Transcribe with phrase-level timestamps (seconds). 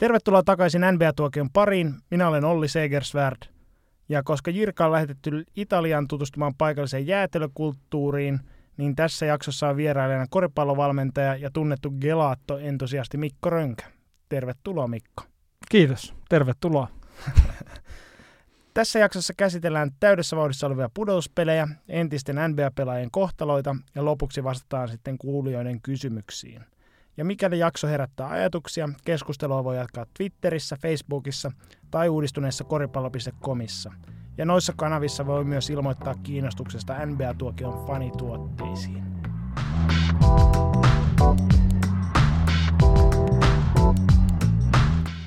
[0.00, 1.94] Tervetuloa takaisin NBA-tuokion pariin.
[2.10, 3.42] Minä olen Olli Segersvärd.
[4.08, 8.40] Ja koska Jirka on lähetetty Italiaan tutustumaan paikalliseen jäätelökulttuuriin,
[8.76, 13.84] niin tässä jaksossa on vierailijana koripallovalmentaja ja tunnettu gelaatto-entusiasti Mikko Rönkä.
[14.28, 15.24] Tervetuloa Mikko.
[15.68, 16.88] Kiitos, tervetuloa.
[18.74, 25.80] Tässä jaksossa käsitellään täydessä vauhdissa olevia pudotuspelejä, entisten NBA-pelaajien kohtaloita ja lopuksi vastataan sitten kuulijoiden
[25.82, 26.64] kysymyksiin.
[27.16, 31.52] Ja mikäli jakso herättää ajatuksia, keskustelua voi jatkaa Twitterissä, Facebookissa
[31.90, 33.92] tai uudistuneessa koripallo.comissa.
[34.38, 39.04] Ja noissa kanavissa voi myös ilmoittaa kiinnostuksesta NBA-tuokion fanituotteisiin.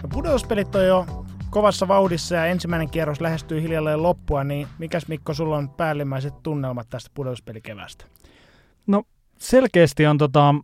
[0.01, 5.33] No, pudotuspelit on jo kovassa vauhdissa ja ensimmäinen kierros lähestyy hiljalleen loppua, niin mikäs Mikko
[5.33, 8.05] sulla on päällimmäiset tunnelmat tästä pudotuspelikevästä?
[8.87, 9.03] No
[9.39, 10.55] selkeästi on tota,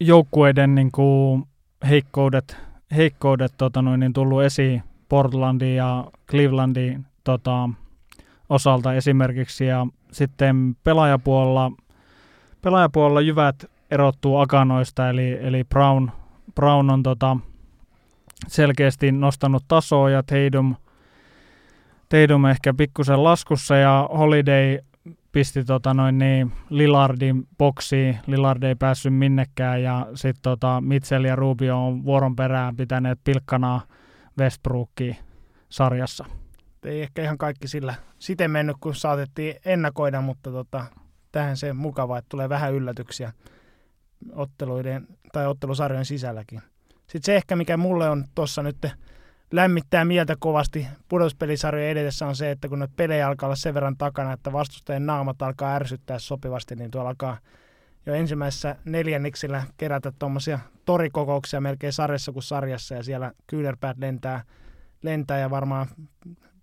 [0.00, 1.44] joukkueiden niin kuin,
[1.88, 2.56] heikkoudet,
[2.96, 7.68] heikkoudet tota, noin, niin tullut esiin Portlandin ja Clevelandin tota,
[8.48, 9.66] osalta esimerkiksi.
[9.66, 11.72] Ja sitten pelaajapuolella,
[12.62, 16.10] pelaajapuolella jyvät erottuu akanoista, eli, eli Brown,
[16.54, 17.36] Brown on tota,
[18.46, 20.74] selkeästi nostanut tasoa ja Tatum,
[22.08, 24.78] Tatum ehkä pikkusen laskussa ja Holiday
[25.32, 28.18] pisti tota noin niin Lillardin boksiin.
[28.26, 33.80] Lillard ei päässyt minnekään ja sitten tota Mitchell ja Rubio on vuoron perään pitäneet pilkkanaa
[34.38, 35.16] Westbrookiin
[35.68, 36.24] sarjassa.
[36.84, 40.84] Ei ehkä ihan kaikki sillä siten mennyt, kun saatettiin ennakoida, mutta tota,
[41.32, 43.32] tähän se mukava, että tulee vähän yllätyksiä
[44.32, 46.62] otteluiden tai ottelusarjojen sisälläkin.
[46.98, 48.76] Sitten se ehkä, mikä mulle on tuossa nyt
[49.52, 53.96] lämmittää mieltä kovasti pudotuspelisarjojen edessä on se, että kun ne pelejä alkaa olla sen verran
[53.96, 57.38] takana, että vastustajien naamat alkaa ärsyttää sopivasti, niin tuolla alkaa
[58.06, 64.42] jo ensimmäisessä neljänniksellä kerätä tuommoisia torikokouksia melkein sarjassa kuin sarjassa, ja siellä kyynärpäät lentää,
[65.02, 65.86] lentää ja varmaan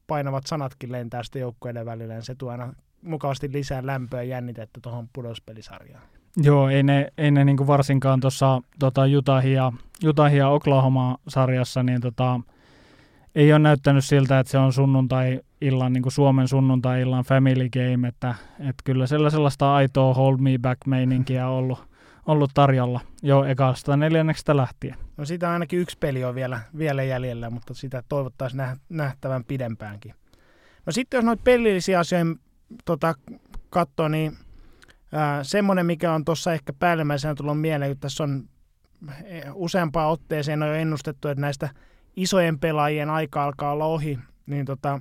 [0.07, 4.79] painavat sanatkin lentää sitten joukkueiden välillä, ja se tuo aina mukavasti lisää lämpöä ja jännitettä
[4.81, 6.03] tuohon pudotuspelisarjaan.
[6.37, 9.71] Joo, ei ne, ei ne niin varsinkaan tuossa tota Utahia,
[10.05, 12.39] Utahia Oklahoma-sarjassa, niin tota,
[13.35, 18.35] ei ole näyttänyt siltä, että se on sunnuntai-illan, niin kuin Suomen sunnuntai-illan family game, että,
[18.59, 21.79] että kyllä siellä sellaista aitoa hold me back meininkiä on ollut,
[22.25, 24.95] ollut tarjolla jo ekasta neljänneksestä lähtien.
[25.17, 30.13] No siitä ainakin yksi peli on vielä, vielä jäljellä, mutta sitä toivottaisiin nähtävän pidempäänkin.
[30.85, 32.39] No sitten jos noita pelillisiä asioita
[32.85, 33.13] tota,
[33.69, 34.37] katsoo, niin
[35.11, 38.43] ää, semmoinen, mikä on tuossa ehkä päällimmäisenä tullut mieleen, että tässä on
[39.23, 41.69] e, useampaan otteeseen on jo ennustettu, että näistä–
[42.15, 44.99] isojen pelaajien aika alkaa olla ohi, niin tota,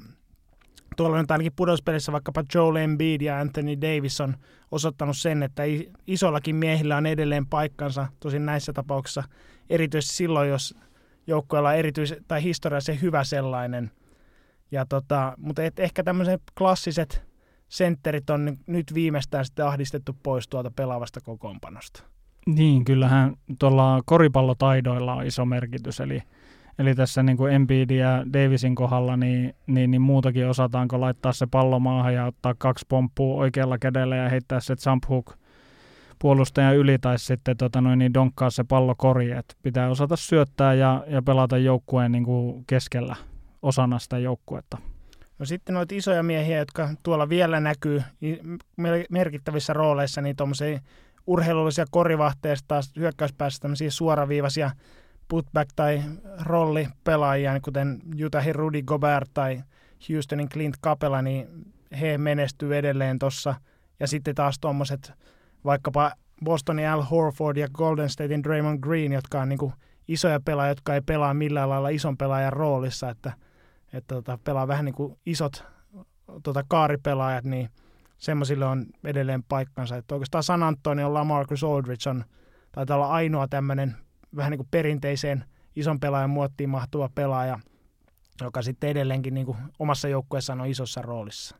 [0.96, 4.36] tuolla nyt ainakin pudotuspelissä vaikkapa Joel Embiid ja Anthony Davis on
[4.70, 5.62] osoittanut sen, että
[6.06, 9.22] isollakin miehillä on edelleen paikkansa, tosin näissä tapauksissa
[9.70, 10.74] erityisesti silloin, jos
[11.26, 13.90] joukkueella on erityis- tai historiallisen hyvä sellainen.
[14.70, 17.24] Ja tota, mutta et ehkä tämmöiset klassiset
[17.68, 22.02] sentterit on nyt viimeistään sitten ahdistettu pois tuolta pelaavasta kokoonpanosta.
[22.46, 26.22] Niin, kyllähän tuolla koripallotaidoilla on iso merkitys, eli
[26.78, 31.46] Eli tässä niin kuin Embiid ja Davisin kohdalla, niin, niin, niin muutakin osataanko laittaa se
[31.46, 35.34] pallo maahan ja ottaa kaksi pomppua oikealla kädellä ja heittää se jump hook
[36.18, 39.30] puolustajan yli tai sitten tota noin, niin donkkaa se pallo kori.
[39.30, 43.16] Et pitää osata syöttää ja, ja pelata joukkueen niin kuin keskellä
[43.62, 44.78] osana sitä joukkuetta.
[45.38, 48.02] No sitten noita isoja miehiä, jotka tuolla vielä näkyy
[49.10, 50.80] merkittävissä rooleissa, niin tuommoisia
[51.26, 54.70] urheilullisia korivahteja, taas hyökkäyspäässä tämmöisiä suoraviivaisia
[55.28, 56.02] putback- tai
[56.42, 59.62] rollipelaajia, kuten Utahin Rudy Gobert tai
[60.10, 61.48] Houstonin Clint Capela, niin
[62.00, 63.54] he menestyy edelleen tuossa.
[64.00, 65.12] Ja sitten taas tuommoiset
[65.64, 66.12] vaikkapa
[66.44, 69.72] Bostonin Al Horford ja Golden Statein Draymond Green, jotka on niin
[70.08, 73.32] isoja pelaajia, jotka ei pelaa millään lailla ison pelaajan roolissa, että,
[73.92, 75.64] että tota, pelaa vähän niin kuin isot
[76.42, 77.70] tota, kaaripelaajat, niin
[78.18, 79.96] semmoisille on edelleen paikkansa.
[79.96, 82.24] Että oikeastaan San Antonio Lamarcus Aldridge on,
[82.72, 83.96] taitaa olla ainoa tämmöinen
[84.36, 85.44] vähän niin kuin perinteiseen
[85.76, 87.58] ison pelaajan muottiin mahtuva pelaaja,
[88.40, 91.56] joka sitten edelleenkin niin kuin omassa joukkueessaan on isossa roolissa.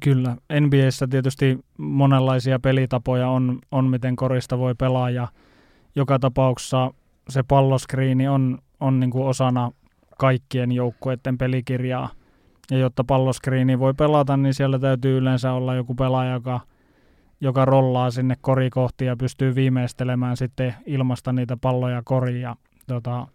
[0.00, 0.36] Kyllä.
[0.60, 5.28] NBAssä tietysti monenlaisia pelitapoja on, on miten korista voi pelaa ja
[5.96, 6.90] joka tapauksessa
[7.28, 9.70] se palloskriini on, on niin kuin osana
[10.18, 12.10] kaikkien joukkueiden pelikirjaa.
[12.70, 16.60] Ja jotta palloskriini voi pelata, niin siellä täytyy yleensä olla joku pelaaja, joka–
[17.40, 22.40] joka rollaa sinne korikohti ja pystyy viimeistelemään sitten ilmasta niitä palloja koriin.
[22.40, 22.56] Ja,
[22.86, 23.28] tota,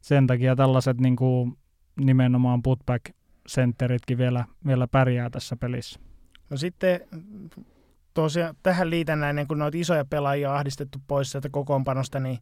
[0.00, 1.56] sen takia tällaiset niin kuin,
[2.00, 6.00] nimenomaan putback-sentteritkin vielä, vielä pärjää tässä pelissä.
[6.50, 7.00] No sitten
[8.14, 12.38] tosiaan tähän liitännäinen, kun noita isoja pelaajia on ahdistettu pois sieltä kokoonpanosta, niin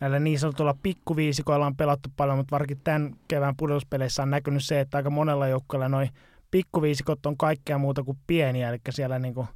[0.00, 4.80] näillä niin sanotulla pikkuviisikoilla on pelattu paljon, mutta varsinkin tämän kevään pudotuspeleissä on näkynyt se,
[4.80, 6.08] että aika monella joukkueella noin
[6.50, 9.46] pikkuviisikot on kaikkea muuta kuin pieniä, eli siellä niin kuin,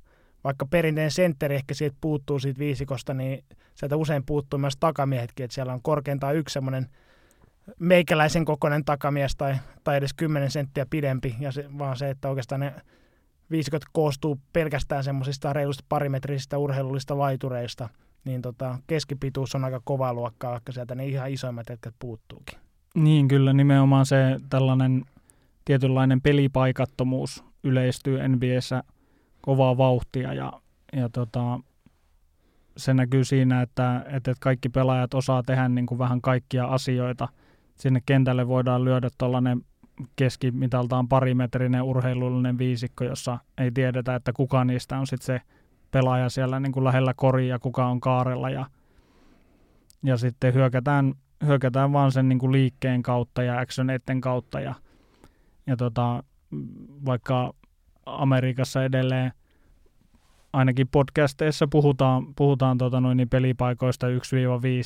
[0.44, 3.44] vaikka perinteinen sentteri ehkä siitä puuttuu siitä viisikosta, niin
[3.74, 6.86] sieltä usein puuttuu myös takamiehetkin, että siellä on korkeintaan yksi semmoinen
[7.80, 12.60] meikäläisen kokoinen takamies tai, tai edes 10 senttiä pidempi, ja se, vaan se, että oikeastaan
[12.60, 12.74] ne
[13.50, 17.88] viisikot koostuu pelkästään semmoisista reilusta parimetrisistä urheilullista laitureista,
[18.24, 22.58] niin tota, keskipituus on aika kova luokkaa, vaikka sieltä ne ihan isoimmat jätkät puuttuukin.
[22.94, 24.16] Niin, kyllä nimenomaan se
[24.50, 25.04] tällainen
[25.64, 28.82] tietynlainen pelipaikattomuus yleistyy NBAssä
[29.46, 30.52] kovaa vauhtia ja,
[30.92, 31.60] ja tota,
[32.76, 37.28] se näkyy siinä, että, että kaikki pelaajat osaa tehdä niin kuin vähän kaikkia asioita.
[37.74, 39.62] Sinne kentälle voidaan lyödä tuollainen
[40.16, 45.40] keskimitaltaan parimetrinen urheilullinen viisikko, jossa ei tiedetä, että kuka niistä on sitten se
[45.90, 48.50] pelaaja siellä niin kuin lähellä koria ja kuka on kaarella.
[48.50, 48.66] Ja,
[50.02, 51.14] ja sitten hyökätään,
[51.46, 54.60] hyökätään vaan sen niin kuin liikkeen kautta ja actioneiden kautta.
[54.60, 54.74] Ja,
[55.66, 56.22] ja tota,
[57.06, 57.52] vaikka
[58.06, 59.32] Amerikassa edelleen
[60.52, 64.10] ainakin podcasteissa puhutaan, puhutaan tota noin, niin pelipaikoista 1-5,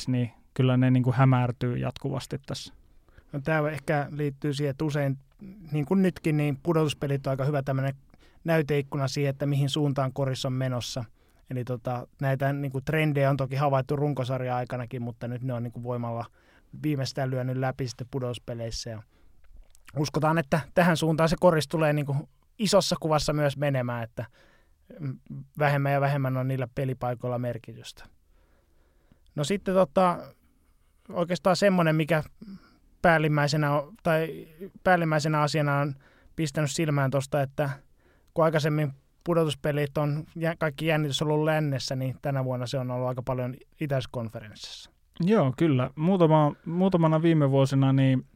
[0.07, 2.75] niin kyllä ne niin kuin hämärtyy jatkuvasti tässä.
[3.33, 5.19] No, tämä ehkä liittyy siihen, että usein,
[5.73, 7.95] niin kuin nytkin, niin pudotuspelit on aika hyvä tämmöinen
[8.45, 11.05] näyteikkuna siihen, että mihin suuntaan korissa on menossa.
[11.51, 15.63] Eli tota, näitä niin kuin trendejä on toki havaittu runkosarja aikanakin, mutta nyt ne on
[15.63, 16.25] niin kuin voimalla
[16.83, 18.91] viimeistään lyönyt läpi sitten pudotuspeleissä.
[18.91, 19.03] Ja
[19.99, 22.19] uskotaan, että tähän suuntaan se koris tulee niin kuin
[22.61, 24.25] isossa kuvassa myös menemään, että
[25.59, 28.05] vähemmän ja vähemmän on niillä pelipaikoilla merkitystä.
[29.35, 30.19] No sitten tota,
[31.13, 32.23] oikeastaan semmoinen, mikä
[33.03, 33.71] päällimmäisenä,
[34.03, 34.49] tai
[34.85, 35.95] päällimmäisenä asiana on
[36.37, 37.71] pistänyt silmään tuosta, että
[38.35, 38.93] kun aikaisemmin
[39.25, 40.25] pudotuspelit on
[40.59, 44.91] kaikki jännitys ollut lännessä, niin tänä vuonna se on ollut aika paljon itäiskonferenssissa.
[45.21, 45.91] Joo, kyllä.
[45.97, 48.27] Muutama, muutamana viime vuosina niin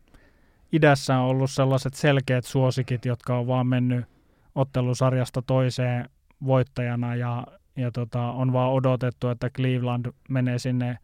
[0.72, 4.13] idässä on ollut sellaiset selkeät suosikit, jotka on vaan mennyt
[4.54, 6.08] ottelusarjasta toiseen
[6.46, 7.46] voittajana ja,
[7.76, 10.98] ja tota, on vaan odotettu, että Cleveland menee sinne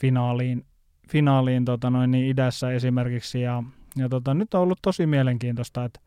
[0.00, 0.64] finaaliin,
[1.08, 3.40] finaaliin tota noin, niin idässä esimerkiksi.
[3.40, 3.62] Ja,
[3.96, 6.00] ja tota, nyt on ollut tosi mielenkiintoista, että,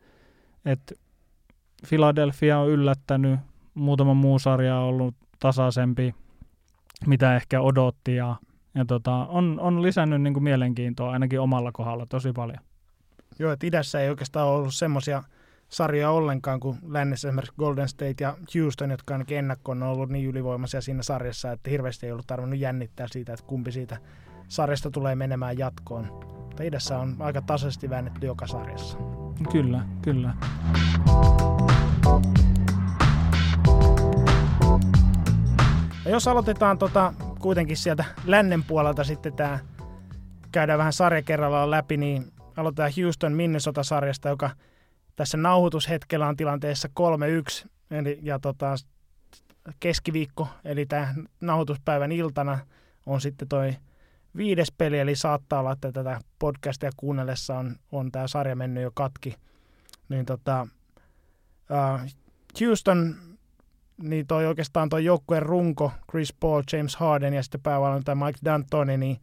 [0.64, 0.94] että
[1.88, 3.40] Philadelphia on yllättänyt,
[3.74, 6.14] muutama muu sarja on ollut tasaisempi,
[7.06, 8.36] mitä ehkä odotti ja,
[8.74, 12.58] ja tota, on, on lisännyt niin kuin mielenkiintoa ainakin omalla kohdalla tosi paljon.
[13.38, 15.22] Joo, että idässä ei oikeastaan ollut semmoisia
[15.68, 20.26] sarjoja ollenkaan kuin lännessä esimerkiksi Golden State ja Houston, jotka ainakin ennakkoon on ollut niin
[20.26, 23.96] ylivoimaisia siinä sarjassa, että hirveästi ei ollut tarvinnut jännittää siitä, että kumpi siitä
[24.48, 26.06] sarjasta tulee menemään jatkoon.
[26.36, 28.98] Mutta idässä on aika tasaisesti väännetty joka sarjassa.
[29.52, 30.34] Kyllä, kyllä.
[36.04, 39.58] Ja jos aloitetaan tota, kuitenkin sieltä lännen puolelta sitten tämä,
[40.52, 44.50] käydään vähän sarja kerrallaan läpi, niin aloitetaan Houston Minnesota-sarjasta, joka
[45.16, 46.88] tässä nauhoitushetkellä on tilanteessa
[47.64, 48.74] 3-1, eli, ja tota,
[49.80, 52.58] keskiviikko, eli tämä nauhoituspäivän iltana
[53.06, 53.76] on sitten toi
[54.36, 58.90] viides peli, eli saattaa olla, että tätä podcastia kuunnellessa on, on tämä sarja mennyt jo
[58.94, 59.34] katki.
[60.08, 60.68] Niin tota,
[61.70, 62.10] uh,
[62.60, 63.14] Houston,
[64.02, 68.96] niin toi oikeastaan toi joukkueen runko, Chris Paul, James Harden ja sitten päävalmentaja Mike D'Antoni,
[68.96, 69.16] niin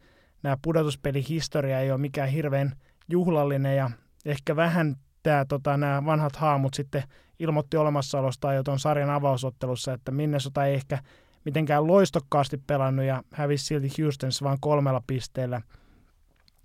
[0.43, 2.71] nämä pudotuspelihistoria ei ole mikään hirveän
[3.09, 3.91] juhlallinen ja
[4.25, 7.03] ehkä vähän tämä, tota, nämä vanhat haamut sitten
[7.39, 10.99] ilmoitti olemassaolostaan jo tuon sarjan avausottelussa, että Minnesota ei ehkä
[11.45, 15.61] mitenkään loistokkaasti pelannut ja hävisi silti Houstonissa vain kolmella pisteellä.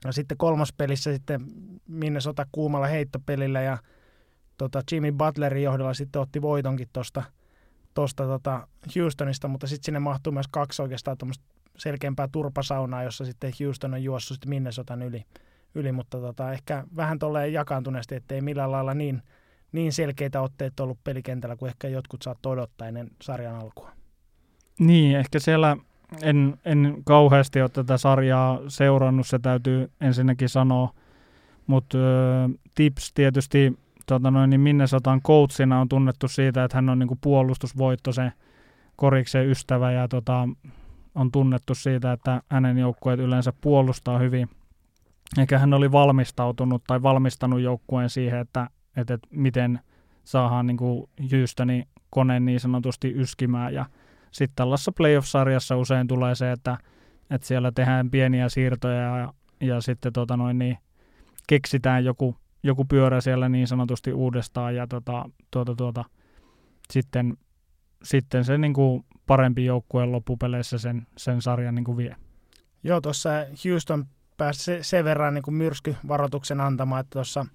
[0.04, 1.40] Ja sitten kolmas pelissä sitten
[1.88, 3.78] Minnesota kuumalla heittopelillä ja
[4.58, 7.22] tota, Jimmy Butlerin johdolla sitten otti voitonkin tuosta
[7.94, 11.16] tosta, tota Houstonista, mutta sitten sinne mahtuu myös kaksi oikeastaan
[11.78, 15.24] selkeämpää turpasaunaa, jossa sitten Houston on juossut sitten Minnesotan yli
[15.74, 19.22] yli, mutta tota, ehkä vähän tolleen jakaantuneesti, ettei millään lailla niin,
[19.72, 23.92] niin selkeitä otteita ollut pelikentällä kuin ehkä jotkut saattoi odottaa ennen sarjan alkua.
[24.78, 25.76] Niin, ehkä siellä
[26.22, 30.94] en, en kauheasti ole tätä sarjaa seurannut, se täytyy ensinnäkin sanoa,
[31.66, 31.98] mutta
[32.74, 38.12] Tips tietysti tota noin, niin Minnesotan coachina on tunnettu siitä, että hän on niinku puolustusvoitto
[38.12, 38.32] se
[38.96, 40.48] koriksen ystävä ja tota,
[41.14, 44.48] on tunnettu siitä, että hänen joukkueet yleensä puolustaa hyvin.
[45.38, 49.80] Eikä hän oli valmistautunut tai valmistanut joukkueen siihen, että, että, että miten
[50.24, 53.74] saadaan niin kuin Houstonin kone niin sanotusti yskimään.
[53.74, 53.86] Ja
[54.30, 56.78] sitten tällaisessa playoff-sarjassa usein tulee se, että,
[57.30, 60.78] että siellä tehdään pieniä siirtoja ja, ja sitten tota noin, niin
[61.48, 66.04] keksitään joku, joku pyörä siellä niin sanotusti uudestaan ja tota, tuota, tuota,
[66.90, 67.36] sitten,
[68.02, 72.16] sitten se niin kuin parempi joukkueen loppupeleissä sen, sen sarjan niin kuin vie.
[72.82, 73.30] Joo, tuossa
[73.64, 74.04] Houston
[74.38, 77.46] pääsi se, sen verran niin kuin myrskyvaroituksen antamaan, että tuossa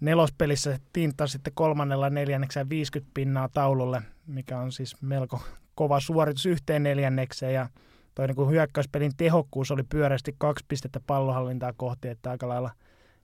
[0.00, 5.42] nelospelissä tinttasi sitten kolmannella neljänneksellä 50 pinnaa taululle, mikä on siis melko
[5.74, 7.68] kova suoritus yhteen neljännekseen ja
[8.14, 12.70] toi niin kuin hyökkäyspelin tehokkuus oli pyöreästi kaksi pistettä pallohallintaa kohti, että aika lailla,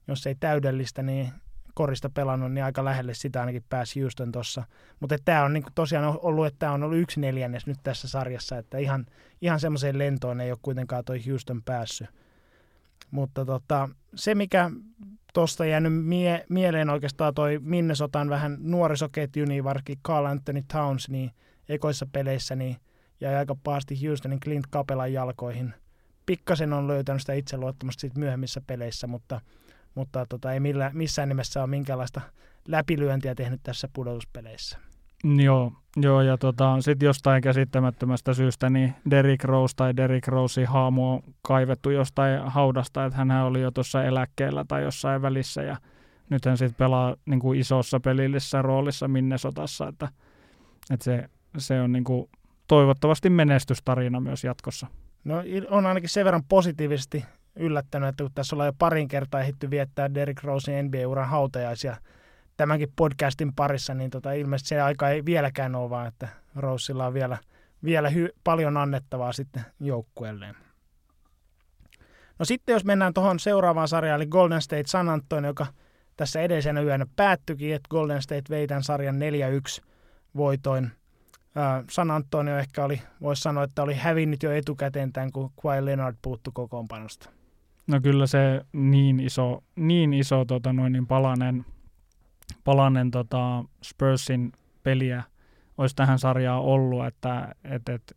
[0.07, 1.31] jos ei täydellistä, niin
[1.73, 4.63] korista pelannut, niin aika lähelle sitä ainakin pääsi Houston tuossa.
[4.99, 8.57] Mutta tämä on niin tosiaan ollut, että tämä on ollut yksi neljännes nyt tässä sarjassa,
[8.57, 9.05] että ihan,
[9.41, 12.07] ihan semmoiseen lentoon ei ole kuitenkaan toi Houston päässyt.
[13.11, 14.71] Mutta tota, se, mikä
[15.33, 21.31] tuosta jäänyt mie- mieleen oikeastaan toi Minnesotan vähän nuorisoketju, niin varsinkin Carl Anthony Towns, niin
[21.69, 22.77] ekoissa peleissä, niin
[23.21, 25.73] jäi aika pahasti Houstonin Clint Capelan jalkoihin.
[26.25, 29.41] Pikkasen on löytänyt sitä itseluottamusta siitä myöhemmissä peleissä, mutta,
[29.95, 32.21] mutta tota, ei millään, missään nimessä ole minkäänlaista
[32.67, 34.77] läpilyöntiä tehnyt tässä pudotuspeleissä.
[35.23, 41.11] Joo, joo ja tota, sitten jostain käsittämättömästä syystä niin Derrick Rose tai Derrick Rose haamu
[41.11, 45.77] on kaivettu jostain haudasta, että hän oli jo tuossa eläkkeellä tai jossain välissä ja
[46.29, 50.09] nyt hän sitten pelaa niin kuin isossa pelillisessä roolissa Minnesotassa, että,
[50.91, 52.29] että se, se on niin kuin
[52.67, 54.87] toivottavasti menestystarina myös jatkossa.
[55.23, 59.69] No on ainakin sen verran positiivisesti yllättänyt, että kun tässä ollaan jo parin kertaa ehditty
[59.69, 61.97] viettää Derrick Rosen NBA-uran hautajaisia
[62.57, 67.13] tämänkin podcastin parissa, niin tota, ilmeisesti se aika ei vieläkään ole, vaan että Rosella on
[67.13, 67.37] vielä,
[67.83, 70.55] vielä hy- paljon annettavaa sitten joukkueelleen.
[72.39, 75.65] No sitten jos mennään tuohon seuraavaan sarjaan, eli Golden State San Antonio, joka
[76.17, 79.15] tässä edellisenä yönä päättyikin, että Golden State vei tämän sarjan
[79.79, 79.83] 4-1
[80.35, 80.91] voitoin.
[81.89, 86.15] San Antonio ehkä oli, voisi sanoa, että oli hävinnyt jo etukäteen tämän, kun Kawhi Leonard
[86.21, 87.29] puuttu kokoonpanosta.
[87.87, 91.65] No kyllä se niin iso, niin iso tota noin, niin palanen,
[92.63, 94.51] palanen tota Spursin
[94.83, 95.23] peliä
[95.77, 98.13] olisi tähän sarjaan ollut, että et, et,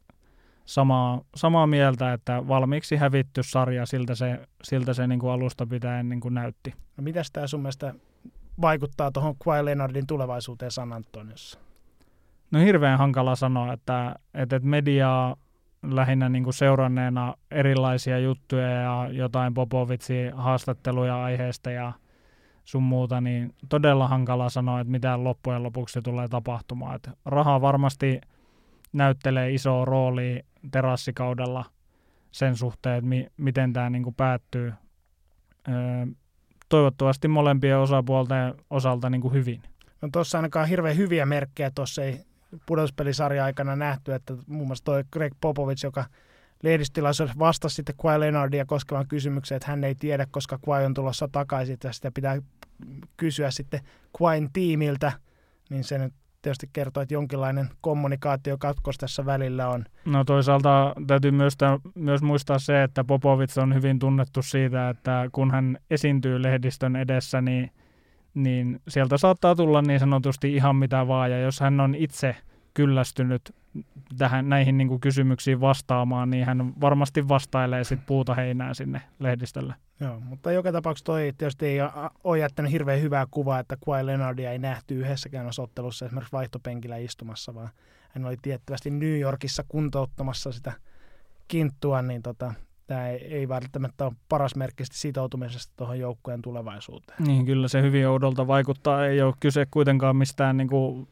[0.64, 6.08] samaa, samaa mieltä, että valmiiksi hävitty sarja, siltä se, siltä se niin kuin alusta pitäen
[6.08, 6.75] niin kuin näytti.
[6.96, 7.94] No mitäs tämä sun mielestä
[8.60, 11.58] vaikuttaa tuohon Kawhi Leonardin tulevaisuuteen San Antoniossa?
[12.50, 15.37] No hirveän hankala sanoa, että, että mediaa
[15.82, 21.92] lähinnä niin kuin seuranneena erilaisia juttuja ja jotain Popovitsin haastatteluja aiheesta ja
[22.64, 26.97] sun muuta, niin todella hankala sanoa, että mitä loppujen lopuksi tulee tapahtumaan.
[26.97, 28.21] Että raha varmasti
[28.93, 31.64] näyttelee isoa roolia terassikaudella
[32.31, 34.73] sen suhteen, että mi- miten tämä niin kuin päättyy.
[35.69, 36.07] Öö,
[36.69, 39.62] toivottavasti molempien osapuolten osalta niin kuin hyvin.
[40.02, 42.21] No tuossa ainakaan hirveän hyviä merkkejä tuossa ei
[42.67, 46.05] pudotuspelisarja aikana nähty, että muun muassa toi Greg Popovich, joka
[46.62, 51.29] lehdistilaisuudessa vastasi sitten Kawhi Leonardia koskevan kysymykseen, että hän ei tiedä, koska Kawhi on tulossa
[51.33, 52.43] takaisin, että sitä pitää
[53.17, 53.81] kysyä sitten
[54.19, 55.12] Kawhin tiimiltä,
[55.71, 59.85] niin se nyt tietysti kertoo, että jonkinlainen kommunikaatiokatkos tässä välillä on.
[60.05, 61.57] No toisaalta täytyy myös,
[61.95, 67.40] myös muistaa se, että Popovits on hyvin tunnettu siitä, että kun hän esiintyy lehdistön edessä,
[67.40, 67.71] niin
[68.35, 72.37] niin sieltä saattaa tulla niin sanotusti ihan mitä vaan, ja jos hän on itse
[72.74, 73.54] kyllästynyt
[74.18, 79.74] tähän, näihin niin kuin kysymyksiin vastaamaan, niin hän varmasti vastailee sitten puuta heinää sinne lehdistölle.
[80.00, 81.78] Joo, mutta joka tapauksessa toi tietysti ei
[82.24, 87.54] ole jättänyt hirveän hyvää kuvaa, että Kawhi Leonardia ei nähty yhdessäkään ottelussa esimerkiksi vaihtopenkillä istumassa,
[87.54, 87.68] vaan
[88.10, 90.72] hän oli tiettävästi New Yorkissa kuntouttamassa sitä
[91.48, 92.54] kinttua, niin tota,
[92.90, 97.23] tämä ei, ei välttämättä ole paras merkki sitoutumisesta tuohon joukkueen tulevaisuuteen.
[97.25, 99.06] Niin, kyllä se hyvin oudolta vaikuttaa.
[99.06, 101.09] Ei ole kyse kuitenkaan mistään niin kuin,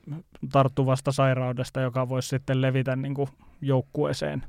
[0.53, 3.29] tarttuvasta sairaudesta, joka voisi sitten levitä niin kuin,
[3.61, 4.43] joukkueeseen.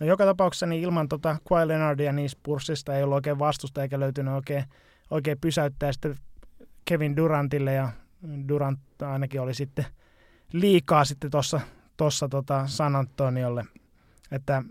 [0.00, 4.00] No, joka tapauksessa niin ilman tota Kawhi Leonardia niin Spursista ei ollut oikein vastusta eikä
[4.00, 4.64] löytynyt oikein,
[5.10, 6.16] oikein pysäyttää sitten
[6.84, 7.88] Kevin Durantille ja
[8.48, 9.84] Durant ainakin oli sitten
[10.52, 11.60] liikaa sitten tuossa
[11.96, 13.64] tossa tota San Antoniolle.
[14.30, 14.62] Että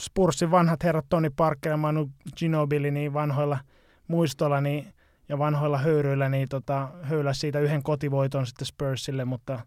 [0.00, 3.58] Spursin vanhat herrat Tony Parker ja Manu Ginobili niin vanhoilla
[4.08, 4.94] muistoilla niin,
[5.28, 9.60] ja vanhoilla höyryillä niin tota, höylä siitä yhden kotivoiton sitten Spursille, mutta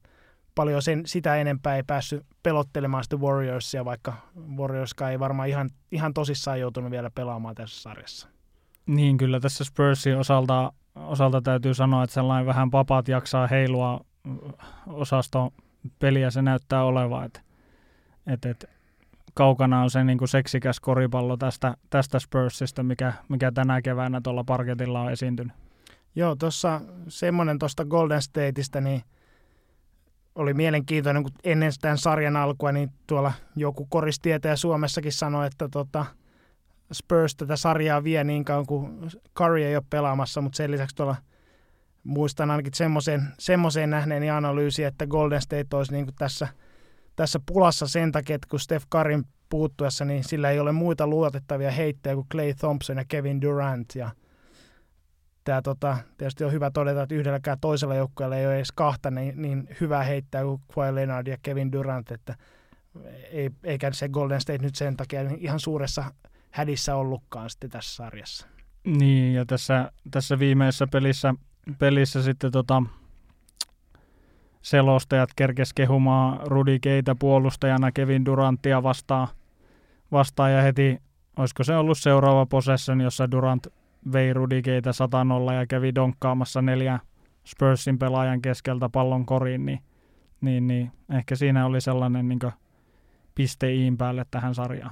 [0.56, 4.14] paljon sen, sitä enempää ei päässyt pelottelemaan sitten Warriorsia, vaikka
[4.58, 8.28] Warriorska ei varmaan ihan, ihan tosissaan joutunut vielä pelaamaan tässä sarjassa.
[8.86, 14.02] Niin, kyllä tässä Spursin osalta, osalta täytyy sanoa, että sellainen vähän papat jaksaa heilua
[14.88, 15.52] osaston
[16.00, 17.42] peliä se näyttää olevan, että
[18.28, 18.70] et, et,
[19.36, 24.44] kaukana on se niin kuin seksikäs koripallo tästä, tästä Spursista, mikä, mikä tänä keväänä tuolla
[24.44, 25.54] parketilla on esiintynyt.
[26.16, 29.02] Joo, tuossa semmoinen tuosta Golden Stateista, niin
[30.36, 36.06] oli mielenkiintoinen, kun ennen tämän sarjan alkua, niin tuolla joku koristietäjä Suomessakin sanoi, että tota,
[36.94, 41.16] Spurs tätä sarjaa vie niin kauan kuin Curry ei ole pelaamassa, mutta sen lisäksi tuolla
[42.04, 46.48] muistan ainakin semmoiseen, semmoiseen nähneeni analyysi, että Golden State olisi niin kuin tässä–
[47.16, 51.72] tässä pulassa sen takia, että kun Steph Karin puuttuessa, niin sillä ei ole muita luotettavia
[51.72, 53.96] heittejä kuin Clay Thompson ja Kevin Durant.
[53.96, 54.12] Ja
[55.44, 59.42] tämä tota, tietysti on hyvä todeta, että yhdelläkään toisella joukkueella ei ole edes kahta niin,
[59.42, 62.36] niin hyvää heittää kuin Kawhi Leonard ja Kevin Durant, että
[63.32, 66.04] ei, eikä se Golden State nyt sen takia ihan suuressa
[66.52, 68.48] hädissä ollutkaan sitten tässä sarjassa.
[68.86, 71.34] Niin, ja tässä, tässä viimeisessä pelissä,
[71.80, 72.84] pelissä sitten tota,
[74.66, 79.28] selostajat kerkes kehumaan Rudi Keitä puolustajana Kevin Durantia vastaan,
[80.12, 81.02] vastaan ja heti,
[81.38, 83.68] olisiko se ollut seuraava possession, jossa Durant
[84.14, 85.26] vei Rudi Keitä 100
[85.60, 87.00] ja kävi donkkaamassa neljä
[87.44, 89.80] Spursin pelaajan keskeltä pallon koriin, niin,
[90.42, 92.40] niin, niin ehkä siinä oli sellainen niin
[93.36, 94.92] piste iin päälle tähän sarjaan.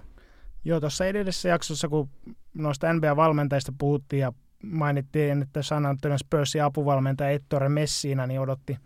[0.66, 2.10] Joo, tuossa edellisessä jaksossa, kun
[2.54, 8.78] noista NBA-valmentajista puhuttiin ja mainittiin, että San Antonio Spursin apuvalmentaja Ettore Messina niin odotti,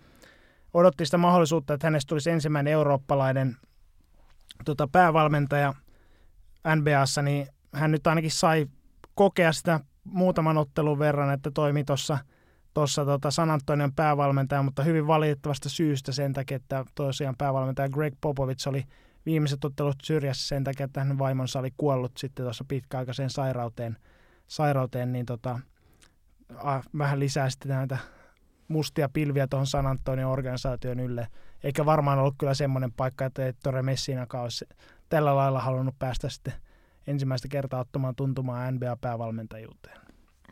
[0.73, 3.55] odotti sitä mahdollisuutta, että hänestä tulisi ensimmäinen eurooppalainen
[4.65, 5.73] tota, päävalmentaja
[6.75, 8.67] NBAssa, niin hän nyt ainakin sai
[9.15, 12.17] kokea sitä muutaman ottelun verran, että toimi tuossa
[12.77, 18.13] tuossa tota San Antonion päävalmentaja, mutta hyvin valitettavasta syystä sen takia, että tosiaan päävalmentaja Greg
[18.21, 18.83] Popovich oli
[19.25, 23.97] viimeiset ottelut syrjässä sen takia, että hänen vaimonsa oli kuollut sitten tuossa pitkäaikaiseen sairauteen,
[24.47, 25.59] sairauteen niin tota,
[26.55, 27.97] a, vähän lisää sitten näitä
[28.67, 31.27] mustia pilviä tuohon San Antonion organisaation ylle.
[31.63, 34.65] Eikä varmaan ollut kyllä semmoinen paikka, että Ettore Messinakaan olisi
[35.09, 36.53] tällä lailla halunnut päästä sitten
[37.07, 39.97] ensimmäistä kertaa ottamaan tuntumaan NBA-päävalmentajuuteen.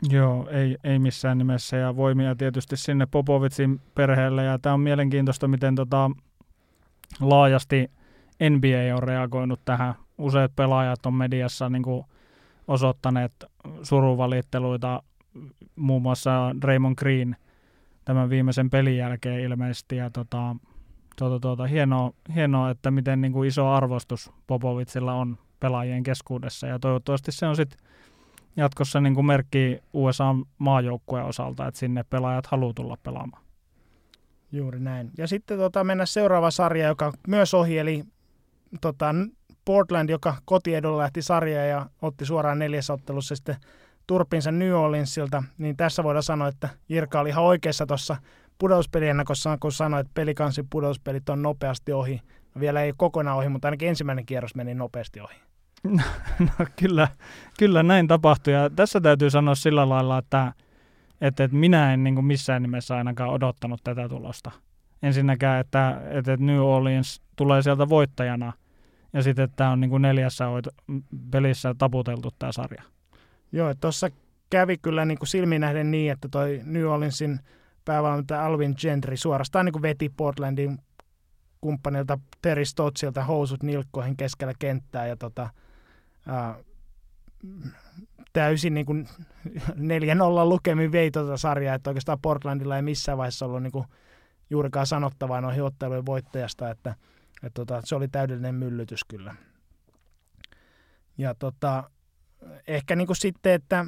[0.09, 5.47] Joo, ei, ei missään nimessä ja voimia tietysti sinne Popovitsin perheelle ja tämä on mielenkiintoista,
[5.47, 6.11] miten tota,
[7.21, 7.91] laajasti
[8.49, 9.93] NBA on reagoinut tähän.
[10.17, 12.05] Useat pelaajat on mediassa niin kuin
[12.67, 13.31] osoittaneet
[13.83, 15.03] suruvalitteluita,
[15.75, 17.35] muun muassa Raymond Green
[18.05, 19.95] tämän viimeisen pelin jälkeen ilmeisesti.
[19.95, 20.55] Ja tota,
[21.15, 26.79] tuota, tuota, hienoa, hienoa, että miten niin kuin iso arvostus Popovitsilla on pelaajien keskuudessa ja
[26.79, 27.79] toivottavasti se on sitten
[28.57, 33.43] jatkossa niin kuin merkki USA-maajoukkueen osalta, että sinne pelaajat haluaa tulla pelaamaan.
[34.51, 35.11] Juuri näin.
[35.17, 38.03] Ja sitten tota, mennä seuraava sarja, joka myös ohi, eli
[38.81, 39.15] tota,
[39.65, 43.55] Portland, joka kotiedulla lähti sarjaa ja otti suoraan neljässä ottelussa sitten
[44.07, 48.15] turpinsa New Orleansilta, niin tässä voidaan sanoa, että Jirka oli ihan oikeassa tuossa
[48.57, 52.21] pudotuspeliennakossa, kun sanoi, että pelikansin pudotuspelit on nopeasti ohi.
[52.55, 55.35] No, vielä ei kokonaan ohi, mutta ainakin ensimmäinen kierros meni nopeasti ohi.
[55.83, 56.03] No,
[56.39, 57.07] no kyllä,
[57.59, 60.53] kyllä näin tapahtui ja tässä täytyy sanoa sillä lailla, että,
[61.21, 64.51] että, että minä en niin kuin missään nimessä ainakaan odottanut tätä tulosta.
[65.03, 68.53] Ensinnäkään, että, että New Orleans tulee sieltä voittajana
[69.13, 70.45] ja sitten, että tämä on niin kuin neljässä
[71.31, 72.83] pelissä taputeltu tämä sarja.
[73.55, 74.09] Joo, tuossa
[74.49, 77.39] kävi kyllä niin kuin silmiin nähden niin, että toi New Orleansin
[77.85, 80.77] päävalmentaja Alvin Gentry suorastaan niin kuin veti Portlandin
[81.61, 85.49] kumppanilta Terry Stottsilta housut nilkkoihin keskellä kenttää ja tota,
[86.27, 86.55] ää,
[88.33, 89.07] täysin niin kuin
[89.49, 89.73] 4-0
[90.43, 93.85] lukemin vei tuota sarjaa, että oikeastaan Portlandilla ei missään vaiheessa ollut niin kuin
[94.49, 96.95] juurikaan sanottavaa noihin ottelujen voittajasta, että,
[97.43, 99.35] että tota, se oli täydellinen myllytys kyllä.
[101.17, 101.89] Ja tota,
[102.67, 103.85] ehkä niin kuin sitten, että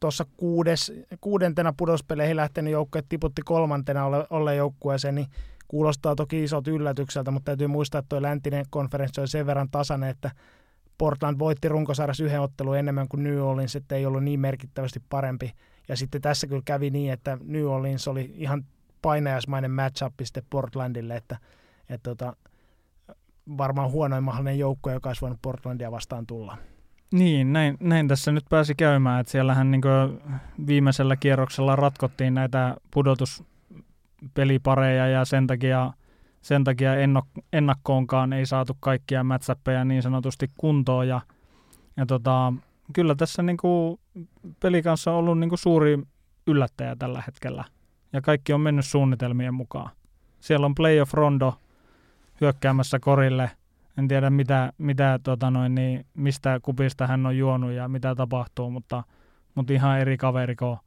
[0.00, 5.26] tuossa kuudes, kuudentena pudospeleihin lähtenyt joukkue tiputti kolmantena olle, olle joukkueeseen, niin
[5.68, 10.10] kuulostaa toki isot yllätykseltä, mutta täytyy muistaa, että tuo läntinen konferenssi oli sen verran tasainen,
[10.10, 10.30] että
[10.98, 15.52] Portland voitti runkosarjassa yhden ottelun enemmän kuin New Orleans, että ei ollut niin merkittävästi parempi.
[15.88, 18.64] Ja sitten tässä kyllä kävi niin, että New Orleans oli ihan
[19.02, 21.38] painajaismainen matchup sitten Portlandille, että,
[21.88, 22.36] että tota,
[23.58, 26.58] varmaan huonoin mahdollinen joukko, joka olisi voinut Portlandia vastaan tulla.
[27.12, 29.82] Niin, näin, näin tässä nyt pääsi käymään, että siellähän niin
[30.66, 35.92] viimeisellä kierroksella ratkottiin näitä pudotuspelipareja ja sen takia,
[36.42, 36.92] sen takia
[37.52, 41.20] ennakkoonkaan ei saatu kaikkia matchappeja niin sanotusti kuntoon ja,
[41.96, 42.52] ja tota,
[42.92, 44.00] kyllä tässä niin kuin
[44.60, 45.98] peli kanssa on ollut niin kuin suuri
[46.46, 47.64] yllättäjä tällä hetkellä
[48.12, 49.90] ja kaikki on mennyt suunnitelmien mukaan.
[50.40, 51.54] Siellä on playoff rondo
[52.40, 53.50] hyökkäämässä korille–
[54.00, 58.70] en tiedä mitä, mitä tota noin, niin mistä kupista hän on juonut ja mitä tapahtuu,
[58.70, 59.02] mutta,
[59.54, 60.78] mutta ihan eri kaveri kuin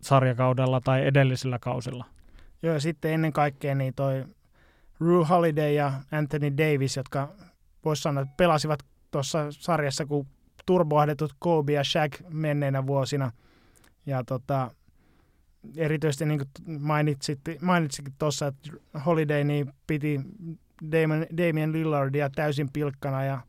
[0.00, 2.04] sarjakaudella tai edellisillä kausilla.
[2.62, 4.24] Joo, ja sitten ennen kaikkea niin toi
[5.00, 7.28] Rue Holiday ja Anthony Davis, jotka
[7.84, 10.28] voisi sanoa, että pelasivat tuossa sarjassa kuin
[10.66, 13.32] turboahdetut Kobe ja Shaq menneinä vuosina.
[14.06, 14.70] Ja tota,
[15.76, 18.70] erityisesti niin kuin mainitsit, mainitsikin tuossa, että
[19.06, 20.20] Holiday niin piti
[20.92, 23.40] Damien, Damien Lillardia täysin pilkkana ja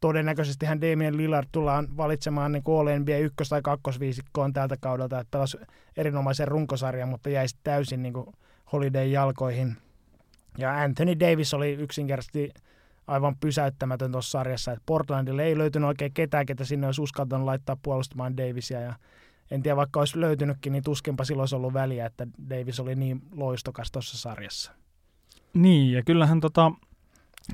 [0.00, 5.30] todennäköisesti hän Damien Lillard tullaan valitsemaan niin All NBA ykkös- tai kakkosviisikkoon tältä kaudelta, että
[5.30, 5.58] pelasi
[5.96, 8.26] erinomaisen runkosarjan, mutta jäisi täysin niin kuin
[8.72, 9.76] Holiday jalkoihin.
[10.58, 12.50] Ja Anthony Davis oli yksinkertaisesti
[13.06, 14.72] aivan pysäyttämätön tuossa sarjassa.
[14.72, 18.80] että Portlandille ei löytynyt oikein ketään, ketä sinne olisi uskaltanut laittaa puolustamaan Davisia.
[18.80, 18.94] Ja
[19.50, 23.22] en tiedä, vaikka olisi löytynytkin, niin tuskinpa silloin olisi ollut väliä, että Davis oli niin
[23.32, 24.72] loistokas tuossa sarjassa.
[25.54, 26.72] Niin, ja kyllähän tota,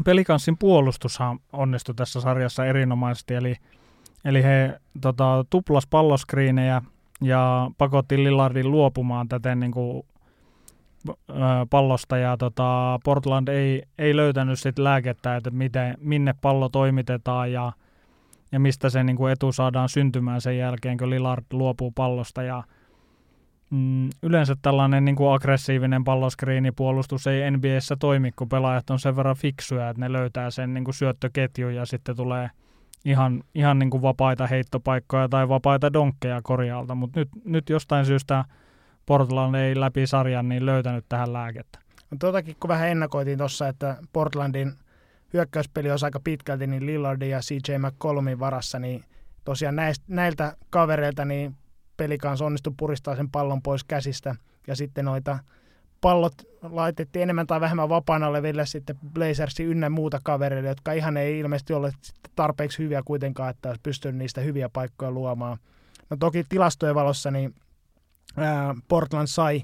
[0.05, 3.55] pelikanssin puolustushan onnistui tässä sarjassa erinomaisesti, eli,
[4.25, 6.83] eli he tota, tuplas palloskriinejä
[7.21, 10.03] ja pakotti Lillardin luopumaan täten niin kuin,
[11.71, 12.17] pallosta.
[12.17, 17.73] Ja tota, Portland ei, ei löytänyt sit lääkettä, että miten, minne pallo toimitetaan ja,
[18.53, 22.43] ja mistä se niin kuin etu saadaan syntymään sen jälkeen, kun Lillard luopuu pallosta.
[22.43, 22.63] Ja
[23.71, 29.37] mm, yleensä tällainen niin kuin aggressiivinen palloskriinipuolustus ei NBAssä toimi, kun pelaajat on sen verran
[29.37, 32.51] fiksuja, että ne löytää sen niin kuin syöttöketjun ja sitten tulee
[33.05, 38.45] ihan, ihan niin kuin vapaita heittopaikkoja tai vapaita donkkeja korjaalta, mutta nyt, nyt jostain syystä
[39.07, 41.79] Portland ei läpi sarjan niin löytänyt tähän lääkettä.
[42.11, 44.73] No kun vähän ennakoitiin tuossa, että Portlandin
[45.33, 49.05] hyökkäyspeli olisi aika pitkälti niin Lillardin ja CJ McCollumin varassa, niin
[49.45, 51.57] tosiaan näistä, näiltä kavereilta niin
[51.97, 54.35] peli kanssa onnistui puristaa sen pallon pois käsistä.
[54.67, 55.39] Ja sitten noita
[56.01, 61.39] pallot laitettiin enemmän tai vähemmän vapaana oleville sitten Blazersin ynnä muuta kavereille, jotka ihan ei
[61.39, 61.93] ilmeisesti ole
[62.37, 65.59] tarpeeksi hyviä kuitenkaan, että olisi pystynyt niistä hyviä paikkoja luomaan.
[66.11, 67.55] No toki tilastojen valossa niin
[68.89, 69.63] Portland sai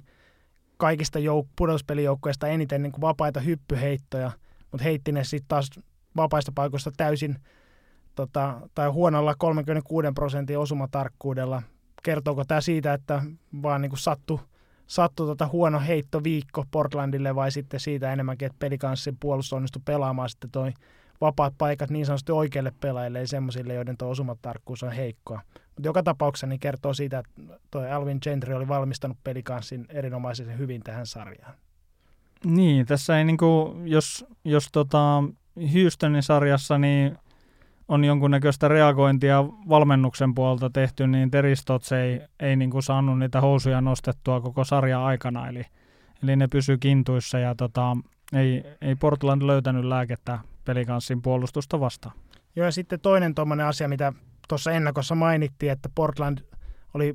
[0.77, 4.31] kaikista jouk- pudotuspelijoukkueista eniten niin kuin vapaita hyppyheittoja,
[4.71, 5.71] mutta heitti ne sitten taas
[6.17, 7.39] vapaista paikoista täysin
[8.15, 11.63] tota, tai huonolla 36 prosentin osumatarkkuudella
[12.03, 13.23] kertooko tämä siitä, että
[13.63, 14.41] vaan niin kuin sattu,
[14.87, 20.51] sattu tota huono heittoviikko Portlandille vai sitten siitä enemmänkin, että pelikanssin puolustus onnistui pelaamaan sitten
[20.51, 20.73] toi
[21.21, 25.41] vapaat paikat niin sanotusti oikeille pelaajille, ei semmoisille, joiden tuo osumatarkkuus on heikkoa.
[25.55, 30.83] Mutta joka tapauksessa niin kertoo siitä, että toi Alvin Gentry oli valmistanut pelikanssin erinomaisen hyvin
[30.83, 31.55] tähän sarjaan.
[32.45, 35.25] Niin, tässä ei niinku, jos, jos tota
[35.75, 37.19] Houstonin sarjassa, niin
[37.89, 43.81] on jonkunnäköistä reagointia valmennuksen puolta tehty, niin Teristot ei, ei niin kuin saanut niitä housuja
[43.81, 45.63] nostettua koko sarja aikana, eli,
[46.23, 47.97] eli ne pysyy kintuissa ja tota,
[48.33, 52.17] ei, ei Portland löytänyt lääkettä pelikanssin puolustusta vastaan.
[52.57, 54.13] Joo, ja sitten toinen tuommoinen asia, mitä
[54.49, 56.39] tuossa ennakossa mainittiin, että Portland
[56.95, 57.15] oli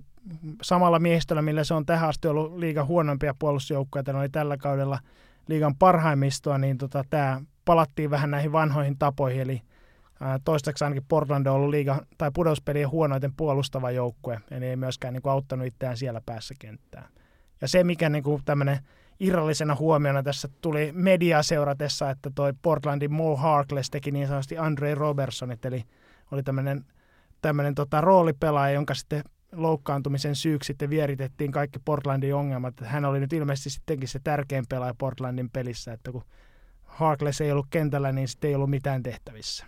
[0.62, 5.00] samalla miehistöllä, millä se on tähän asti ollut liigan huonompia puolustusjoukkoja, että oli tällä kaudella
[5.48, 9.62] liigan parhaimmistoa, niin tota, tämä palattiin vähän näihin vanhoihin tapoihin, eli
[10.44, 15.22] toistaiseksi ainakin Portland on ollut liiga, tai pudotuspelien huonoiten puolustava joukkue, eli ei myöskään niin
[15.22, 17.10] kuin, auttanut itseään siellä päässä kenttään.
[17.62, 18.80] Ja se, mikä niin kuin, tämmöinen
[19.20, 24.96] irrallisena huomiona tässä tuli media seuratessa, että toi Portlandin Mo Harkless teki niin sanotusti Andre
[24.96, 25.84] Robertsonit, eli
[26.32, 26.86] oli tämmöinen,
[27.42, 32.74] tämmöinen tota, roolipelaaja, jonka sitten loukkaantumisen syyksi sitten vieritettiin kaikki Portlandin ongelmat.
[32.82, 36.24] Hän oli nyt ilmeisesti sittenkin se tärkein pelaaja Portlandin pelissä, että kun
[36.84, 39.66] Harkless ei ollut kentällä, niin sitten ei ollut mitään tehtävissä.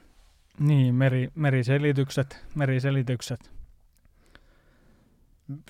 [0.60, 3.52] Niin, meri, meriselitykset, meriselitykset.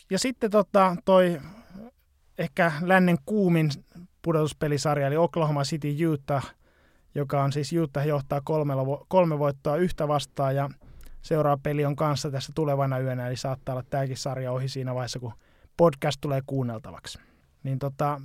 [0.10, 1.42] Ja sitten tota, toi
[2.38, 3.70] ehkä lännen kuumin
[4.22, 6.56] pudotuspelisarja, eli Oklahoma City Utah,
[7.16, 10.70] joka on siis Utah johtaa kolmella, kolme voittoa yhtä vastaan ja
[11.22, 15.20] seuraava peli on kanssa tässä tulevana yönä, eli saattaa olla tämäkin sarja ohi siinä vaiheessa,
[15.20, 15.34] kun
[15.78, 17.20] podcast tulee kuunneltavaksi.
[17.64, 18.22] Niin tota,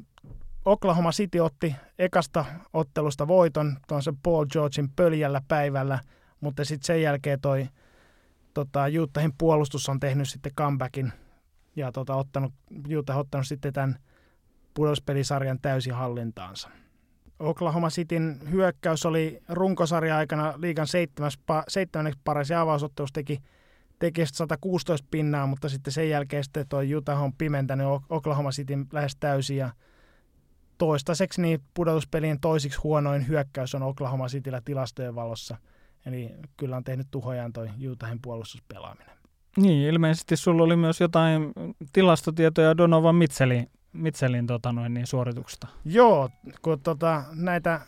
[0.65, 5.99] Oklahoma City otti ekasta ottelusta voiton tuon se Paul Georgein pöljällä päivällä–
[6.45, 7.69] mutta sitten sen jälkeen toi
[8.55, 11.13] tota, Juttahin puolustus on tehnyt sitten comebackin
[11.77, 12.53] ja tota, ottanut,
[12.99, 13.97] Utah ottanut sitten tämän
[14.75, 16.69] pudotuspelisarjan täysin hallintaansa.
[17.39, 20.87] Oklahoma Cityn hyökkäys oli runkosarja aikana liigan
[21.69, 23.39] seitsemänneksi paras ja avausottelus teki,
[23.99, 29.17] teki 116 pinnaa, mutta sitten sen jälkeen sitten toi Utah on pimentänyt Oklahoma Cityn lähes
[29.17, 29.71] täysin ja
[30.79, 35.57] toistaiseksi niin pudotuspelien toisiksi huonoin hyökkäys on Oklahoma Cityllä tilastojen valossa–
[36.07, 39.15] Eli kyllä on tehnyt tuhojaan toi Utahin puolustuspelaaminen.
[39.57, 41.53] Niin, ilmeisesti sulla oli myös jotain
[41.93, 45.67] tilastotietoja Donovan Mitchellin, Mitchellin tota noin, niin, suorituksesta.
[45.85, 46.31] Joo,
[46.63, 47.81] kun tota, näitä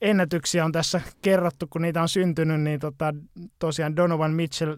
[0.00, 3.14] ennätyksiä on tässä kerrottu, kun niitä on syntynyt, niin tota,
[3.58, 4.76] tosiaan Donovan Mitchell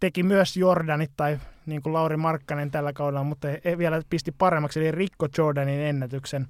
[0.00, 4.80] teki myös Jordanit tai niin kuin Lauri Markkanen tällä kaudella, mutta ei vielä pisti paremmaksi,
[4.80, 6.48] eli rikko Jordanin ennätyksen.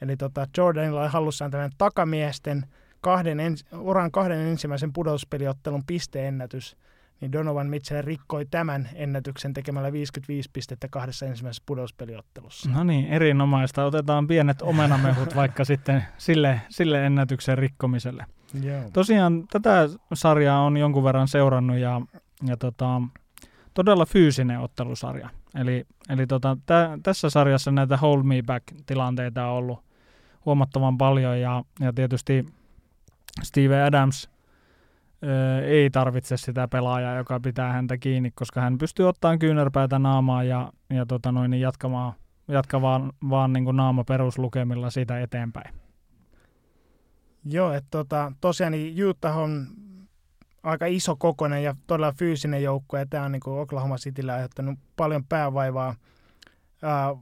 [0.00, 2.66] Eli tota, Jordanilla oli hallussaan tämmöinen takamiesten–
[3.00, 6.76] kahden ens, uran kahden ensimmäisen pudotuspeliottelun pisteennätys,
[7.20, 12.70] niin Donovan Mitchell rikkoi tämän ennätyksen tekemällä 55 pistettä kahdessa ensimmäisessä pudotuspeliottelussa.
[12.70, 13.84] No niin, erinomaista.
[13.84, 18.26] Otetaan pienet omenamehut vaikka sitten sille, sille ennätyksen rikkomiselle.
[18.62, 18.82] Joo.
[18.92, 22.00] Tosiaan tätä sarjaa on jonkun verran seurannut ja,
[22.46, 23.02] ja tota,
[23.74, 25.28] todella fyysinen ottelusarja.
[25.54, 29.84] Eli, eli tota, tä, tässä sarjassa näitä hold me back tilanteita on ollut,
[30.46, 32.46] huomattavan paljon ja, ja tietysti
[33.42, 34.30] Steve Adams
[35.24, 40.44] ö, ei tarvitse sitä pelaajaa, joka pitää häntä kiinni, koska hän pystyy ottamaan kyynärpäätä naamaa
[40.44, 42.12] ja, ja tota noin, niin jatkamaan,
[42.48, 45.74] jatkamaan vaan niin kuin naama peruslukemilla siitä eteenpäin.
[47.44, 49.66] Joo, että tota, tosiaan niin Utah on
[50.62, 54.78] aika iso kokoinen ja todella fyysinen joukkue, ja tämä on niin kuin Oklahoma Cityllä aiheuttanut
[54.96, 55.94] paljon päävaivaa.
[56.82, 57.16] Ää,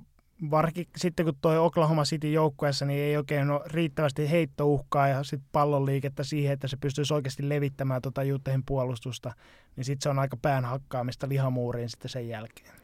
[0.50, 5.48] varsinkin sitten kun tuo Oklahoma City joukkueessa, niin ei oikein ole riittävästi heittouhkaa ja sitten
[5.52, 9.32] pallon liikettä siihen, että se pystyisi oikeasti levittämään tuota Jutehin puolustusta,
[9.76, 12.74] niin sitten se on aika pään hakkaamista lihamuuriin sitten sen jälkeen.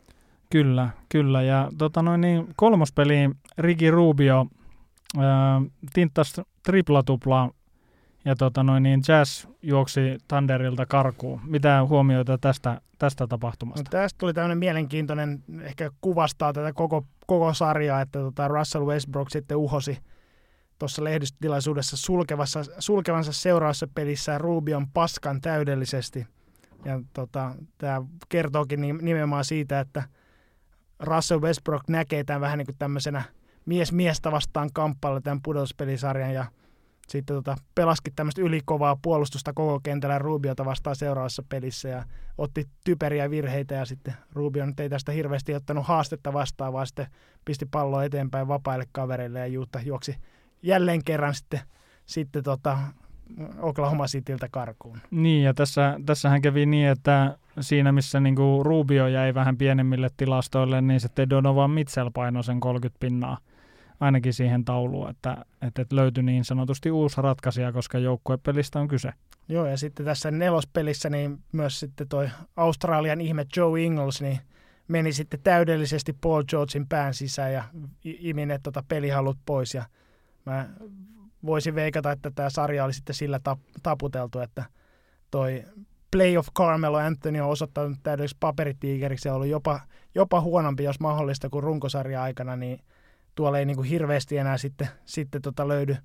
[0.51, 1.43] Kyllä, kyllä.
[1.43, 4.47] Ja tota noin, niin kolmospeliin Ricky Rubio
[5.19, 5.62] ää,
[5.93, 7.51] tinttas triplatupla
[8.24, 11.40] ja tota noin, niin Jazz juoksi Thunderilta karkuun.
[11.44, 13.96] Mitä huomioita tästä, tästä tapahtumasta?
[13.96, 19.30] No, tästä tuli tämmöinen mielenkiintoinen, ehkä kuvastaa tätä koko, koko sarjaa, että tota Russell Westbrook
[19.30, 19.98] sitten uhosi
[20.78, 26.26] tuossa lehdistötilaisuudessa sulkevassa, sulkevansa seuraavassa pelissä Rubion paskan täydellisesti.
[26.84, 30.02] Ja tota, tämä kertookin nimenomaan siitä, että
[31.00, 33.22] Russell Westbrook näkee tämän vähän niin kuin tämmöisenä
[33.66, 36.44] mies miestä vastaan kamppailla tämän pudotuspelisarjan ja
[37.09, 42.05] sitten tota, pelaskin tämmöistä ylikovaa puolustusta koko kentällä Rubiota vastaan seuraavassa pelissä ja
[42.38, 47.07] otti typeriä virheitä ja sitten Rubio nyt ei tästä hirveästi ottanut haastetta vastaan, vaan sitten
[47.45, 50.17] pisti palloa eteenpäin vapaille kavereille ja Juutta juoksi
[50.62, 51.61] jälleen kerran sitten,
[52.07, 52.79] sitten tota,
[53.59, 54.99] Oklahoma Cityltä karkuun.
[55.11, 60.81] Niin, ja tässä, tässähän kävi niin, että siinä missä niinku Rubio jäi vähän pienemmille tilastoille,
[60.81, 63.38] niin sitten Donovan Mitchell painoi sen 30 pinnaa
[64.00, 69.12] ainakin siihen tauluun, että, että löytyi niin sanotusti uusi ratkaisija, koska joukkuepelistä on kyse.
[69.48, 74.38] Joo, ja sitten tässä nelospelissä niin myös sitten toi Australian ihme Joe Ingles, niin
[74.88, 77.64] meni sitten täydellisesti Paul Georgein pään sisään ja
[78.04, 79.74] imi ne tota pelihalut pois.
[79.74, 79.85] Ja
[80.46, 80.68] mä
[81.46, 84.64] voisin veikata, että tämä sarja oli sitten sillä tap- taputeltu, että
[85.30, 85.64] toi
[86.11, 89.80] Playoff Carmelo Anthony on osoittanut täydelliseksi paperitiigeriksi ja ollut jopa,
[90.14, 92.78] jopa huonompi, jos mahdollista, kuin runkosarja aikana, niin–
[93.35, 95.97] tuolla ei niin kuin hirveästi enää sitten, sitten tota löydy,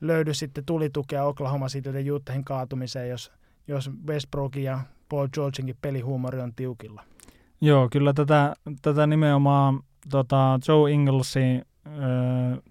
[0.00, 3.32] löydy sitten tulitukea Oklahoma Cityltä Juttahin kaatumiseen, jos,
[3.68, 7.04] jos Westbrookin ja Paul Georginkin pelihuumori on tiukilla.
[7.60, 11.64] Joo, kyllä tätä, tätä nimenomaan tota Joe Inglesin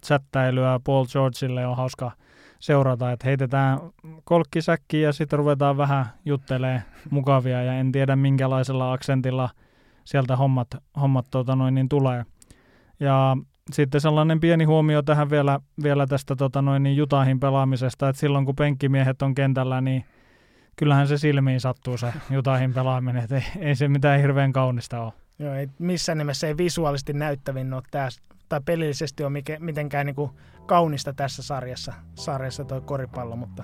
[0.05, 2.11] chattailyä Paul Georgeille on hauska
[2.59, 3.79] seurata, että heitetään
[4.23, 9.49] kolkkisäkkiä ja sitten ruvetaan vähän juttelee mukavia ja en tiedä minkälaisella aksentilla
[10.03, 10.67] sieltä hommat,
[11.01, 12.25] hommat tota noin, niin tulee.
[12.99, 13.37] Ja
[13.73, 18.45] sitten sellainen pieni huomio tähän vielä, vielä tästä tota noin, niin Jutahin pelaamisesta, että silloin
[18.45, 20.05] kun penkkimiehet on kentällä, niin
[20.75, 25.13] kyllähän se silmiin sattuu se Jutahin pelaaminen, että ei, ei se mitään hirveän kaunista ole.
[25.39, 30.15] Joo, ei missään nimessä ei visuaalisesti näyttävin ole tässä, tai pelillisesti ole mikä, mitenkään niin
[30.15, 30.31] kuin
[30.65, 33.63] kaunista tässä sarjassa, sarjassa toi koripallo, mutta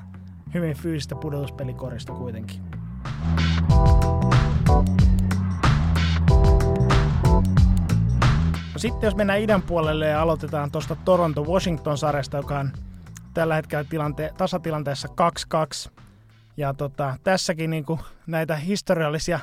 [0.54, 2.62] hyvin fyysistä pudotuspelikorista kuitenkin.
[8.84, 12.72] Sitten jos mennään idän puolelle ja aloitetaan tuosta Toronto-Washington-sarjasta, joka on
[13.34, 15.08] tällä hetkellä tilante- tasatilanteessa
[15.88, 15.92] 2-2.
[16.58, 19.40] Ja tota, tässäkin niin kuin näitä historiallisia,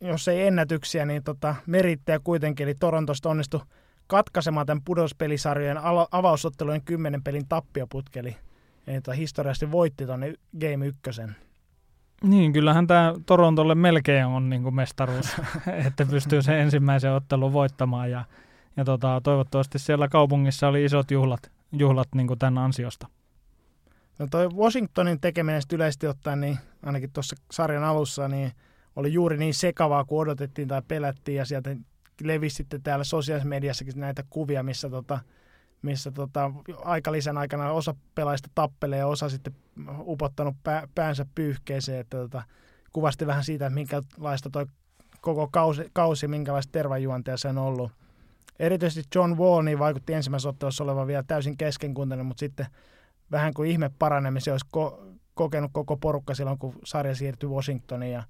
[0.00, 2.64] jos ei ennätyksiä, niin tota, merittejä kuitenkin.
[2.64, 3.60] Eli Torontosta onnistui
[4.06, 5.78] katkaisemaan tämän pudospelisarjojen
[6.10, 8.36] avausottelujen kymmenen pelin tappioputkeli.
[8.86, 11.00] Eli tota, historiallisesti voitti tuonne Game 1.
[12.22, 15.36] Niin, kyllähän tämä Torontolle melkein on niin kuin mestaruus,
[15.86, 18.24] että pystyy sen ensimmäisen ottelun voittamaan ja,
[18.76, 23.08] ja tota, toivottavasti siellä kaupungissa oli isot juhlat, juhlat niin kuin tämän ansiosta.
[24.18, 28.52] No toi Washingtonin tekeminen yleisesti ottaen, niin ainakin tuossa sarjan alussa, niin
[28.96, 31.76] oli juuri niin sekavaa, kuin odotettiin tai pelättiin ja sieltä
[32.22, 35.18] levisi sitten täällä sosiaalisessa mediassakin näitä kuvia, missä tota,
[35.82, 36.50] missä tota,
[36.84, 39.54] aikalisän aikana osa pelaajista tappelee ja osa sitten
[39.98, 42.42] upottanut pää, päänsä pyyhkeeseen, että tota,
[42.92, 44.66] kuvasti vähän siitä, että minkälaista toi
[45.20, 47.92] koko kausi, kausi minkälaista tervajuonteja se on ollut.
[48.58, 52.66] Erityisesti John Wall niin vaikutti ensimmäisessä ottelussa olevan vielä täysin keskenkuntainen, mutta sitten
[53.30, 58.22] vähän kuin ihme paranemisen olisi ko- kokenut koko porukka silloin, kun sarja siirtyi Washingtoniin ja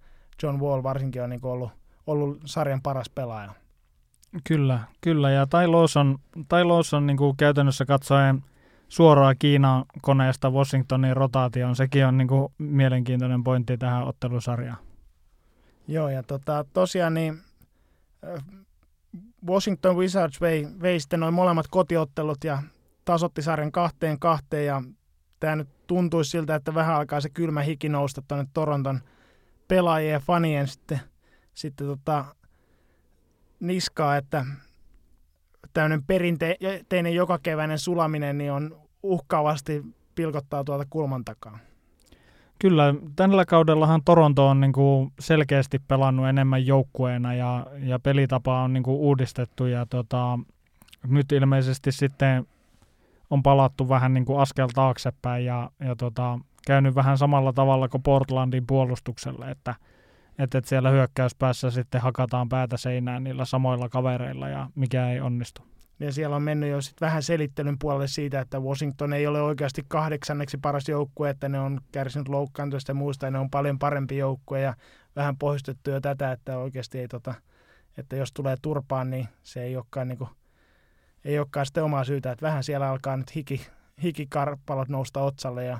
[0.42, 1.70] John Wall varsinkin on niin ollut,
[2.06, 3.52] ollut sarjan paras pelaaja.
[4.48, 5.30] Kyllä, kyllä.
[5.30, 6.18] Ja Tai Lawson,
[6.48, 8.44] tai Lawson niin kuin käytännössä katsoen
[8.88, 14.78] suoraan Kiinan koneesta Washingtonin rotaation, sekin on niin kuin mielenkiintoinen pointti tähän ottelusarjaan.
[15.88, 17.38] Joo, ja tota, tosiaan niin
[19.46, 22.62] Washington Wizards vei, vei sitten noin molemmat kotiottelut ja
[23.04, 24.82] tasotti sarjan kahteen kahteen ja
[25.40, 29.00] tämä nyt tuntuisi siltä, että vähän alkaa se kylmä hiki nousta tuonne Toronton
[29.68, 31.00] pelaajien ja fanien sitten,
[31.54, 32.24] sitten tota,
[33.62, 34.46] niskaa, että
[35.72, 39.82] tämmöinen perinteinen jokakeväinen sulaminen niin on uhkaavasti
[40.14, 41.58] pilkottaa tuolta kulman takaa.
[42.58, 48.72] Kyllä, tällä kaudellahan Toronto on niin kuin selkeästi pelannut enemmän joukkueena ja, ja pelitapa on
[48.72, 50.38] niin kuin uudistettu ja tota,
[51.06, 52.46] nyt ilmeisesti sitten
[53.30, 58.02] on palattu vähän niin kuin askel taaksepäin ja, ja tota, käynyt vähän samalla tavalla kuin
[58.02, 59.74] Portlandin puolustukselle, että,
[60.38, 65.62] että, että siellä hyökkäyspäässä sitten hakataan päätä seinään niillä samoilla kavereilla ja mikä ei onnistu.
[66.00, 69.82] Ja siellä on mennyt jo sit vähän selittelyn puolelle siitä, että Washington ei ole oikeasti
[69.88, 74.16] kahdeksanneksi paras joukkue, että ne on kärsinyt loukkaantuista ja muusta, ja ne on paljon parempi
[74.16, 74.74] joukkue, ja
[75.16, 77.34] vähän pohjustettu jo tätä, että oikeasti ei tota,
[77.96, 80.30] että jos tulee turpaan, niin se ei olekaan, niin kuin,
[81.24, 83.66] ei olekaan sitten omaa syytä, että vähän siellä alkaa nyt hiki,
[84.02, 85.78] hikikarpalot nousta otsalle ja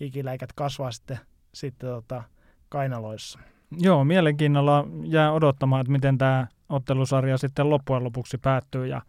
[0.00, 1.18] hikiläikät kasvaa sitten,
[1.54, 2.22] sitten tota,
[2.68, 3.38] kainaloissa.
[3.78, 8.86] Joo, mielenkiinnolla jää odottamaan, että miten tämä ottelusarja sitten loppujen lopuksi päättyy.
[8.86, 9.02] Ja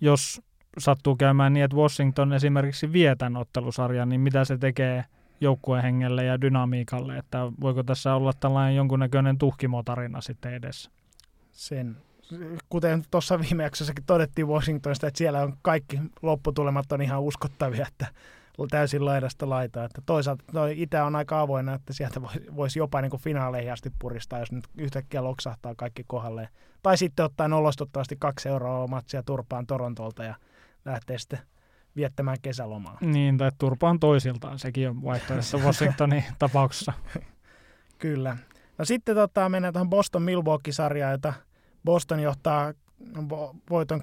[0.00, 0.42] jos
[0.78, 5.04] sattuu käymään niin, että Washington esimerkiksi vie tämän ottelusarjan, niin mitä se tekee
[5.40, 10.90] joukkuehengelle ja dynamiikalle, että voiko tässä olla tällainen jonkunnäköinen tuhkimotarina sitten edessä?
[11.52, 11.96] Sen,
[12.68, 18.06] kuten tuossa viime jaksossakin todettiin Washingtonista, että siellä on kaikki lopputulemat on ihan uskottavia, että
[18.70, 19.84] täysin laidasta laitaa.
[19.84, 22.22] Että toisaalta toi Itä on aika avoinna, että sieltä
[22.56, 26.48] voisi jopa niin kuin finaaleihin asti puristaa, jos nyt yhtäkkiä loksahtaa kaikki kohdalle.
[26.82, 30.34] Tai sitten ottaa nolostuttavasti kaksi euroa matsia turpaan Torontolta ja
[30.84, 31.38] lähtee sitten
[31.96, 32.98] viettämään kesälomaa.
[33.00, 36.92] Niin, tai turpaan toisiltaan, sekin on vaihtoehto Washingtonin tapauksessa.
[37.98, 38.36] Kyllä.
[38.78, 41.32] No sitten tota, mennään tuohon Boston Milwaukee-sarjaan, jota
[41.84, 42.72] Boston johtaa
[43.70, 44.00] voiton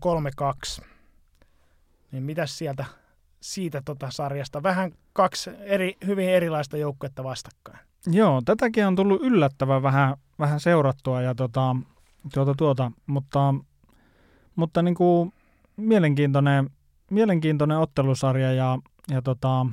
[0.79, 0.83] 3-2.
[2.11, 2.85] Niin mitäs sieltä
[3.41, 4.63] siitä tota sarjasta.
[4.63, 7.79] Vähän kaksi eri, hyvin erilaista joukkuetta vastakkain.
[8.07, 11.75] Joo, tätäkin on tullut yllättävän vähän, vähän seurattua ja tota,
[12.33, 13.55] tuota, tuota, mutta,
[14.55, 15.33] mutta niin kuin
[15.77, 16.69] mielenkiintoinen,
[17.11, 18.79] mielenkiintoinen ottelusarja ja,
[19.11, 19.65] ja tota,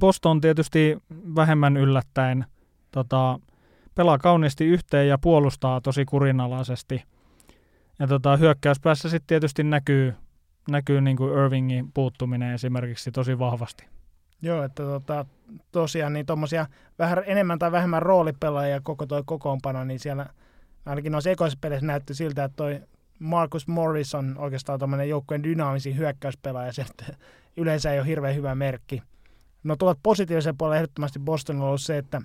[0.00, 2.44] Boston tietysti vähemmän yllättäen
[2.90, 3.40] tota,
[3.94, 7.02] pelaa kauniisti yhteen ja puolustaa tosi kurinalaisesti.
[7.98, 10.14] Ja tota, hyökkäyspäässä sitten tietysti näkyy,
[10.68, 13.86] näkyy niin kuin Irvingin puuttuminen esimerkiksi tosi vahvasti.
[14.42, 15.26] Joo, että tota,
[15.72, 16.66] tosiaan niin tuommoisia
[16.98, 20.26] vähän enemmän tai vähemmän roolipelaajia koko toi kokoonpano, niin siellä
[20.86, 22.80] ainakin noissa ekoisissa peleissä näytti siltä, että toi
[23.18, 26.84] Marcus Morris on oikeastaan tuommoinen joukkueen dynaamisin hyökkäyspelaaja, se
[27.56, 29.02] yleensä ei ole hirveän hyvä merkki.
[29.64, 32.22] No tuolta positiivisen puolella ehdottomasti Boston on ollut se, että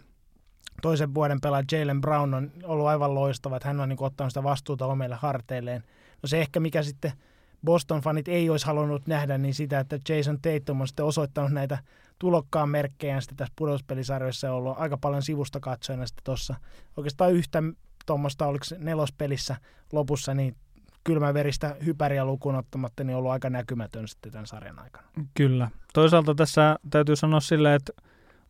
[0.82, 4.44] toisen vuoden pelaaja Jalen Brown on ollut aivan loistava, että hän on niin ottanut sitä
[4.44, 5.84] vastuuta omille harteilleen.
[6.24, 7.12] No se ehkä mikä sitten–
[7.66, 11.78] Boston-fanit ei olisi halunnut nähdä, niin sitä, että Jason Tatum on sitten osoittanut näitä
[12.20, 16.56] tulokkaan merkkejä sitten tässä pudotuspelisarjoissa ja ollut aika paljon sivusta katsojana sitten tuossa.
[16.98, 17.64] Oikeastaan yhtä
[18.06, 19.56] tuommoista, oliko nelospelissä
[19.92, 20.56] lopussa, niin
[21.04, 25.08] kylmäveristä hypäriä lukuun ottamatta, niin ollut aika näkymätön sitten tämän sarjan aikana.
[25.34, 25.70] Kyllä.
[25.94, 27.94] Toisaalta tässä täytyy sanoa silleen, että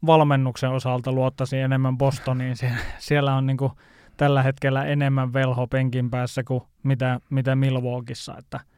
[0.06, 2.56] valmennuksen osalta luottaisin enemmän Bostoniin.
[3.00, 3.71] siellä on niin kuin
[4.17, 8.60] tällä hetkellä enemmän velho penkin päässä kuin mitä, mitä Milwaukeeissa, että–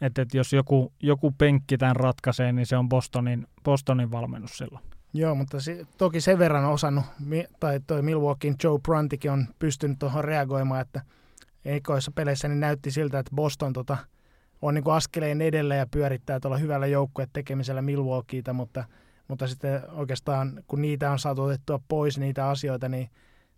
[0.00, 4.84] että, että jos joku, joku penkki tämän ratkaisee, niin se on Bostonin, Bostonin valmennus silloin.
[5.12, 7.04] Joo, mutta se, toki sen verran osannut,
[7.60, 11.02] tai toi Milwaukeein Joe Bruntikin on pystynyt tuohon reagoimaan, että
[11.64, 13.96] ekoissa peleissä niin näytti siltä, että Boston tota,
[14.62, 18.84] on niin kuin askeleen edellä ja pyörittää tuolla hyvällä joukkueen tekemisellä Milwaukeeita, mutta,
[19.28, 23.10] mutta sitten oikeastaan kun niitä on saatu otettua pois niitä asioita, niin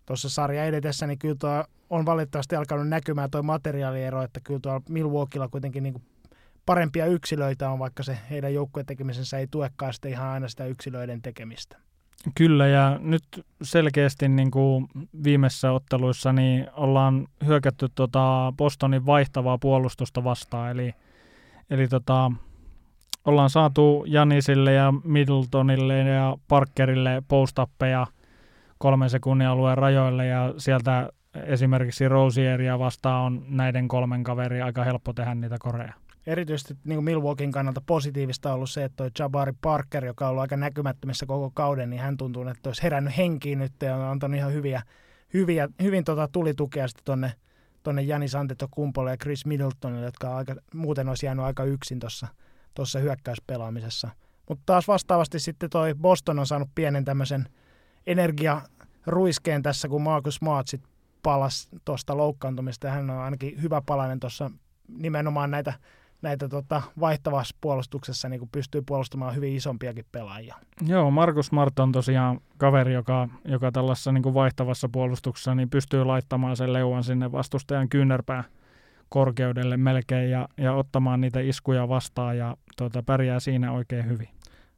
[0.05, 4.81] tuossa sarja edetessä, niin kyllä tuo on valitettavasti alkanut näkymään tuo materiaaliero, että kyllä tuolla
[4.89, 6.03] Milwaukeella kuitenkin niin kuin
[6.65, 11.21] parempia yksilöitä on, vaikka se heidän joukkueen tekemisensä ei tuekaan sitten ihan aina sitä yksilöiden
[11.21, 11.77] tekemistä.
[12.35, 13.23] Kyllä, ja nyt
[13.61, 14.87] selkeästi niin kuin
[15.23, 20.93] viimeisissä otteluissa niin ollaan hyökätty tota Bostonin vaihtavaa puolustusta vastaan, eli,
[21.69, 22.31] eli tota,
[23.25, 28.07] ollaan saatu Janisille ja Middletonille ja Parkerille postappeja
[28.77, 31.09] kolmen sekunnin alueen rajoille, ja sieltä
[31.45, 35.93] esimerkiksi Rosieria vastaan on näiden kolmen kaveri aika helppo tehdä niitä koreja
[36.27, 40.29] erityisesti niin kuin Milwaukeein kannalta positiivista on ollut se, että toi Jabari Parker, joka on
[40.29, 44.01] ollut aika näkymättömissä koko kauden, niin hän tuntuu, että olisi herännyt henkiin nyt ja on
[44.01, 44.81] antanut ihan hyviä,
[45.33, 47.33] hyviä, hyvin tota tulitukea sitten tuonne
[47.83, 51.99] tonne Janis Antetokumpolle ja Chris Middletonille, jotka aika, muuten olisi jäänyt aika yksin
[52.73, 54.09] tuossa hyökkäyspelaamisessa.
[54.49, 57.45] Mutta taas vastaavasti sitten toi Boston on saanut pienen tämmöisen
[58.07, 60.91] energiaruiskeen tässä, kun Marcus Smart sitten
[61.23, 64.51] palasi tuosta loukkaantumista hän on ainakin hyvä palanen tuossa
[64.87, 65.73] nimenomaan näitä
[66.23, 70.55] näitä tota, vaihtavassa puolustuksessa niin pystyy puolustamaan hyvin isompiakin pelaajia.
[70.87, 76.03] Joo, Markus Mart on tosiaan kaveri, joka, joka tällaisessa niin kuin vaihtavassa puolustuksessa niin pystyy
[76.03, 78.43] laittamaan sen leuan sinne vastustajan kyynärpään
[79.09, 84.29] korkeudelle melkein ja, ja ottamaan niitä iskuja vastaan ja tota, pärjää siinä oikein hyvin.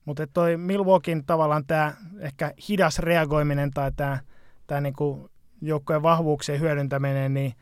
[0.05, 4.19] Mutta toi Milwaukeein tavallaan tämä ehkä hidas reagoiminen tai tämä
[4.67, 5.29] tää niinku
[5.61, 7.53] joukkojen vahvuuksien hyödyntäminen, niin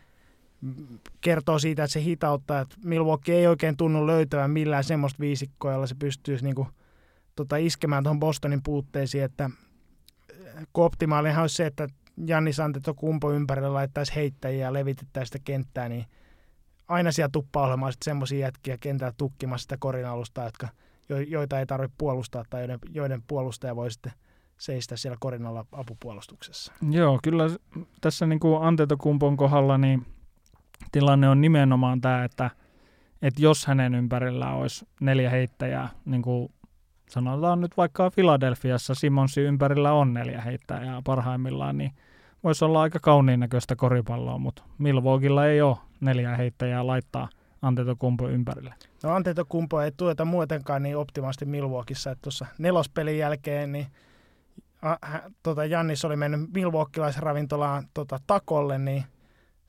[1.21, 5.87] kertoo siitä, että se hitauttaa, että Milwaukee ei oikein tunnu löytävän millään semmoista viisikkoa, jolla
[5.87, 6.67] se pystyisi niinku,
[7.35, 9.49] tota, iskemään tuohon Bostonin puutteisiin, että
[10.73, 11.87] kun optimaalihan olisi se, että
[12.25, 12.57] Jannis
[12.95, 16.05] kumpo ympärillä laittaisi heittäjiä ja levitettäisiin sitä kenttää, niin
[16.87, 20.67] aina siellä tuppaa olemaan semmoisia jätkiä kentällä tukkimassa sitä korin alusta, jotka,
[21.27, 24.11] joita ei tarvitse puolustaa tai joiden, joiden puolustaja voi sitten
[24.57, 26.73] seistä siellä korin alla apupuolustuksessa.
[26.89, 27.43] Joo, kyllä
[28.01, 30.05] tässä niin kuin Antetokumpon kohdalla niin
[30.91, 32.49] tilanne on nimenomaan tämä, että,
[33.21, 36.49] että jos hänen ympärillä olisi neljä heittäjää, niin kuin
[37.09, 41.91] sanotaan nyt vaikka Filadelfiassa Simonsin ympärillä on neljä heittäjää parhaimmillaan, niin
[42.43, 47.29] voisi olla aika kauniin näköistä koripalloa, mutta Milwaukeella ei ole neljä heittäjää laittaa
[47.61, 48.73] Antetokumpo ympärille.
[49.03, 53.87] No Antetokumpo ei tueta muutenkaan niin optimaalisesti Milwaukeeissa, että tuossa nelospelin jälkeen niin
[54.81, 59.03] a, hä, tota Jannis oli mennyt Milwaukeelaisravintolaan tota, takolle, niin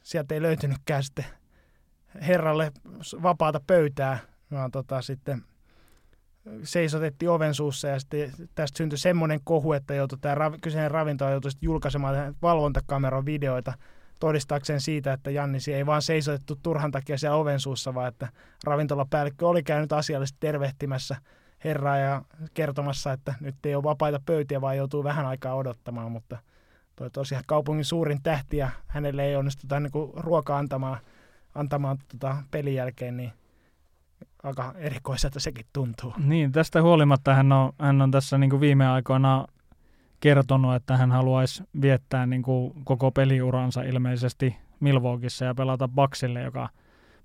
[0.05, 1.25] sieltä ei löytynytkään sitten
[2.27, 2.73] herralle
[3.23, 4.19] vapaata pöytää,
[4.51, 5.43] vaan tota, sitten–
[6.63, 11.31] seisotettiin oven suussa ja sitten tästä syntyi semmoinen kohu, että joutui tämä rav- kyseinen ravintola
[11.31, 13.73] joutui julkaisemaan valvontakameran videoita
[14.21, 18.29] todistaakseen siitä, että Jannisi ei vaan seisotettu turhan takia siellä oven suussa, vaan että
[18.65, 21.17] ravintolapäällikkö oli käynyt asiallisesti tervehtimässä
[21.65, 22.23] herraa ja
[22.55, 26.39] kertomassa, että nyt ei ole vapaita pöytiä, vaan joutuu vähän aikaa odottamaan, mutta
[26.97, 30.99] toi tosiaan kaupungin suurin tähti ja hänelle ei onnistuta niin ruokaa antamaan,
[31.55, 33.33] antamaan tota pelin jälkeen, niin
[34.43, 36.15] aika erikoiselta sekin tuntuu.
[36.19, 39.47] Niin, tästä huolimatta hän on, hän on tässä niin kuin viime aikoina
[40.21, 46.69] kertonut, että hän haluaisi viettää niin kuin koko peliuransa ilmeisesti Milwaukeeissa ja pelata Baksille, joka,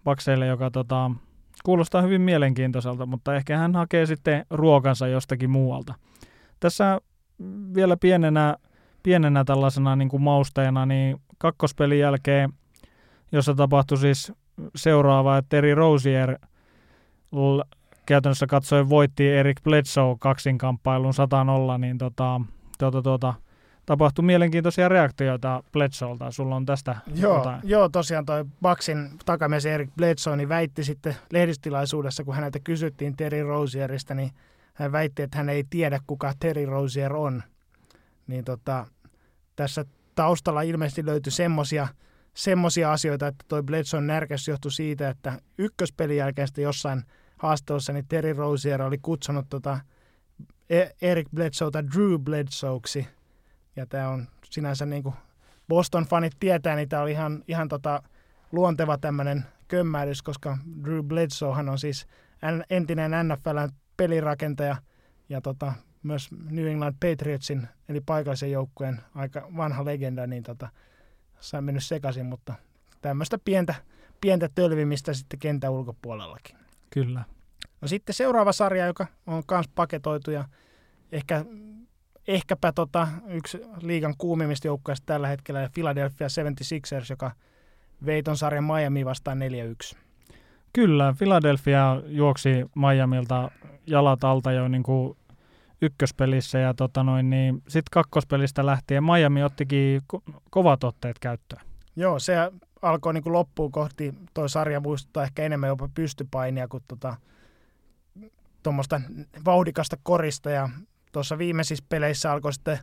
[0.03, 1.11] Bakseille, joka tota,
[1.63, 5.93] kuulostaa hyvin mielenkiintoiselta, mutta ehkä hän hakee sitten ruokansa jostakin muualta.
[6.59, 7.01] Tässä
[7.75, 8.57] vielä pienenä,
[9.03, 12.53] pienenä tällaisena niin kuin mausteena, niin kakkospelin jälkeen,
[13.31, 14.33] jossa tapahtui siis
[14.75, 16.37] seuraava, että Terry Rosier–
[18.09, 21.13] käytännössä katsoen voitti Erik Bledsoe kaksinkamppailun
[21.75, 22.41] 100-0, niin tota,
[22.79, 23.33] tuota, tuota,
[23.85, 26.31] tapahtui mielenkiintoisia reaktioita Bledsoelta.
[26.31, 27.59] Sulla on tästä joo, jotain?
[27.63, 33.43] Joo, tosiaan toi Baksin takamies Erik Bledsoe niin väitti sitten lehdistilaisuudessa, kun häneltä kysyttiin Terry
[33.43, 34.31] Rosierista, niin
[34.73, 37.43] hän väitti, että hän ei tiedä, kuka Terry Rosier on.
[38.29, 38.85] Niin tota,
[39.55, 41.87] tässä taustalla ilmeisesti löytyi semmoisia
[42.33, 47.03] semmoisia asioita, että toi Bledson närkäs johtui siitä, että ykköspelin jälkeen sitten jossain
[47.37, 49.79] haastelussa niin Terry Rozier oli kutsunut tota
[50.69, 53.07] e- Eric Bledsoeta Drew Bledsoeksi.
[53.75, 55.15] Ja tämä on sinänsä niin kuin
[55.69, 58.03] Boston-fanit tietää, niin tämä oli ihan, ihan tota
[58.51, 62.07] luonteva tämmöinen kömmähdys, koska Drew Bledsoehan on siis
[62.69, 63.57] entinen NFL
[63.97, 64.75] pelirakentaja
[65.29, 65.73] ja tota,
[66.03, 70.69] myös New England Patriotsin, eli paikallisen joukkueen aika vanha legenda, niin tota,
[71.39, 72.53] sain mennyt sekaisin, mutta
[73.01, 73.75] tämmöistä pientä,
[74.21, 76.55] pientä tölvimistä sitten kentän ulkopuolellakin.
[76.89, 77.23] Kyllä.
[77.81, 80.45] No sitten seuraava sarja, joka on myös paketoitu ja
[81.11, 81.45] ehkä,
[82.27, 87.31] ehkäpä tota, yksi liigan kuumimmista joukkueista tällä hetkellä, Philadelphia 76ers, joka
[88.05, 89.39] vei ton sarjan Miami vastaan
[89.93, 89.97] 4-1.
[90.73, 93.51] Kyllä, Philadelphia juoksi Miamilta
[93.87, 95.17] jalat alta jo niin kuin
[95.81, 101.61] ykköspelissä ja tota noin, niin sitten kakkospelistä lähtien Miami ottikin ko- kovat otteet käyttöön.
[101.95, 102.35] Joo, se
[102.81, 107.15] alkoi niin loppuun kohti, toi sarja muistuttaa ehkä enemmän jopa pystypainia kuin tota,
[108.63, 109.01] tuommoista
[109.45, 110.69] vauhdikasta korista ja
[111.11, 112.79] tuossa viimeisissä peleissä alkoi sitten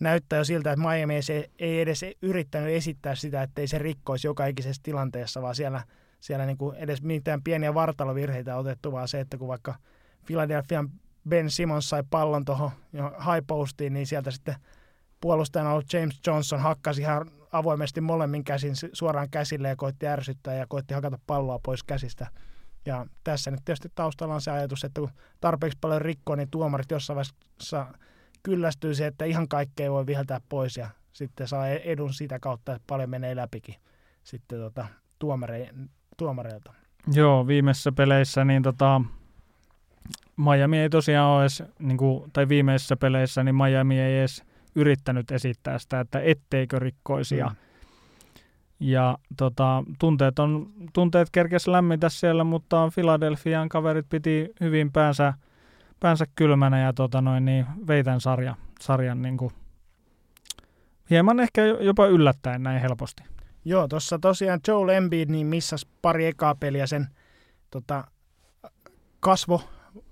[0.00, 4.26] näyttää jo siltä, että Miami ei, ei edes yrittänyt esittää sitä, että ei se rikkoisi
[4.26, 5.82] joka ikisessä tilanteessa, vaan siellä,
[6.20, 9.74] siellä niin kuin edes mitään pieniä vartalovirheitä otettu, vaan se, että kun vaikka
[10.26, 10.90] Philadelphian
[11.28, 14.54] Ben Simmons sai pallon tuohon high postiin, niin sieltä sitten
[15.20, 20.66] puolustajana ollut James Johnson hakkasi ihan avoimesti molemmin käsin suoraan käsille ja koitti ärsyttää ja
[20.68, 22.26] koitti hakata palloa pois käsistä.
[22.86, 25.10] Ja tässä nyt tietysti taustalla on se ajatus, että kun
[25.40, 27.86] tarpeeksi paljon rikkoo, niin tuomarit jossain vaiheessa
[28.42, 32.84] kyllästyy se, että ihan kaikkea voi viheltää pois ja sitten saa edun sitä kautta, että
[32.86, 33.74] paljon menee läpikin
[34.24, 34.86] sitten tota,
[35.18, 35.70] tuomare,
[36.16, 36.72] tuomareilta.
[37.12, 39.00] Joo, viimeisissä peleissä niin tota,
[40.36, 45.30] Miami ei tosiaan ole edes, niin kuin, tai viimeisissä peleissä, niin Miami ei edes yrittänyt
[45.30, 47.42] esittää sitä, että etteikö rikkoisi.
[47.42, 47.56] Mm.
[48.80, 55.34] Ja, tota, tunteet, on, tunteet kerkes lämmitä siellä, mutta Philadelphian kaverit piti hyvin päänsä,
[56.00, 59.50] päänsä kylmänä ja tota noin, niin veitän sarja, sarjan niin kuin,
[61.10, 63.22] hieman ehkä jopa yllättäen näin helposti.
[63.64, 67.06] Joo, tuossa tosiaan Joel Embiid niin missas pari ekaa peliä sen
[67.70, 68.04] tota,
[69.20, 69.62] kasvo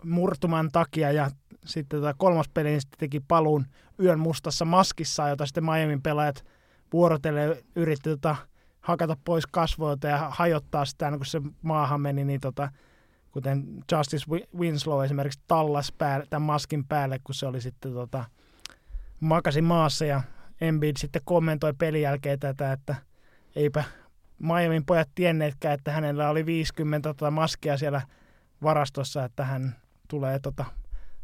[0.05, 1.31] murtuman takia ja
[1.65, 3.67] sitten tota kolmas peli niin sitten teki paluun
[4.01, 6.45] yön mustassa maskissa, jota sitten Miamin pelaajat
[6.93, 8.37] vuorotellen yritti tota,
[8.81, 12.71] hakata pois kasvoilta ja hajottaa sitä, kun se maahan meni, niin tota,
[13.31, 14.27] kuten Justice
[14.59, 18.25] Winslow esimerkiksi tallas päälle, tämän maskin päälle, kun se oli sitten tota,
[19.21, 20.23] makasi maassa ja
[20.61, 22.95] Embiid sitten kommentoi pelin jälkeen tätä, että
[23.57, 23.85] eipä
[24.39, 28.03] Miamin pojat tienneetkään, että hänellä oli 50 tota maskia siellä
[28.63, 29.77] varastossa, että hän
[30.09, 30.65] tulee tota,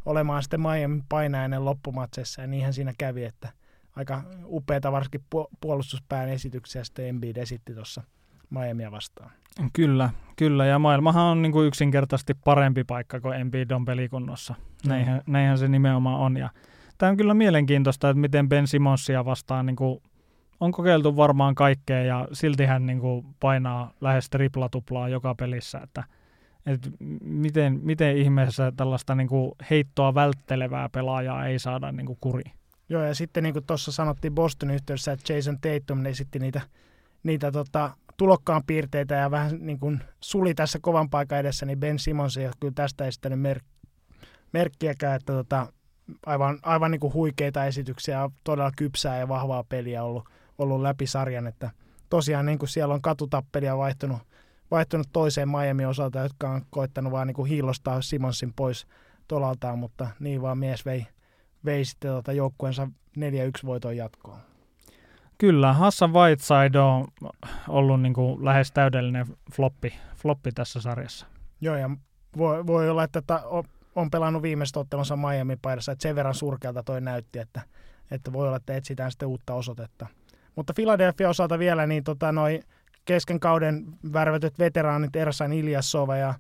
[0.04, 3.48] olemaan sitten Miamin painajainen loppumatseissa ja niinhän siinä kävi, että
[3.96, 5.24] aika upeita varsinkin
[5.60, 8.02] puolustuspään esityksiä sitten Embiid esitti tuossa
[8.50, 9.30] Miamia vastaan.
[9.72, 10.66] Kyllä, kyllä.
[10.66, 14.54] Ja maailmahan on niin kuin yksinkertaisesti parempi paikka kuin Embiid on pelikunnossa.
[14.86, 15.32] Näinhän, mm.
[15.32, 16.36] näinhän se nimenomaan on.
[16.36, 16.50] Ja
[16.98, 20.02] tämä on kyllä mielenkiintoista, että miten Ben Simonsia vastaan niin kuin
[20.60, 25.78] on kokeiltu varmaan kaikkea ja silti hän niin kuin painaa lähes tripla-tuplaa joka pelissä.
[25.78, 26.04] Että,
[26.66, 26.88] että
[27.20, 32.52] miten, miten ihmeessä tällaista niin kuin heittoa välttelevää pelaajaa ei saada niin kuin kuriin?
[32.88, 36.60] Joo, ja sitten niin kuin tuossa sanottiin Boston yhteydessä, että Jason Tatum esitti niitä,
[37.22, 41.98] niitä tota, tulokkaan piirteitä ja vähän niin kuin suli tässä kovan paikan edessä, niin Ben
[41.98, 43.60] Simmons ei ole kyllä tästä esittänyt mer-
[44.52, 45.72] merkkiäkään, että tota,
[46.26, 51.46] aivan, aivan niin kuin huikeita esityksiä, todella kypsää ja vahvaa peliä ollut, ollut läpi sarjan,
[51.46, 51.70] että
[52.10, 54.18] tosiaan niin kuin siellä on katutappelia vaihtunut,
[54.70, 58.86] vaihtunut toiseen Miami osalta, jotka on koittanut vaan niin hiilostaa Simonsin pois
[59.28, 61.06] tolaltaan, mutta niin vaan mies vei,
[61.64, 63.20] vei sitten tuota joukkueensa 4-1
[63.66, 64.38] voiton jatkoon.
[65.38, 67.06] Kyllä, Hassan Whiteside on
[67.68, 71.26] ollut niin kuin lähes täydellinen floppi, floppi tässä sarjassa.
[71.60, 71.90] Joo, ja
[72.36, 73.42] voi, voi olla, että ta,
[73.94, 77.60] on pelannut viimeistä ottelunsa Miami paidassa, että sen verran surkealta toi näytti, että,
[78.10, 80.06] että voi olla, että etsitään sitten uutta osoitetta.
[80.56, 82.60] Mutta Philadelphia osalta vielä, niin tota, noi
[83.04, 86.34] kesken kauden värvätyt veteraanit Ersan Iljasova ja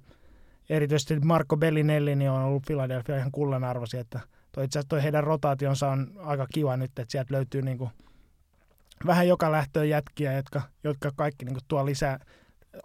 [0.70, 4.20] erityisesti Marco Bellinelli niin on ollut Philadelphia ihan kullanarvoisia, että
[4.52, 7.90] toi, itse asiassa toi heidän rotaationsa on aika kiva nyt, että sieltä löytyy niin kuin
[9.06, 12.18] vähän joka lähtöön jätkiä, jotka, jotka kaikki niin kuin tuo lisää,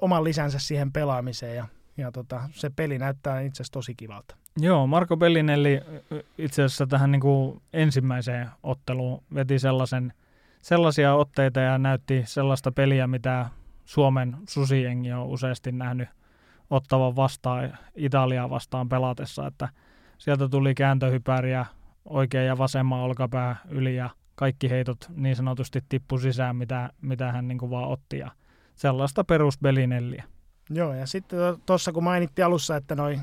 [0.01, 1.65] oman lisänsä siihen pelaamiseen ja,
[1.97, 4.35] ja tota, se peli näyttää itse asiassa tosi kivalta.
[4.57, 5.81] Joo, Marco Bellinelli
[6.37, 10.13] itse asiassa tähän niin kuin ensimmäiseen otteluun veti sellaisen,
[10.61, 13.45] sellaisia otteita ja näytti sellaista peliä, mitä
[13.85, 16.09] Suomen susiengi on useasti nähnyt
[16.69, 19.69] ottavan vastaan Italiaa vastaan pelatessa, että
[20.17, 21.65] sieltä tuli kääntöhypäriä
[22.05, 27.47] oikein ja vasemman olkapää yli ja kaikki heitot niin sanotusti tippu sisään, mitä, mitä hän
[27.47, 28.31] niin kuin vaan otti ja
[28.75, 30.23] sellaista perusbelinelliä.
[30.69, 33.21] Joo, ja sitten tuossa kun mainittiin alussa, että noin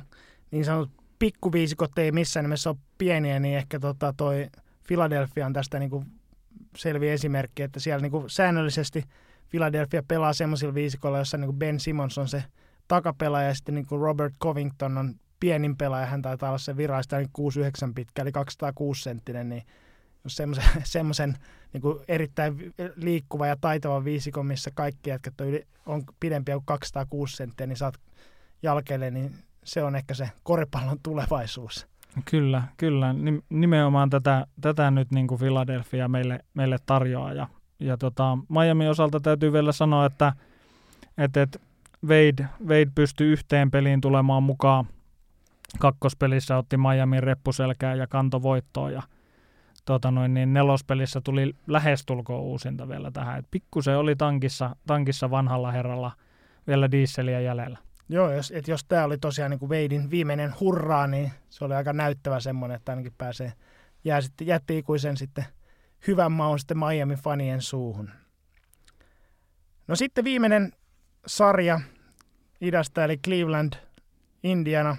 [0.51, 4.51] niin sanotut pikkuviisikot ei missään nimessä ole pieniä, niin ehkä tota toi
[4.87, 6.07] Philadelphia on tästä niin kuin
[6.77, 9.05] selviä esimerkki, että siellä niin kuin säännöllisesti
[9.53, 12.45] Philadelphia pelaa semmoisilla viisikoilla, jossa niin kuin Ben Simmons on se
[12.89, 17.17] takapelaaja ja sitten niin kuin Robert Covington on pienin pelaaja, hän taitaa olla se viraista
[17.17, 17.31] niin
[17.89, 19.63] 6-9 pitkä, eli 206 senttinen, niin
[20.25, 21.37] jos semmoisen, semmoisen
[21.73, 25.47] niin kuin erittäin liikkuva ja taitava viisikon, missä kaikki jätkät on,
[25.87, 27.95] on pidempiä kuin 206 senttiä, niin saat
[28.63, 29.35] jalkeelle, niin
[29.65, 31.87] se on ehkä se koripallon tulevaisuus.
[32.31, 33.15] Kyllä, kyllä.
[33.49, 37.33] Nimenomaan tätä, tätä nyt niin kuin Philadelphia meille, meille tarjoaa.
[37.33, 37.49] Ja,
[37.83, 40.33] ja tota, Miami osalta täytyy vielä sanoa, että,
[41.19, 41.59] että, että
[42.07, 44.85] Wade, Wade pystyi yhteen peliin tulemaan mukaan.
[45.79, 49.03] Kakkospelissä otti Miamin reppuselkää ja kanto voittoa ja
[49.85, 53.39] tota noin, niin nelospelissä tuli lähestulkoon uusinta vielä tähän.
[53.39, 56.13] Et pikkusen oli tankissa, tankissa vanhalla herralla
[56.67, 57.79] vielä diisseliä jäljellä.
[58.09, 61.75] Joo, jos, et jos tämä oli tosiaan niin kuin Veidin viimeinen hurraa, niin se oli
[61.75, 63.53] aika näyttävä semmoinen, että ainakin pääsee,
[64.05, 65.45] jää sitten, jätti ikuisen sitten
[66.07, 68.11] hyvän maun sitten Miami-fanien suuhun.
[69.89, 70.73] No sitten viimeinen
[71.27, 71.81] sarja
[72.61, 73.73] idästä, eli Cleveland,
[74.43, 74.97] Indiana,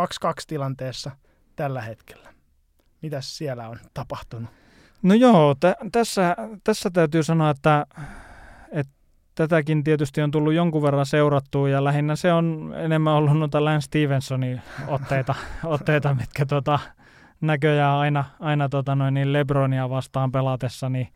[0.00, 0.04] 2-2
[0.46, 1.10] tilanteessa
[1.56, 2.34] tällä hetkellä.
[3.02, 4.50] Mitäs siellä on tapahtunut?
[5.02, 7.86] No joo, t- tässä, tässä täytyy sanoa, että,
[8.72, 8.92] että
[9.34, 13.84] tätäkin tietysti on tullut jonkun verran seurattua ja lähinnä se on enemmän ollut noita Lance
[13.84, 15.34] Stevensonin otteita,
[15.64, 16.78] otteita mitkä tota,
[17.40, 21.08] näköjään aina, aina tota noin, niin Lebronia vastaan pelatessa niin,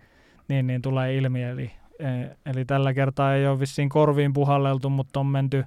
[0.48, 1.42] niin, niin tulee ilmi.
[1.42, 2.06] Eli, e,
[2.46, 5.64] eli tällä kertaa ei ole vissiin korviin puhalleltu, mutta on menty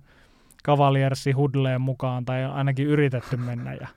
[0.64, 3.88] kavaliersi hudleen mukaan tai ainakin yritetty mennä ja,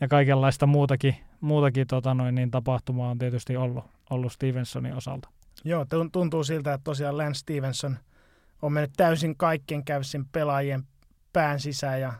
[0.00, 5.28] ja kaikenlaista muutakin, muutakin tota noin, niin tapahtumaa on tietysti ollut, ollut Stevensonin osalta.
[5.64, 7.96] Joo, tuntuu siltä, että tosiaan Lance Stevenson
[8.62, 10.82] on mennyt täysin kaikkien kävisin pelaajien
[11.32, 12.12] pään sisään ja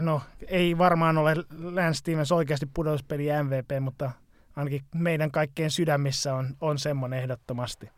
[0.00, 1.34] no ei varmaan ole
[1.72, 4.10] Lance Stevens oikeasti pudotuspeli MVP, mutta
[4.56, 7.90] ainakin meidän kaikkien sydämissä on, on semmoinen ehdottomasti.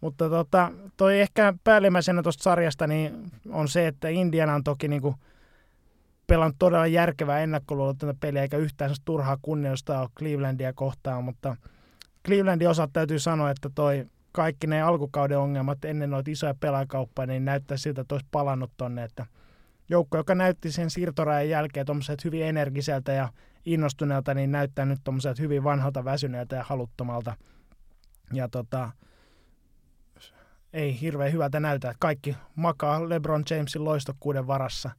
[0.00, 5.02] Mutta tota, toi ehkä päällimmäisenä tuosta sarjasta niin on se, että Indiana on toki niin
[5.02, 5.14] kuin
[6.26, 11.56] pelannut todella järkevää ennakkoluulotonta peliä, eikä yhtään turhaa kunnioista ole Clevelandia kohtaan, mutta
[12.26, 17.44] Clevelandin osalta täytyy sanoa, että toi kaikki ne alkukauden ongelmat ennen noita isoja pelaajakauppaa, niin
[17.44, 19.26] näyttää siltä, että olisi palannut tonne, että
[19.88, 23.28] joukko, joka näytti sen siirtorajan jälkeen tuommoiset hyvin energiseltä ja
[23.64, 27.36] innostuneelta, niin näyttää nyt tuommoiset hyvin vanhalta, väsyneeltä ja haluttomalta.
[28.32, 28.90] Ja tota,
[30.72, 31.94] ei hirveän hyvältä näytä.
[31.98, 34.90] Kaikki makaa LeBron Jamesin loistokkuuden varassa.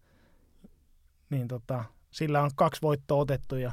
[1.30, 3.72] Niin tota, sillä on kaksi voittoa otettu, ja,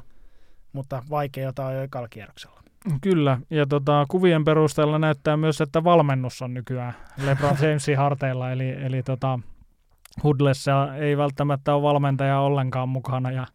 [0.72, 2.60] mutta vaikea jotain jo ekalla kierroksella.
[3.00, 6.94] Kyllä, ja tota, kuvien perusteella näyttää myös, että valmennus on nykyään
[7.24, 9.38] LeBron Jamesin harteilla, eli, eli tota,
[10.22, 13.46] Hudlessa ei välttämättä ole valmentaja ollenkaan mukana, ja,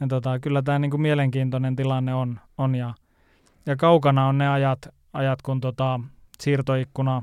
[0.00, 2.94] ja tota, kyllä tämä niinku mielenkiintoinen tilanne on, on ja,
[3.66, 4.78] ja kaukana on ne ajat,
[5.12, 6.00] ajat kun tota,
[6.40, 7.22] siirtoikkuna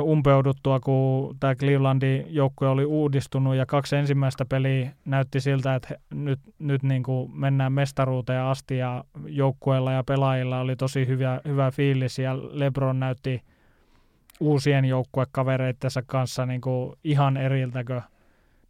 [0.00, 6.40] umpeuduttua, kun tämä Clevelandin joukkue oli uudistunut ja kaksi ensimmäistä peliä näytti siltä, että nyt,
[6.58, 12.18] nyt niin kuin mennään mestaruuteen asti ja joukkueella ja pelaajilla oli tosi hyvä, hyvä fiilis
[12.18, 13.42] ja LeBron näytti
[14.40, 18.02] uusien joukkuekavereittensa kanssa niin kuin ihan eriltäkö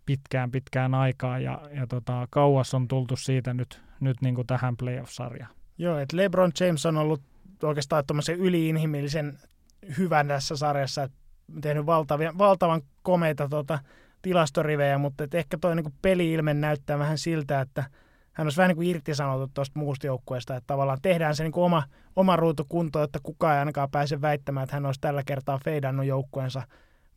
[0.06, 4.76] pitkään pitkään aikaa ja, ja tota, kauas on tultu siitä nyt, nyt niin kuin tähän
[4.76, 5.54] playoff-sarjaan.
[5.78, 7.22] Joo, että LeBron James on ollut
[7.62, 8.04] oikeastaan
[8.38, 9.38] yliinhimillisen
[9.98, 11.16] hyvän tässä sarjassa, että
[11.60, 13.78] tehnyt valtavia, valtavan komeita tota,
[14.22, 17.84] tilastorivejä, mutta et ehkä tuo niin peli-ilme näyttää vähän siltä, että
[18.34, 21.64] hän olisi vähän niin kuin irtisanottu tuosta muusta joukkueesta, että tavallaan tehdään se niin kuin
[21.64, 21.82] oma,
[22.16, 26.06] oma ruutu kunto, että kukaan ei ainakaan pääse väittämään, että hän olisi tällä kertaa feidannut
[26.06, 26.62] joukkueensa,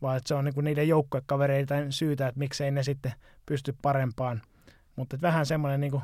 [0.02, 3.12] vaan että se on niin kuin niiden joukkuekavereiden syytä, että miksei ne sitten
[3.46, 4.42] pysty parempaan.
[4.96, 6.02] Mutta vähän semmoinen niin kuin,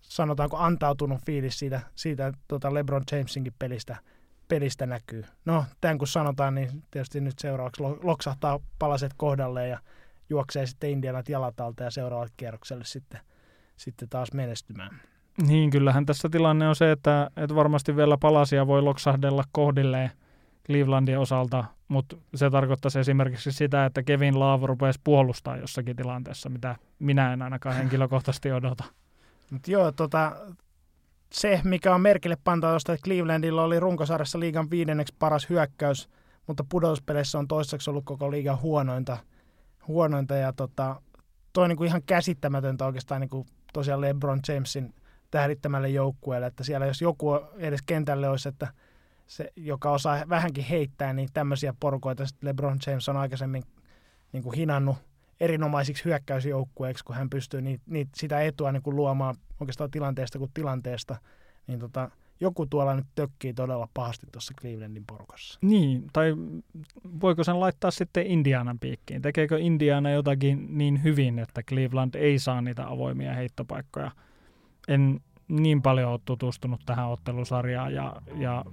[0.00, 3.96] sanotaanko antautunut fiilis siitä, siitä tuota LeBron Jamesinkin pelistä–
[4.52, 5.24] pelistä näkyy.
[5.44, 9.78] No, tämän kun sanotaan, niin tietysti nyt seuraavaksi loksahtaa palaset kohdalleen ja
[10.30, 13.20] juoksee sitten Indianat jalat alta ja seuraavalle kierrokselle sitten,
[13.82, 15.00] sitten taas menestymään.
[15.46, 20.10] Niin, kyllähän tässä tilanne on se, että, että varmasti vielä palasia voi loksahdella kohdilleen
[20.66, 26.76] Clevelandin osalta, mutta se tarkoittaisi esimerkiksi sitä, että Kevin Love rupeaisi puolustaa jossakin tilanteessa, mitä
[26.98, 28.84] minä en ainakaan henkilökohtaisesti odota.
[29.50, 30.36] Mut joo, tota,
[31.32, 36.08] se, mikä on merkille pantava tuosta, että Clevelandilla oli runkosarjassa liigan viidenneksi paras hyökkäys,
[36.46, 39.18] mutta pudotuspeleissä on toistaiseksi ollut koko liigan huonointa.
[39.88, 41.02] huonointa ja tota,
[41.52, 44.94] toi on niin kuin ihan käsittämätöntä oikeastaan niin kuin tosiaan LeBron Jamesin
[45.30, 48.68] tähdittämälle joukkueelle, että siellä jos joku edes kentälle olisi, että
[49.26, 53.62] se, joka osaa vähänkin heittää, niin tämmöisiä porukoita sitten LeBron James on aikaisemmin
[54.32, 54.96] niin kuin hinannut
[55.40, 60.50] erinomaisiksi hyökkäysjoukkueiksi, kun hän pystyy niitä, niitä, sitä etua niin kuin luomaan oikeastaan tilanteesta kuin
[60.54, 61.16] tilanteesta,
[61.66, 62.10] niin tota,
[62.42, 65.58] joku tuolla nyt tökkii todella pahasti tuossa Clevelandin porukassa.
[65.62, 66.34] Niin, tai
[67.20, 69.22] voiko sen laittaa sitten Indianan piikkiin?
[69.22, 74.10] Tekeekö Indiana jotakin niin hyvin, että Cleveland ei saa niitä avoimia heittopaikkoja?
[74.88, 78.64] En niin paljon ole tutustunut tähän ottelusarjaan ja, ja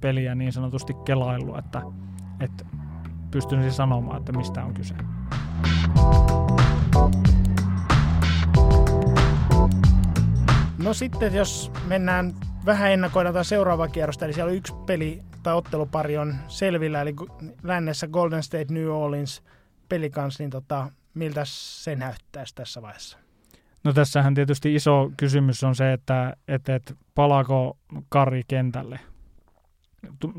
[0.00, 1.82] peliä niin sanotusti kelailu, että,
[2.40, 2.64] että
[3.30, 4.94] pystyisin sanomaan, että mistä on kyse.
[10.78, 12.34] No sitten jos mennään
[12.68, 17.14] vähän ennakoidaan tätä seuraavaa kierrosta, eli siellä on yksi peli tai ottelupari on selvillä, eli
[17.62, 19.42] lännessä Golden State New Orleans
[19.88, 23.18] peli kanssa, niin tota, miltä se näyttäisi tässä vaiheessa?
[23.84, 29.00] No tässähän tietysti iso kysymys on se, että, että, että palaako Kari kentälle,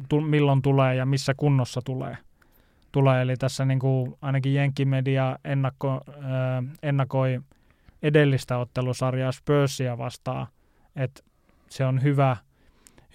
[0.10, 2.18] tu, milloin tulee ja missä kunnossa tulee.
[2.92, 3.22] tulee.
[3.22, 7.40] Eli tässä niin kuin ainakin Jenkkimedia ennakko, äh, ennakoi
[8.04, 10.48] edellistä ottelusarjaa Spursia vastaan,
[10.96, 11.29] että
[11.70, 12.38] se on hyvä,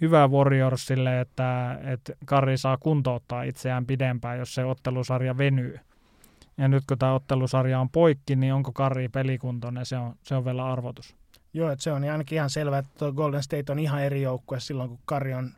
[0.01, 5.79] hyvä Warriorsille, että, että Kari saa kuntouttaa itseään pidempään, jos se ottelusarja venyy.
[6.59, 10.45] Ja nyt kun tämä ottelusarja on poikki, niin onko Kari pelikuntoinen, se on, se on
[10.45, 11.17] vielä arvotus.
[11.53, 14.89] Joo, että se on ainakin ihan selvää, että Golden State on ihan eri joukkue silloin,
[14.89, 15.51] kun Kari on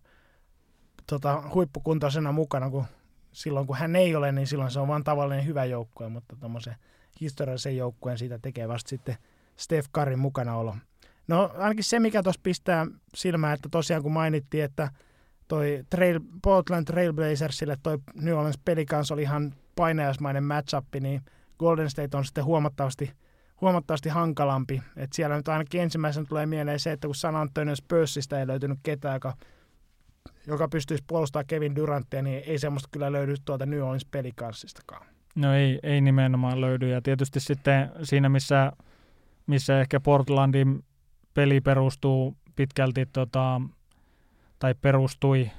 [1.06, 2.84] tota, huippukuntoisena mukana, kun
[3.32, 6.76] silloin kun hän ei ole, niin silloin se on vain tavallinen hyvä joukkue, mutta tuommoisen
[7.20, 9.16] historiallisen joukkueen siitä tekee vasta sitten
[9.56, 10.76] Steph Curryn mukanaolo.
[11.28, 14.90] No ainakin se, mikä tuossa pistää silmään, että tosiaan kun mainittiin, että
[15.48, 21.22] toi Trail, Portland Trailblazersille toi New Orleans pelikans oli ihan painajaismainen matchup, niin
[21.58, 23.12] Golden State on sitten huomattavasti,
[23.60, 24.82] huomattavasti hankalampi.
[24.96, 28.78] Et siellä nyt ainakin ensimmäisenä tulee mieleen se, että kun San Antonio Spursista ei löytynyt
[28.82, 29.34] ketään, joka,
[30.46, 35.06] joka pystyisi puolustamaan Kevin Duranttia, niin ei semmoista kyllä löydy tuolta New Orleans pelikanssistakaan.
[35.34, 36.88] No ei, ei nimenomaan löydy.
[36.88, 38.72] Ja tietysti sitten siinä, missä,
[39.46, 40.84] missä ehkä Portlandin
[41.36, 43.60] peli perustuu pitkälti, tota,
[44.58, 45.50] tai perustui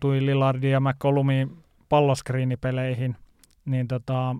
[0.00, 3.16] tui Lillardin ja McCollumin palloskriinipeleihin,
[3.64, 4.36] niin tota,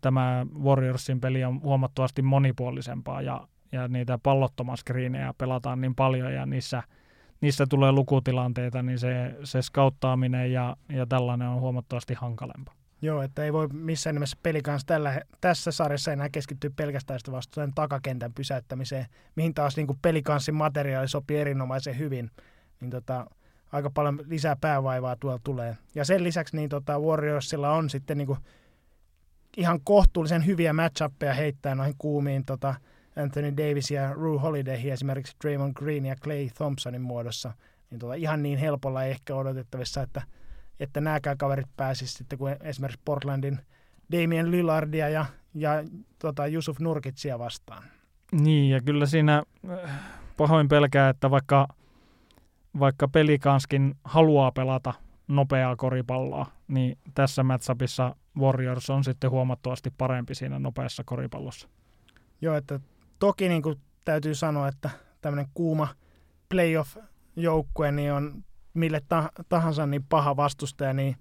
[0.00, 6.82] tämä Warriorsin peli on huomattavasti monipuolisempaa ja, ja niitä pallottomaskriinejä pelataan niin paljon ja niissä,
[7.40, 12.81] niissä tulee lukutilanteita, niin se, se skauttaaminen ja, ja tällainen on huomattavasti hankalempaa.
[13.02, 17.32] Joo, että ei voi missään nimessä peli kanssa tällä, tässä sarjassa enää keskittyä pelkästään sitä
[17.32, 22.30] vastustajan takakentän pysäyttämiseen, mihin taas niin pelikanssin materiaali sopii erinomaisen hyvin.
[22.80, 23.26] Niin tota,
[23.72, 25.76] aika paljon lisää päävaivaa tuolla tulee.
[25.94, 28.38] Ja sen lisäksi niin tota, Warriorsilla on sitten niin kuin
[29.56, 32.74] ihan kohtuullisen hyviä matchappeja heittää noihin kuumiin tota,
[33.16, 37.52] Anthony Davis ja Rue Holiday esimerkiksi Draymond Green ja Clay Thompsonin muodossa.
[37.90, 40.22] Niin tota, ihan niin helpolla ei ehkä odotettavissa, että,
[40.80, 43.58] että nämäkään kaverit pääsisivät sitten kuin esimerkiksi Portlandin
[44.12, 45.70] Damien Lillardia ja, ja
[46.18, 47.82] tota, Yusuf Nurkitsia vastaan.
[48.32, 49.90] Niin, ja kyllä siinä äh,
[50.36, 51.68] pahoin pelkää, että vaikka,
[52.78, 54.94] vaikka pelikanskin haluaa pelata
[55.28, 61.68] nopeaa koripalloa, niin tässä matchupissa Warriors on sitten huomattavasti parempi siinä nopeassa koripallossa.
[62.40, 62.80] Joo, että
[63.18, 65.88] toki niin kuin täytyy sanoa, että tämmöinen kuuma
[66.48, 68.44] playoff-joukkue niin on
[68.74, 69.00] mille
[69.48, 71.16] tahansa niin paha vastustaja, niin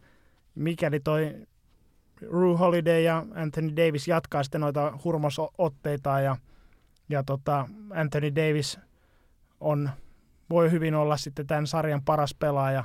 [0.56, 1.47] mikäli toi
[2.30, 6.38] Rue Holiday ja Anthony Davis jatkaa sitten noita hurmosotteita ja,
[7.10, 8.80] ja tota Anthony Davis
[9.60, 9.89] on,
[10.49, 12.84] voi hyvin olla sitten tämän sarjan paras pelaaja,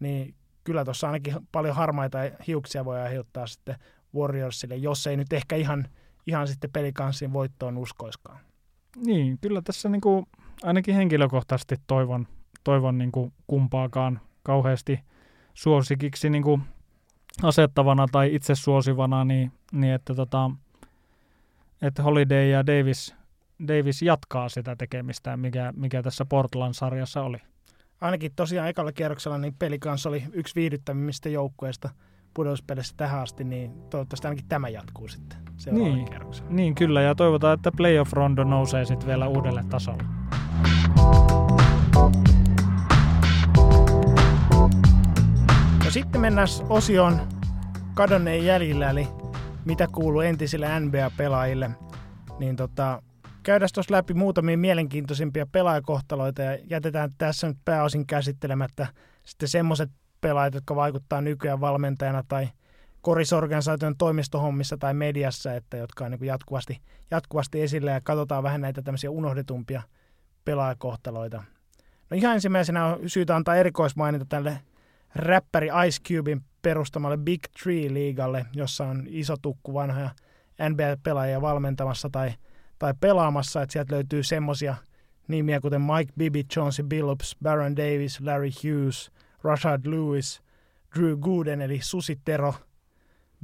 [0.00, 3.76] niin kyllä tuossa ainakin paljon harmaita hiuksia voi aiheuttaa sitten
[4.14, 5.88] Warriorsille, jos ei nyt ehkä ihan,
[6.26, 8.38] ihan sitten pelikanssin voittoon uskoiskaan.
[8.96, 10.26] Niin, kyllä tässä niin kuin,
[10.62, 12.26] ainakin henkilökohtaisesti toivon,
[12.66, 15.00] toivon niin kuin kumpaakaan kauheasti
[15.54, 16.62] suosikiksi niin kuin
[17.42, 20.50] asettavana tai itse suosivana, niin, niin että, tota,
[21.82, 23.14] että Holiday ja Davis,
[23.68, 27.38] Davis jatkaa sitä tekemistä, mikä, mikä tässä Portland-sarjassa oli
[28.00, 31.90] ainakin tosiaan ekalla kierroksella niin peli kanssa oli yksi viihdyttävimmistä joukkueista
[32.34, 35.38] pudotuspelissä tähän asti, niin toivottavasti ainakin tämä jatkuu sitten
[35.70, 36.50] niin, kierroksella.
[36.50, 40.02] Niin kyllä, ja toivotaan, että playoff-rondo nousee sitten vielä uudelle tasolle.
[45.96, 47.28] Sitten mennään osioon
[47.94, 49.08] kadonneen jäljillä, eli
[49.64, 51.70] mitä kuuluu entisille NBA-pelaajille.
[52.38, 53.02] Niin tota,
[53.42, 58.86] käydään tuossa läpi muutamia mielenkiintoisimpia pelaajakohtaloita ja jätetään tässä nyt pääosin käsittelemättä
[59.22, 59.90] sitten semmoiset
[60.20, 62.48] pelaajat, jotka vaikuttaa nykyään valmentajana tai
[63.00, 66.80] korisorganisaation toimistohommissa tai mediassa, että jotka on niin jatkuvasti,
[67.10, 69.82] jatkuvasti esillä ja katsotaan vähän näitä tämmöisiä unohdetumpia
[70.44, 71.42] pelaajakohtaloita.
[72.10, 74.58] No ihan ensimmäisenä on syytä antaa erikoismaininta tälle
[75.16, 80.10] räppäri Ice Cubein perustamalle Big Tree-liigalle, jossa on iso tukku vanhoja
[80.58, 82.32] NBA-pelaajia valmentamassa tai–
[82.78, 84.74] tai pelaamassa, että sieltä löytyy semmoisia
[85.28, 89.10] nimiä kuten Mike Bibby, Chauncey Billups, Baron Davis, Larry Hughes,
[89.44, 90.42] Rashad Lewis,
[90.98, 92.54] Drew Gooden eli Susitero,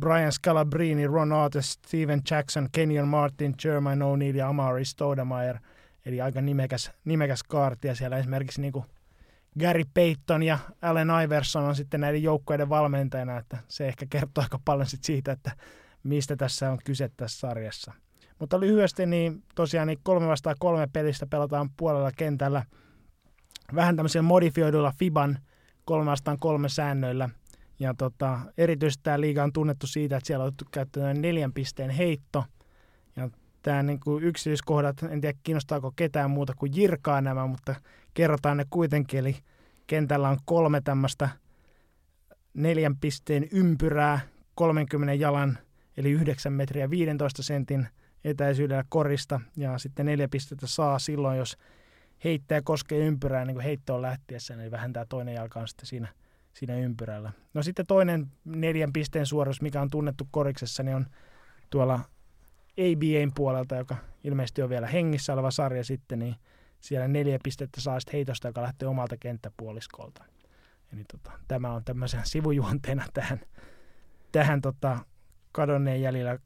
[0.00, 5.60] Brian Scalabrini, Ron Artest, Steven Jackson, Kenyon Martin, Jermaine O'Neal ja Amari Stoudemire.
[6.06, 8.84] Eli aika nimekäs, nimekäs kaarti ja siellä esimerkiksi niin kuin
[9.60, 14.58] Gary Payton ja Allen Iverson on sitten näiden joukkueiden valmentajana, että se ehkä kertoo aika
[14.64, 15.50] paljon sit siitä, että
[16.02, 17.92] mistä tässä on kyse tässä sarjassa.
[18.38, 22.64] Mutta lyhyesti niin tosiaan niin kolme vastaan kolme pelistä pelataan puolella kentällä
[23.74, 25.38] vähän tämmöisillä modifioiduilla FIBAN
[25.84, 27.28] kolme vastaan kolme säännöillä.
[27.78, 31.90] Ja tota, erityisesti tämä liiga on tunnettu siitä, että siellä on otettu käyttöön neljän pisteen
[31.90, 32.44] heitto.
[33.62, 37.74] Tämä niin kuin yksityiskohdat, en tiedä kiinnostaako ketään muuta kuin jirkaa nämä, mutta
[38.14, 39.18] kerrotaan ne kuitenkin.
[39.18, 39.36] Eli
[39.86, 41.28] kentällä on kolme tämmöistä
[42.54, 44.20] neljän pisteen ympyrää
[44.54, 45.58] 30 jalan
[45.96, 47.88] eli 9 metriä 15 sentin
[48.24, 51.56] etäisyydellä korista ja sitten neljä pistettä saa silloin, jos
[52.24, 56.08] heittäjä koskee ympyrää niin kuin heittoon lähtiessä, niin vähentää toinen jalka on sitten siinä,
[56.54, 57.32] siinä ympyrällä.
[57.54, 61.06] No sitten toinen neljän pisteen suoritus, mikä on tunnettu koriksessa, niin on
[61.70, 62.00] tuolla
[62.78, 66.34] ABAn puolelta, joka ilmeisesti on vielä hengissä oleva sarja sitten, niin
[66.80, 70.24] siellä neljä pistettä saa sitten heitosta, joka lähtee omalta kenttäpuoliskolta.
[70.92, 73.40] Eli tota, tämä on tämmöisen sivujuonteena tähän,
[74.32, 74.98] tähän tota,
[75.52, 76.38] kadonneen jäljellä,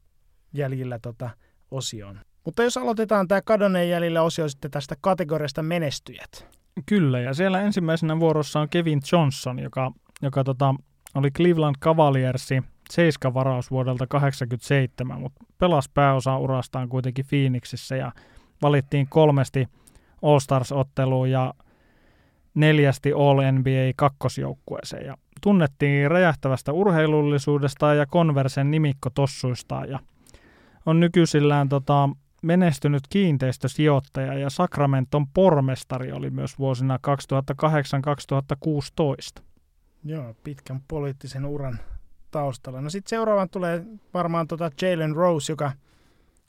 [0.53, 1.29] jäljellä tota,
[1.71, 2.19] osioon.
[2.45, 6.47] Mutta jos aloitetaan tämä kadonneen jäljellä osio sitten tästä kategoriasta menestyjät.
[6.85, 10.75] Kyllä, ja siellä ensimmäisenä vuorossa on Kevin Johnson, joka, joka tota,
[11.15, 18.11] oli Cleveland Cavaliersi seiska varaus vuodelta 1987, mutta pelasi pääosa urastaan kuitenkin Phoenixissä ja
[18.61, 19.67] valittiin kolmesti
[20.21, 21.53] All-Stars-otteluun ja
[22.53, 25.05] neljästi All-NBA kakkosjoukkueeseen.
[25.05, 29.99] Ja tunnettiin räjähtävästä urheilullisuudesta ja konversen nimikko tossuistaan ja
[30.85, 32.09] on nykyisillään tota,
[32.43, 36.99] menestynyt kiinteistösijoittaja ja Sacramenton pormestari oli myös vuosina
[39.39, 39.41] 2008-2016.
[40.03, 41.79] Joo, pitkän poliittisen uran
[42.31, 42.81] taustalla.
[42.81, 45.71] No sitten seuraavan tulee varmaan tota Jalen Rose, joka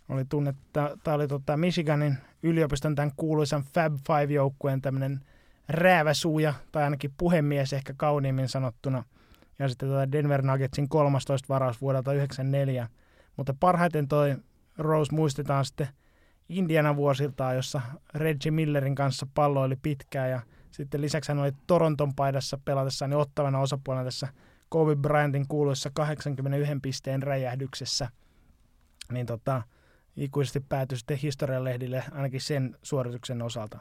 [0.08, 5.20] oli tunnettu, tämä oli tota Michiganin yliopiston tämän kuuluisan Fab Five-joukkueen tämmöinen
[5.68, 9.04] rääväsuuja, tai ainakin puhemies ehkä kauniimmin sanottuna.
[9.58, 12.88] Ja sitten tota Denver Nuggetsin 13 varaus vuodelta 1994.
[13.36, 14.36] Mutta parhaiten toi
[14.78, 15.88] Rose muistetaan sitten
[16.48, 17.80] Indiana vuosiltaan, jossa
[18.14, 23.60] Reggie Millerin kanssa palloili pitkään ja sitten lisäksi hän oli Toronton paidassa pelatessaan niin ottavana
[23.60, 24.28] osapuolena tässä
[24.68, 28.08] Kobe Bryantin kuuluissa 81 pisteen räjähdyksessä.
[29.12, 29.62] Niin tota,
[30.16, 33.78] ikuisesti päätyi sitten historialehdille ainakin sen suorituksen osalta.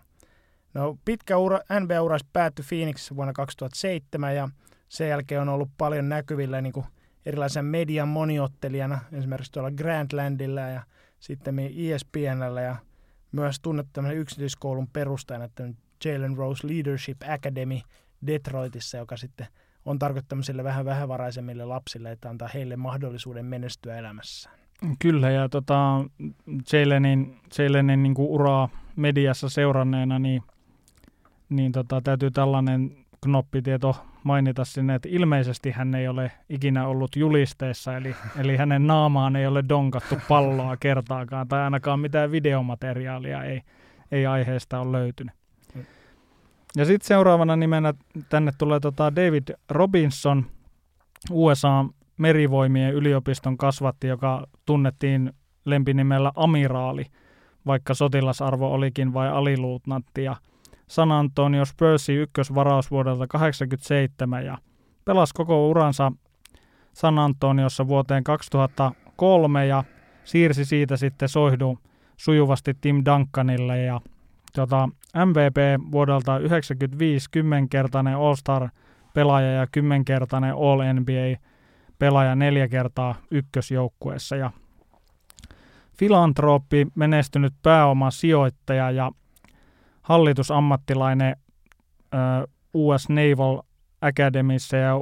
[0.74, 4.50] No, pitkä ura, NBA-ura päättyi Phoenixissa vuonna 2007 ja
[4.90, 6.86] sen jälkeen on ollut paljon näkyvillä niin kuin
[7.26, 10.84] erilaisen median moniottelijana, esimerkiksi tuolla Grandlandilla ja
[11.20, 12.76] sitten ESPNllä ja
[13.32, 15.64] myös tunnettu yksityiskoulun perustajana, että
[16.06, 17.80] Jalen Rose Leadership Academy
[18.28, 19.48] Detroitissa, joka sitten
[19.88, 24.56] on tarkoittanut sille vähän vähävaraisemmille lapsille, että antaa heille mahdollisuuden menestyä elämässään.
[25.00, 26.06] Kyllä, ja tota,
[26.74, 30.44] Jalenin, Jalenin niin uraa mediassa seuranneena, niin,
[31.50, 37.98] niin tota, täytyy tällainen knoppitieto mainita sinne, että ilmeisesti hän ei ole ikinä ollut julisteessa,
[37.98, 43.62] eli, eli hänen naamaan ei ole donkattu palloa kertaakaan, tai ainakaan mitään videomateriaalia ei,
[44.12, 45.34] ei aiheesta ole löytynyt.
[46.76, 47.94] Ja sitten seuraavana nimenä
[48.30, 50.46] tänne tulee tota David Robinson,
[51.32, 51.86] USA
[52.18, 55.34] merivoimien yliopiston kasvatti, joka tunnettiin
[55.66, 57.06] lempinimellä amiraali,
[57.66, 60.24] vaikka sotilasarvo olikin vain aliluutnantti.
[60.24, 60.36] Ja
[60.88, 64.58] San Antonio Spursi ykkösvaraus vuodelta 1987 ja
[65.06, 66.12] pelasi koko uransa
[66.94, 69.84] San Antoniossa vuoteen 2003 ja
[70.24, 71.80] siirsi siitä sitten soihdu
[72.18, 74.02] sujuvasti Tim Duncanille ja
[74.62, 74.90] tota,
[75.26, 78.70] MVP vuodelta 95 kymmenkertainen All-Star
[79.14, 81.48] pelaaja ja kymmenkertainen All NBA
[82.00, 84.52] pelaaja neljä kertaa ykkösjoukkueessa ja
[86.00, 89.12] filantrooppi, menestynyt pääomasijoittaja ja
[90.02, 91.36] hallitusammattilainen
[92.74, 93.62] US Naval
[94.02, 94.94] Academyssä ja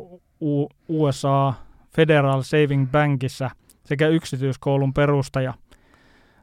[0.88, 1.53] USA
[1.95, 3.49] Federal Saving Bankissa
[3.86, 5.53] sekä yksityiskoulun perustaja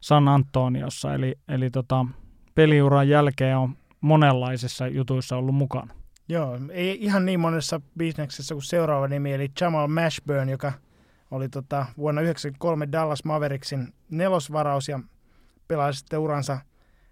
[0.00, 1.14] San Antoniossa.
[1.14, 2.06] Eli, eli tota,
[2.54, 5.94] peliuran jälkeen on monenlaisissa jutuissa ollut mukana.
[6.28, 10.72] Joo, ei ihan niin monessa bisneksessä kuin seuraava nimi, eli Jamal Mashburn, joka
[11.30, 15.00] oli tota, vuonna 1993 Dallas Mavericksin nelosvaraus ja
[15.68, 16.58] pelasi sitten uransa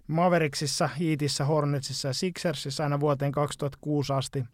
[0.07, 4.45] Mavericksissa, Heatissä, Hornetsissa ja Sixersissa aina vuoteen 2006 asti.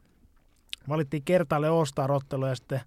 [0.88, 2.80] Valittiin kertaalle All-Star-ottelu sitten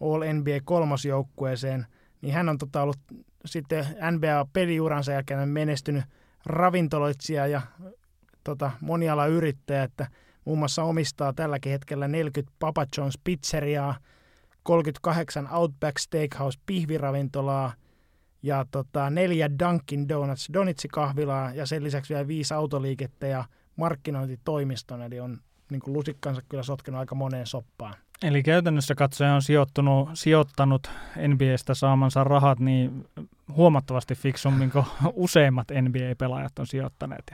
[0.00, 1.86] All NBA kolmosjoukkueeseen,
[2.22, 2.98] niin hän on tota ollut
[3.44, 6.04] sitten NBA-peliuransa jälkeen menestynyt
[6.46, 7.62] ravintoloitsija ja
[8.44, 10.06] tota, monialayrittäjä, että
[10.44, 13.96] muun muassa omistaa tälläkin hetkellä 40 Papa John's pizzeriaa,
[14.62, 17.72] 38 Outback Steakhouse pihviravintolaa
[18.42, 23.44] ja tota, neljä Dunkin Donuts donitsikahvilaa ja sen lisäksi vielä viisi autoliikettä ja
[23.76, 25.38] markkinointitoimiston, eli on
[25.70, 27.94] niin lusikkansa kyllä sotkenut aika moneen soppaan.
[28.22, 30.90] Eli käytännössä katsoja on sijoittunut, sijoittanut
[31.28, 33.06] NBAstä saamansa rahat niin
[33.56, 37.32] huomattavasti fiksummin kuin useimmat NBA-pelaajat on sijoittaneet.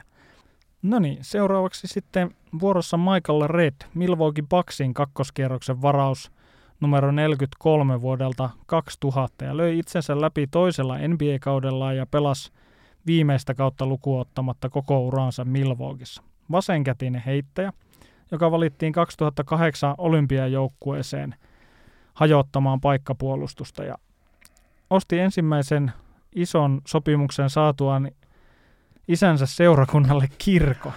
[0.81, 6.31] No niin, seuraavaksi sitten vuorossa Michael Red, Milwaukee Bucksin kakkoskierroksen varaus
[6.79, 12.51] numero 43 vuodelta 2000 ja löi itsensä läpi toisella NBA-kaudella ja pelasi
[13.05, 16.23] viimeistä kautta lukuottamatta koko uransa Milwaukeeissa.
[16.51, 17.73] Vasenkätinen heittäjä,
[18.31, 21.35] joka valittiin 2008 olympiajoukkueeseen
[22.13, 23.95] hajottamaan paikkapuolustusta ja
[24.89, 25.91] osti ensimmäisen
[26.35, 28.11] ison sopimuksen saatuaan
[29.07, 30.93] isänsä seurakunnalle kirkon.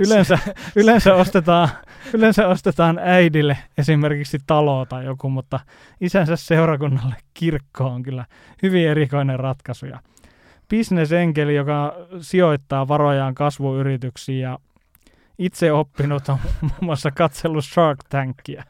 [0.00, 0.38] yleensä,
[0.76, 1.68] yleensä, ostetaan,
[2.12, 5.60] yleensä ostetaan äidille esimerkiksi talo tai joku, mutta
[6.00, 8.24] isänsä seurakunnalle kirkko on kyllä
[8.62, 9.86] hyvin erikoinen ratkaisu.
[9.86, 10.00] Ja
[10.68, 14.58] bisnesenkeli, joka sijoittaa varojaan kasvuyrityksiin ja
[15.38, 18.64] itse oppinut on muun muassa katsellut Shark Tankia.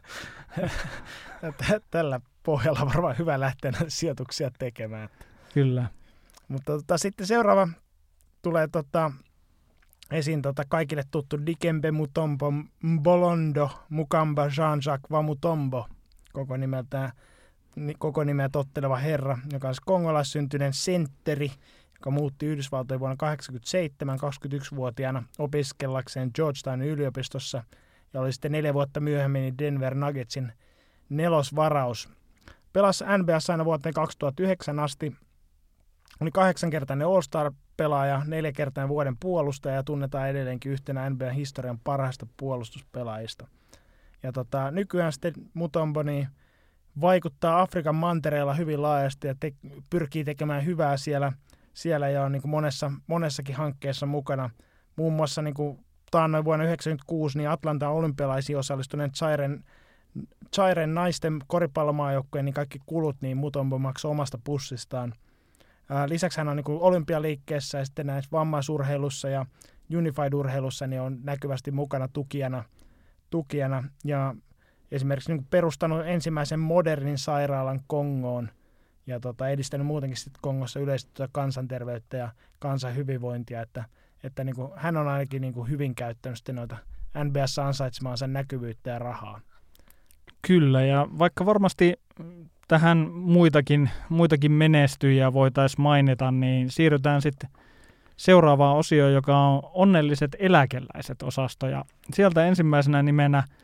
[1.90, 5.08] Tällä pohjalla varmaan hyvä lähteä sijoituksia tekemään.
[5.54, 5.88] Kyllä.
[6.48, 7.68] Mutta tota, sitten seuraava
[8.42, 9.12] tulee tota,
[10.10, 12.52] esiin tota, kaikille tuttu Dikembe Mutombo
[12.82, 15.88] Mbolondo Mukamba Jean-Jacques Vamutombo,
[16.32, 17.12] koko nimeltään
[17.98, 21.52] koko nimeä totteleva herra, joka on kongolaissyntyinen sentteri,
[22.04, 27.64] joka muutti Yhdysvaltojen vuonna 1987 21-vuotiaana opiskellakseen Georgetownin yliopistossa
[28.14, 30.52] ja oli sitten neljä vuotta myöhemmin Denver Nuggetsin
[31.08, 32.08] nelosvaraus.
[32.72, 35.16] Pelasi NBA aina vuoteen 2009 asti
[36.20, 43.46] oli kahdeksankertainen All-Star-pelaaja, neljäkertainen vuoden puolustaja ja tunnetaan edelleenkin yhtenä NBA historian parhaista puolustuspelaajista.
[44.22, 46.28] Ja tota, nykyään sitten Mutombo niin
[47.00, 49.52] vaikuttaa Afrikan mantereella hyvin laajasti ja te,
[49.90, 51.32] pyrkii tekemään hyvää siellä,
[51.74, 54.50] siellä ja on niin kuin monessa, monessakin hankkeessa mukana.
[54.96, 59.64] Muun muassa niin kuin taannoin vuonna 1996 niin Atlantan olympialaisiin osallistuneen Chairen,
[60.54, 65.12] Chairen naisten koripallomaajoukkueen niin kaikki kulut niin Mutombo maksoi omasta pussistaan.
[66.06, 69.46] Lisäksi hän on niin kuin olympialiikkeessä ja sitten näissä vammaisurheilussa ja
[69.96, 72.64] Unified-urheilussa niin on näkyvästi mukana tukijana.
[73.30, 73.84] tukijana.
[74.04, 74.34] Ja
[74.92, 78.50] esimerkiksi niin perustanut ensimmäisen modernin sairaalan Kongoon
[79.06, 82.28] ja tota, edistänyt muutenkin sit Kongossa yleistä kansanterveyttä ja
[82.58, 83.84] kansan hyvinvointia, että,
[84.22, 86.76] että niin kuin, hän on ainakin niin kuin hyvin käyttänyt sitten noita
[87.24, 89.40] NBS ansaitsemaansa näkyvyyttä ja rahaa.
[90.46, 91.94] Kyllä, ja vaikka varmasti
[92.68, 97.50] tähän muitakin, muitakin menestyjiä voitaisiin mainita, niin siirrytään sitten
[98.16, 101.68] seuraavaan osioon, joka on onnelliset eläkeläiset osasto.
[101.68, 101.84] Ja
[102.14, 103.42] sieltä ensimmäisenä nimenä–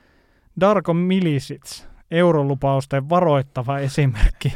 [0.61, 4.53] Darko Milisits, eurolupausten varoittava esimerkki.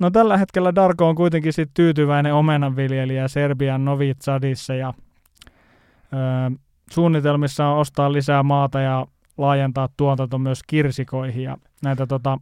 [0.00, 4.94] no tällä hetkellä Darko on kuitenkin sit tyytyväinen omenanviljelijä Serbian Novi Zadissa ja
[6.12, 6.56] öö,
[6.90, 9.06] suunnitelmissa on ostaa lisää maata ja
[9.38, 12.38] laajentaa tuotanto myös kirsikoihin ja näitä tota,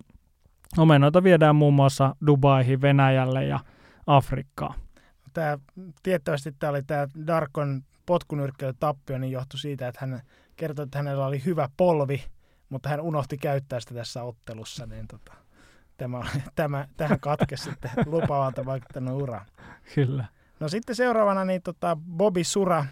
[0.79, 3.61] Omenoita viedään muun muassa Dubaihin, Venäjälle ja
[4.07, 4.75] Afrikkaan.
[5.33, 5.59] Tämä,
[6.03, 7.83] tiettävästi tämä oli tämä Darkon
[8.81, 10.23] tappio, niin johtui siitä, että hän
[10.57, 12.25] kertoi, että hänellä oli hyvä polvi,
[12.69, 15.33] mutta hän unohti käyttää sitä tässä ottelussa, niin tota,
[15.97, 16.23] tämä,
[16.55, 19.45] tämä, tähän katkesi sitten lupaavalta vaikuttanut ura.
[19.95, 20.25] Kyllä.
[20.61, 22.87] No sitten seuraavana niin tota Bobby Sura,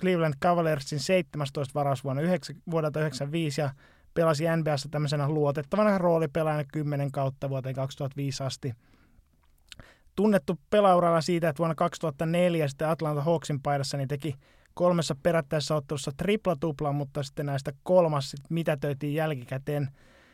[0.00, 3.70] Cleveland Cavaliersin 17 varaus vuonna 9, vuodelta 1995 ja
[4.14, 8.72] pelasi NBAssa tämmöisenä luotettavana roolipelaajana 10 kautta vuoteen 2005 asti.
[10.16, 14.34] Tunnettu pelauralla siitä, että vuonna 2004 sitten Atlanta Hawksin paidassa niin teki
[14.74, 19.88] kolmessa perättäisessä ottelussa tripla-tupla, mutta sitten näistä kolmas sit mitätöitiin jälkikäteen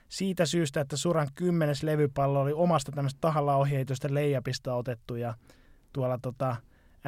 [0.09, 5.35] siitä syystä, että Suran kymmenes levypallo oli omasta tämmöistä tahalla ohjeitusta leijapista otettu ja
[5.93, 6.57] tuolla tota,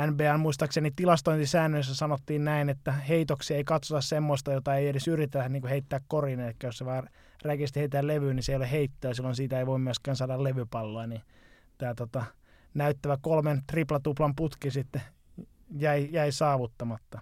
[0.07, 5.63] NBA muistaakseni tilastointisäännöissä sanottiin näin, että heitoksia ei katsota semmoista, jota ei edes yritetä niin
[5.63, 7.09] kuin heittää korin, eli jos se vaan
[7.45, 11.07] räikeästi heittää levyyn, niin se ei ole heittoa, silloin siitä ei voi myöskään saada levypalloa,
[11.07, 11.23] niin
[11.79, 12.25] tämä tota,
[12.75, 15.03] näyttävä kolmen triplatuplan putki sitten
[15.79, 17.21] jäi, jäi saavuttamatta.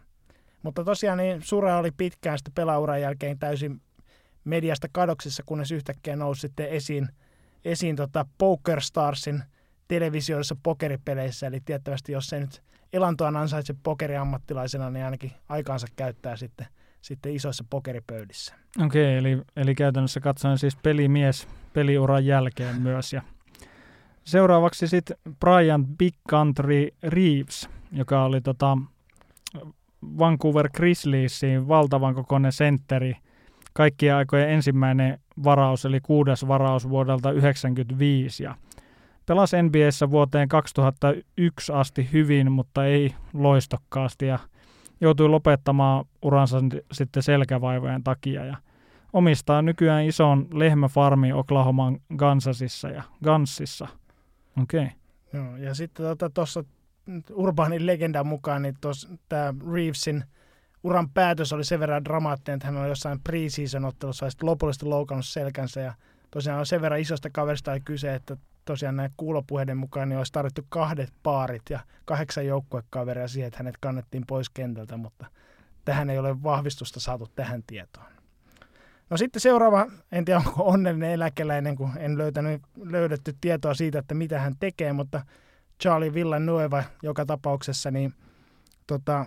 [0.63, 3.81] Mutta tosiaan niin Sura oli pitkään sitten pelauran jälkeen täysin
[4.45, 7.09] mediasta kadoksissa, kunnes yhtäkkiä nousi sitten esiin,
[7.65, 9.43] esiin tota Poker Starsin–
[9.89, 12.63] televisioissa pokeripeleissä, eli tiettävästi jos se nyt
[12.93, 16.67] elantoa ansaitse pokeriammattilaisena, niin ainakin aikaansa käyttää sitten,
[17.01, 18.55] sitten isoissa pokeripöydissä.
[18.85, 23.13] Okei, okay, eli, eli käytännössä katsoen siis pelimies peliuran jälkeen myös.
[23.13, 23.23] Ja
[24.25, 28.79] seuraavaksi sitten Brian Big Country Reeves, joka oli tota
[30.19, 33.17] Vancouver Grizzliesin valtavan kokoinen sentteri,
[33.73, 38.43] kaikkien aikojen ensimmäinen varaus, eli kuudes varaus vuodelta 1995.
[38.43, 38.55] Ja
[39.27, 44.39] pelasi NBAssä vuoteen 2001 asti hyvin, mutta ei loistokkaasti ja
[45.01, 46.59] joutui lopettamaan uransa
[46.93, 48.57] sitten selkävaivojen takia ja
[49.13, 53.89] omistaa nykyään ison lehmäfarmi Oklahoman Gansasissa ja Gansissa.
[54.63, 54.85] Okei.
[54.85, 54.97] Okay.
[55.33, 58.75] Joo, ja sitten tuossa tota, urbaanin legendan mukaan, niin
[59.29, 60.25] tämä Reevesin
[60.83, 65.81] uran päätös oli sen verran dramaattinen, että hän oli jossain preseason ottelussa lopullisesti loukannut selkänsä
[65.81, 65.95] ja
[66.31, 70.63] tosiaan on sen verran isosta kaverista kyse, että tosiaan näin kuulopuheiden mukaan niin olisi tarvittu
[70.69, 75.27] kahdet paarit ja kahdeksan joukkuekaveria siihen, että hänet kannettiin pois kentältä, mutta
[75.85, 78.07] tähän ei ole vahvistusta saatu tähän tietoon.
[79.11, 84.15] No sitten seuraava, en tiedä onko onnellinen eläkeläinen, kun en löytänyt, löydetty tietoa siitä, että
[84.15, 85.23] mitä hän tekee, mutta
[85.83, 88.15] Charlie Villanueva joka tapauksessa, niin
[88.87, 89.27] tota,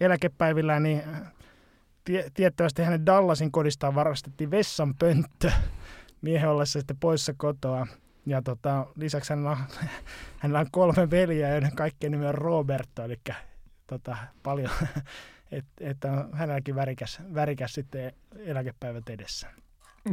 [0.00, 1.02] eläkepäivillään, niin
[2.04, 5.50] tie, tiettävästi hänen Dallasin kodistaan varastettiin vessan pönttö
[6.22, 7.86] miehen ollessa sitten poissa kotoa.
[8.26, 9.56] Ja tota, lisäksi hänellä on,
[10.40, 13.16] hänellä on kolme veliä, joiden kaikkien nimi on Roberto, eli
[13.86, 14.70] tota, paljon,
[15.50, 19.48] että et on hänelläkin värikäs, värikäs sitten eläkepäivät edessä.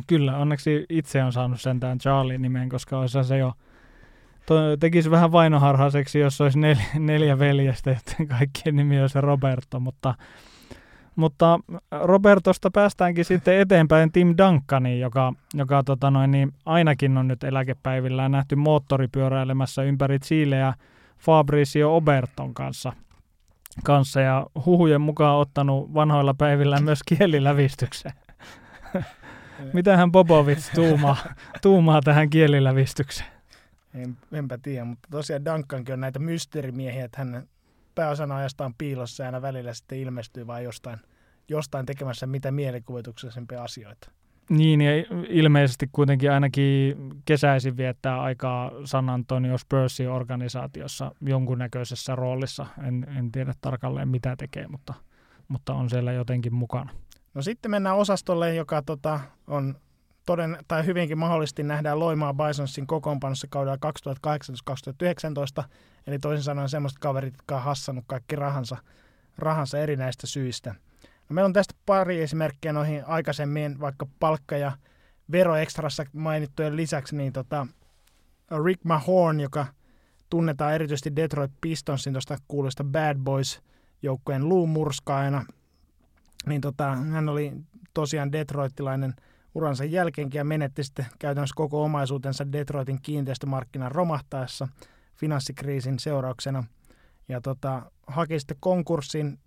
[0.07, 3.53] Kyllä, onneksi itse on saanut sentään Charlie nimen, koska olisi se jo
[4.45, 10.15] to, tekisi vähän vainoharhaiseksi, jos olisi neljä, neljä veljestä, että kaikkien nimi olisi Roberto, mutta
[11.15, 11.59] mutta
[11.91, 18.31] Robertosta päästäänkin sitten eteenpäin Tim Duncaniin, joka, joka tota noin, niin ainakin on nyt eläkepäivillään
[18.31, 20.73] nähty moottoripyöräilemässä ympäri Chileä
[21.19, 22.93] Fabrizio Oberton kanssa,
[23.83, 28.15] kanssa ja huhujen mukaan ottanut vanhoilla päivillä myös kielilävistykseen.
[29.73, 31.17] Mitähän Popovic tuumaa,
[31.61, 33.29] tuumaa tähän kielilävistykseen?
[33.93, 37.47] En, enpä tiedä, mutta tosiaan Duncankin on näitä mysteerimiehiä, että hän
[37.95, 40.99] pääosan ajastaan piilossa ja aina välillä sitten ilmestyy vain jostain,
[41.49, 44.11] jostain tekemässä mitä mielikuvituksellisempia asioita.
[44.49, 44.91] Niin, ja
[45.29, 52.65] ilmeisesti kuitenkin ainakin kesäisin viettää aikaa San Antonio Spursin organisaatiossa jonkunnäköisessä roolissa.
[52.87, 54.93] En, en tiedä tarkalleen mitä tekee, mutta,
[55.47, 56.91] mutta on siellä jotenkin mukana.
[57.33, 59.75] No sitten mennään osastolle, joka tota, on
[60.25, 63.77] toden, tai hyvinkin mahdollisesti nähdään Loimaa Bisonsin kokoonpanossa kaudella
[65.61, 65.63] 2018-2019,
[66.07, 68.77] eli toisin sanoen semmoista kaverit, jotka on hassannut kaikki rahansa,
[69.37, 70.75] rahansa erinäistä syistä.
[71.29, 74.71] No, meillä on tästä pari esimerkkiä noihin aikaisemmin, vaikka palkka- ja
[75.31, 77.67] veroekstrassa mainittujen lisäksi, niin tota,
[78.65, 79.65] Rick Mahorn, joka
[80.29, 85.45] tunnetaan erityisesti Detroit Pistonsin tuosta kuuluista Bad Boys-joukkojen luumurskaajana,
[86.45, 87.53] niin tota, hän oli
[87.93, 89.13] tosiaan detroitilainen–
[89.55, 94.67] uransa jälkeenkin ja menetti sitten käytännössä koko omaisuutensa Detroitin kiinteistömarkkinan romahtaessa
[95.15, 96.63] finanssikriisin seurauksena.
[97.29, 99.39] Ja tota, haki sitten konkurssin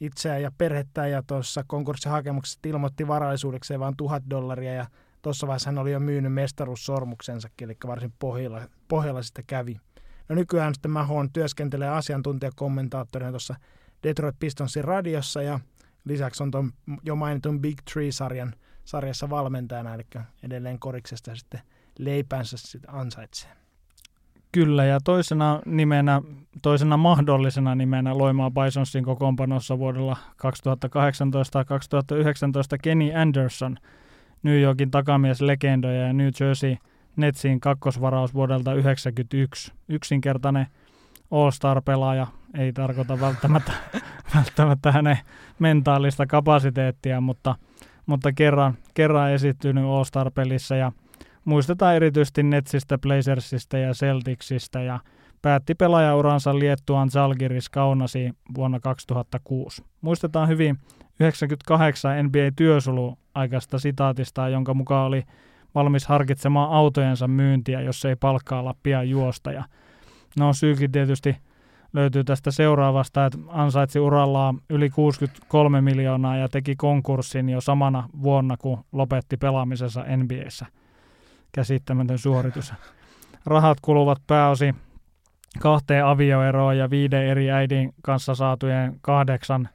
[0.00, 4.86] itseään ja perhettä ja tuossa konkurssihakemuksessa ilmoitti varallisuudekseen vain tuhat dollaria ja
[5.22, 9.76] tuossa vaiheessa hän oli jo myynyt mestaruussormuksensakin, eli varsin pohjalla, pohjalla sitten kävi.
[10.28, 13.54] No nykyään sitten Mahon työskentelee asiantuntijakommentaattorina tuossa
[14.02, 15.60] Detroit Pistonsin radiossa ja
[16.04, 16.72] lisäksi on tuon
[17.02, 18.54] jo mainitun Big Tree-sarjan
[18.86, 20.06] sarjassa valmentajana, eli
[20.42, 21.60] edelleen koriksesta sitten
[21.98, 23.50] leipänsä sitten ansaitsee.
[24.52, 26.22] Kyllä, ja toisena nimenä,
[26.62, 30.38] toisena mahdollisena nimenä Loimaa Bisonsin kokoonpanossa vuodella 2018-2019
[32.82, 33.76] Kenny Anderson,
[34.42, 36.76] New Yorkin takamieslegendoja ja New Jersey
[37.16, 39.72] Netsin kakkosvaraus vuodelta 1991.
[39.88, 40.66] Yksinkertainen
[41.30, 43.72] All-Star-pelaaja ei tarkoita välttämättä,
[44.36, 45.18] välttämättä hänen
[45.58, 47.54] mentaalista kapasiteettia, mutta–
[48.06, 50.92] mutta kerran, kerran esittynyt All-Star-pelissä ja
[51.44, 55.00] muistetaan erityisesti Netsistä, Blazersista ja Celticsistä ja
[55.42, 59.84] päätti pelaajauransa Liettuan Zalgiris Kaunasi vuonna 2006.
[60.00, 60.78] Muistetaan hyvin
[61.20, 65.22] 98 NBA-työsulu aikaista sitaatista, jonka mukaan oli
[65.74, 69.52] valmis harkitsemaan autojensa myyntiä, jos ei palkkaa pian juosta.
[69.52, 69.64] Ja
[70.38, 71.36] no syykin tietysti
[71.96, 78.56] löytyy tästä seuraavasta, että ansaitsi urallaan yli 63 miljoonaa ja teki konkurssin jo samana vuonna,
[78.56, 80.66] kun lopetti pelaamisensa NBAssä.
[81.52, 82.74] Käsittämätön suoritus.
[83.46, 84.74] Rahat kuluvat pääosin
[85.58, 89.68] kahteen avioeroon ja viiden eri äidin kanssa saatujen kahdeksan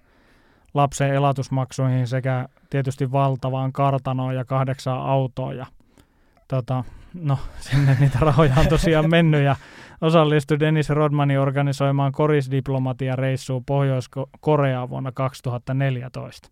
[0.74, 5.58] lapsen elatusmaksuihin sekä tietysti valtavaan kartanoon ja kahdeksaan autoon.
[5.58, 5.66] Ja,
[6.48, 6.84] tota,
[7.14, 9.56] no, sinne niitä rahoja on tosiaan mennyt ja
[10.02, 16.50] osallistui Dennis Rodmanin organisoimaan korisdiplomatia-reissuun Pohjois-Koreaan vuonna 2014.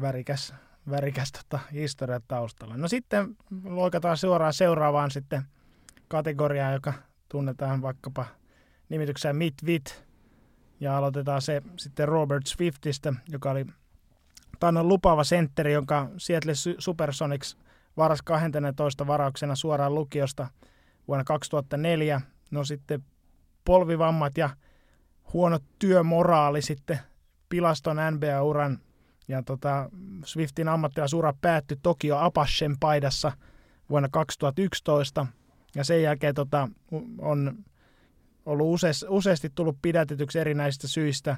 [0.00, 0.54] Värikäs,
[0.90, 2.76] värikäs tota, historia taustalla.
[2.76, 5.42] No sitten loikataan suoraan seuraavaan sitten
[6.08, 6.92] kategoriaan, joka
[7.28, 8.26] tunnetaan vaikkapa
[8.88, 10.06] nimitykseen Midvit.
[10.80, 13.66] Ja aloitetaan se sitten Robert Swiftistä, joka oli
[14.60, 17.56] Tannon lupaava sentteri, jonka Seattle Supersonics
[17.96, 20.48] varas 12 varauksena suoraan lukiosta–
[21.08, 22.20] vuonna 2004.
[22.50, 23.04] No sitten
[23.64, 24.50] polvivammat ja
[25.32, 26.98] huono työmoraali sitten
[27.48, 28.78] pilaston NBA-uran
[29.28, 29.90] ja tota,
[30.24, 33.32] Swiftin ammattilaisura päättyi Tokio Apachen paidassa
[33.90, 35.26] vuonna 2011
[35.74, 36.68] ja sen jälkeen tota,
[37.18, 37.64] on
[38.46, 41.36] ollut useasti, tullut pidätetyksi erinäisistä syistä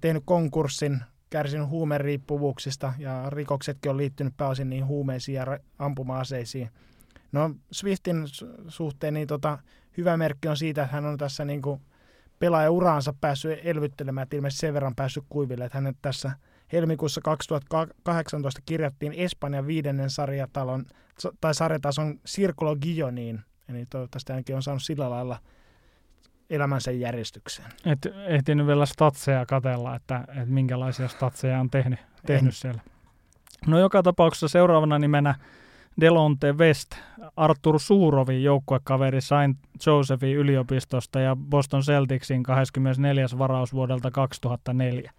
[0.00, 1.00] tehnyt konkurssin,
[1.32, 6.70] kärsinyt huumeriippuvuuksista ja rikoksetkin on liittynyt pääosin niin huumeisiin ja ampuma-aseisiin.
[7.32, 8.24] No Swiftin
[8.68, 9.58] suhteen niin tota,
[9.96, 11.80] hyvä merkki on siitä, että hän on tässä niin kuin
[12.38, 16.32] pelaajauraansa päässyt elvyttelemään, että ilmeisesti sen verran päässyt kuiville, että hänet tässä
[16.72, 20.84] helmikuussa 2018 kirjattiin Espanjan viidennen sarjatalon,
[21.40, 25.38] tai sarjatason Circolo Guilloniin, eli toivottavasti hänkin on saanut sillä lailla
[26.50, 27.68] elämänsä järjestykseen.
[27.86, 32.80] Et ehtinyt vielä statseja katella, että, että minkälaisia statseja on tehnyt, tehnyt siellä.
[33.66, 35.34] No joka tapauksessa seuraavana nimenä
[36.00, 36.90] Delonte West,
[37.36, 43.26] Arthur Suurovin joukkuekaveri Saint Josephin yliopistosta ja Boston Celticsin 24.
[43.38, 45.12] varaus vuodelta 2004.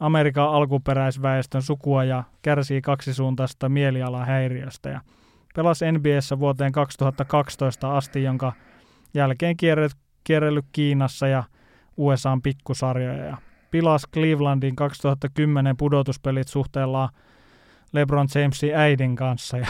[0.00, 5.00] Amerikan alkuperäisväestön sukua ja kärsii kaksisuuntaista mielialahäiriöstä ja
[5.54, 8.52] pelasi NBAssä vuoteen 2012 asti, jonka
[9.14, 9.56] jälkeen
[10.24, 11.44] kierrellyt Kiinassa ja
[11.96, 13.36] USAn pikkusarjoja ja
[13.70, 17.08] pilas Clevelandin 2010 pudotuspelit suhteellaan
[17.92, 19.66] LeBron Jamesin äidin kanssa ja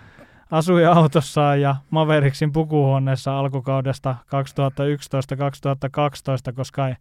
[0.50, 4.16] asui autossaan ja Mavericksin pukuhuoneessa alkukaudesta
[6.50, 6.94] 2011-2012, koska ei,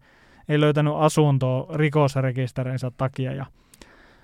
[0.50, 3.46] ei löytänyt asuntoa rikosrekisterinsä takia ja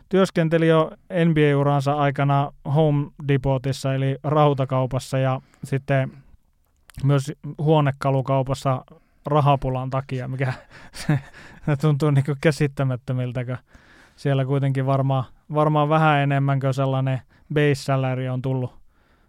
[0.09, 0.91] työskenteli jo
[1.25, 6.24] NBA-uransa aikana Home Depotissa eli rautakaupassa ja sitten
[7.03, 8.85] myös huonekalukaupassa
[9.25, 10.53] rahapulan takia, mikä
[11.81, 13.57] tuntuu niin käsittämättömiltä, kun
[14.15, 15.23] siellä kuitenkin varmaan,
[15.53, 17.21] varmaan vähän enemmän kuin sellainen
[17.53, 18.73] base salary on tullut,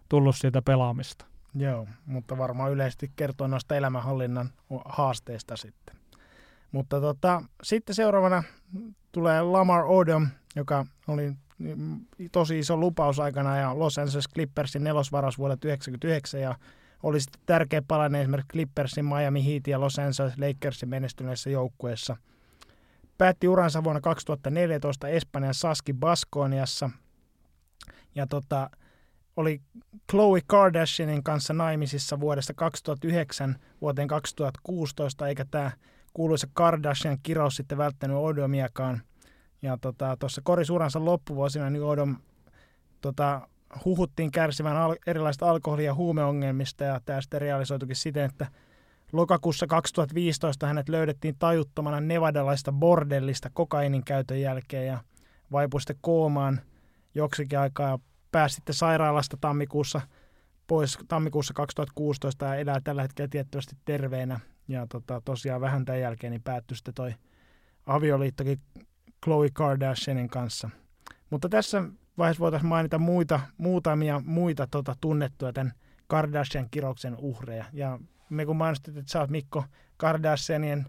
[0.09, 1.25] tullut siitä pelaamista.
[1.55, 4.49] Joo, mutta varmaan yleisesti kertoo noista elämänhallinnan
[4.85, 5.95] haasteista sitten.
[6.71, 8.43] Mutta tota, sitten seuraavana
[9.11, 11.33] tulee Lamar Odom, joka oli
[12.31, 16.55] tosi iso lupaus aikana ja Los Angeles Clippersin nelosvaras vuodelta 1999 ja
[17.03, 22.17] oli sitten tärkeä palanen esimerkiksi Clippersin, Miami Heat ja Los Angeles Lakersin menestyneissä joukkueissa.
[23.17, 26.89] Päätti uransa vuonna 2014 Espanjan Saski Baskoniassa
[28.15, 28.69] ja tota,
[29.35, 29.61] oli
[30.11, 35.71] Chloe Kardashianin kanssa naimisissa vuodesta 2009 vuoteen 2016, eikä tämä
[36.13, 39.01] kuuluisa Kardashian kirous sitten välttänyt Odomiakaan.
[39.61, 42.15] Ja tuossa tota, korisuransa loppuvuosina niin Odom
[43.01, 43.47] tota,
[43.85, 48.47] huhuttiin kärsivän al- erilaisista alkoholi- ja huumeongelmista ja tämä sitten realisoitukin siten, että
[49.11, 54.97] lokakuussa 2015 hänet löydettiin tajuttomana nevadalaista bordellista kokainin käytön jälkeen ja
[55.51, 56.61] vaipui sitten koomaan
[57.15, 57.99] joksikin aikaa ja
[58.31, 60.01] pääsi sitten sairaalasta tammikuussa
[60.67, 64.39] pois tammikuussa 2016 ja elää tällä hetkellä tiettävästi terveenä.
[64.67, 67.13] Ja tota, tosiaan vähän tämän jälkeen niin päättyi sitten toi
[67.85, 68.61] avioliittokin
[69.23, 70.69] Khloe Kardashianin kanssa.
[71.29, 71.83] Mutta tässä
[72.17, 75.73] vaiheessa voitaisiin mainita muita, muutamia muita tota, tunnettuja tämän
[76.07, 77.65] Kardashian kirouksen uhreja.
[77.73, 77.99] Ja
[78.29, 79.63] me kun mainostit, että sä oot Mikko
[79.97, 80.85] Kardashianien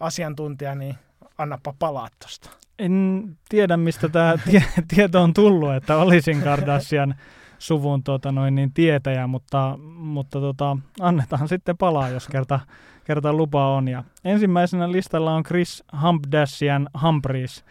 [0.00, 0.94] asiantuntija, niin
[1.38, 2.50] annapa palaa tuosta.
[2.78, 7.14] En tiedä, mistä tämä tie- tieto on tullut, että olisin Kardashian
[7.58, 12.60] suvun tota noin, niin tietäjä, mutta, mutta tota, annetaan sitten palaa, jos kerta,
[13.04, 13.88] kerta lupa on.
[13.88, 17.64] Ja ensimmäisenä listalla on Chris Hampdashian Humphreys,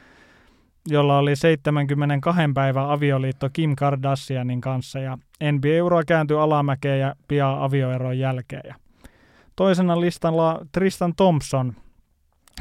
[0.88, 5.18] jolla oli 72 päivän avioliitto Kim Kardashianin kanssa ja
[5.52, 8.64] NBA-ura kääntyi alamäkeen ja pian avioeron jälkeen.
[8.68, 8.76] Ja
[9.56, 11.74] toisena listalla Tristan Thompson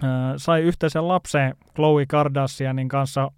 [0.05, 3.31] äh, sai yhteisen lapsen Khloe Kardashianin kanssa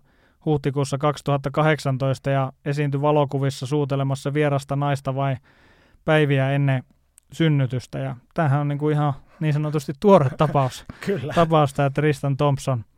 [0.44, 5.36] huhtikuussa 2018 ja esiintyi valokuvissa suutelemassa vierasta naista vai
[6.04, 6.82] päiviä ennen
[7.32, 7.98] synnytystä.
[7.98, 11.32] Ja tämähän on niin kuin ihan niin sanotusti tuore tapaus, Kyllä.
[11.34, 12.84] tapaus tämä Tristan Thompson–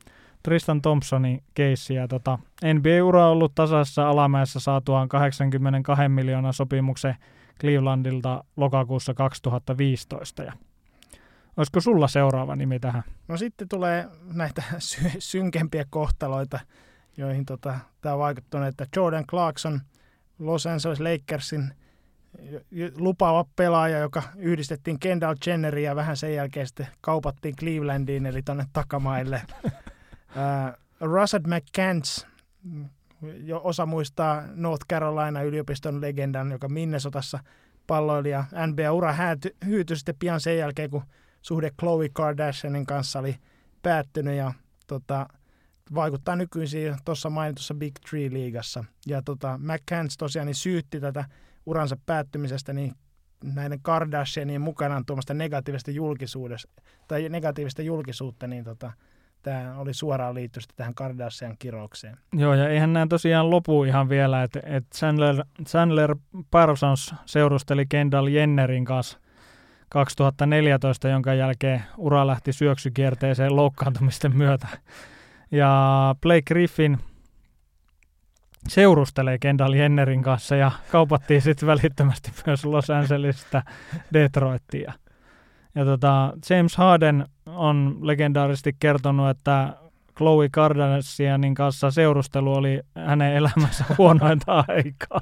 [0.47, 1.94] Tristan Thompsonin keissi.
[1.94, 2.39] Ja tota,
[2.74, 7.14] NBA-ura on ollut tasaisessa alamäessä saatuaan 82 miljoonan sopimuksen
[7.60, 10.43] Clevelandilta lokakuussa 2015.
[10.43, 10.52] Ja
[11.56, 13.02] olisiko sulla seuraava nimi tähän?
[13.28, 16.60] No sitten tulee näitä sy- synkempiä kohtaloita,
[17.16, 19.81] joihin tota, tämä on vaikuttanut, että Jordan Clarkson,
[20.39, 21.74] Los Angeles Lakersin
[22.97, 28.64] lupaava pelaaja, joka yhdistettiin Kendall Jennerin ja vähän sen jälkeen sitten kaupattiin Clevelandiin, eli tuonne
[28.73, 29.43] takamaille.
[30.31, 32.27] Uh, Russell McCants,
[33.23, 37.39] jo osa muistaa North Carolina yliopiston legendan, joka Minnesotassa
[37.86, 38.44] palloilija.
[38.66, 39.15] NBA-ura
[39.66, 41.03] hyytyi sitten pian sen jälkeen, kun
[41.43, 43.36] suhde Khloe Kardashianin kanssa oli
[43.82, 44.53] päättynyt ja
[44.86, 45.27] tota,
[45.94, 48.85] vaikuttaa nykyisin tuossa mainitussa Big Tree-liigassa.
[49.07, 51.24] Ja tota, McCants tosiaan niin syytti tätä
[51.66, 52.94] uransa päättymisestä niin
[53.44, 58.93] näiden Kardashianien mukanaan tuomasta negatiivista julkisuudesta tai negatiivista julkisuutta, niin tota,
[59.47, 62.16] tämä oli suoraan liitty tähän Kardashian kiroukseen.
[62.32, 66.16] Joo, ja eihän nämä tosiaan lopu ihan vielä, että et Chandler, Chandler
[66.51, 69.18] Parsons seurusteli Kendall Jennerin kanssa
[69.89, 74.68] 2014, jonka jälkeen ura lähti syöksykierteeseen loukkaantumisten myötä.
[75.51, 76.98] Ja Blake Griffin
[78.68, 83.62] seurustelee Kendall Jennerin kanssa ja kaupattiin sitten välittömästi myös Los Angelesista
[84.12, 84.93] Detroittia.
[85.74, 87.27] Ja tota, James Harden
[87.57, 89.73] on legendaarisesti kertonut, että
[90.16, 95.20] Chloe Kardashianin kanssa seurustelu oli hänen elämänsä huonointa aikaa.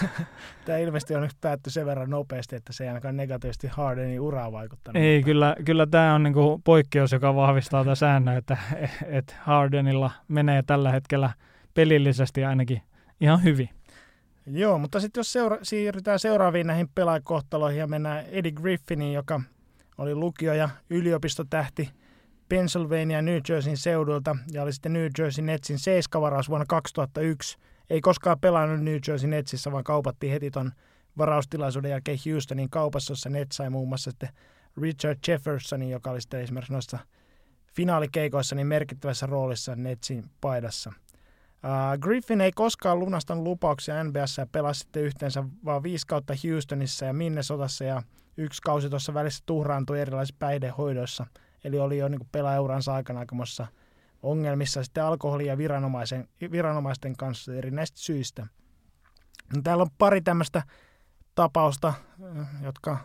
[0.64, 4.52] Tämä ilmeisesti on nyt päätty sen verran nopeasti, että se ei ainakaan negatiivisesti Hardenin uraa
[4.52, 5.02] vaikuttanut.
[5.02, 8.56] Ei, kyllä, kyllä tämä on niinku poikkeus, joka vahvistaa tätä säännöä, että,
[9.06, 11.30] että Hardenilla menee tällä hetkellä
[11.74, 12.82] pelillisesti ainakin
[13.20, 13.70] ihan hyvin.
[14.46, 19.40] Joo, mutta sitten jos seura- siirrytään seuraaviin näihin pelaajakohtaloihin ja mennään Eddie Griffiniin, joka
[19.98, 21.90] lukio- ja yliopistotähti
[22.48, 27.58] Pennsylvania New Jerseyn seudulta ja oli sitten New Jersey Netsin seiskavaraus vuonna 2001.
[27.90, 30.72] Ei koskaan pelannut New Jersey Netsissä, vaan kaupattiin heti ton
[31.18, 34.28] varaustilaisuuden jälkeen Houstonin kaupassa, jossa Nets sai muun muassa sitten
[34.82, 36.98] Richard Jeffersonin, joka oli sitten esimerkiksi noissa
[37.74, 40.92] finaalikeikoissa niin merkittävässä roolissa Netsin paidassa–
[41.64, 47.04] Uh, Griffin ei koskaan lunastanut lupauksia NBS ja pelasi sitten yhteensä vain viisi kautta Houstonissa
[47.04, 48.02] ja Minnesotassa ja
[48.38, 51.26] yksi kausi tuossa välissä tuhraantui erilaisissa päihdehoidoissa.
[51.64, 53.66] Eli oli jo niin pelaajuransa aikana aikamossa
[54.22, 58.46] ongelmissa sitten alkoholin ja viranomaisen, viranomaisten kanssa eri näistä syistä.
[59.56, 60.62] No, täällä on pari tämmöistä
[61.34, 61.94] tapausta,
[62.62, 62.98] jotka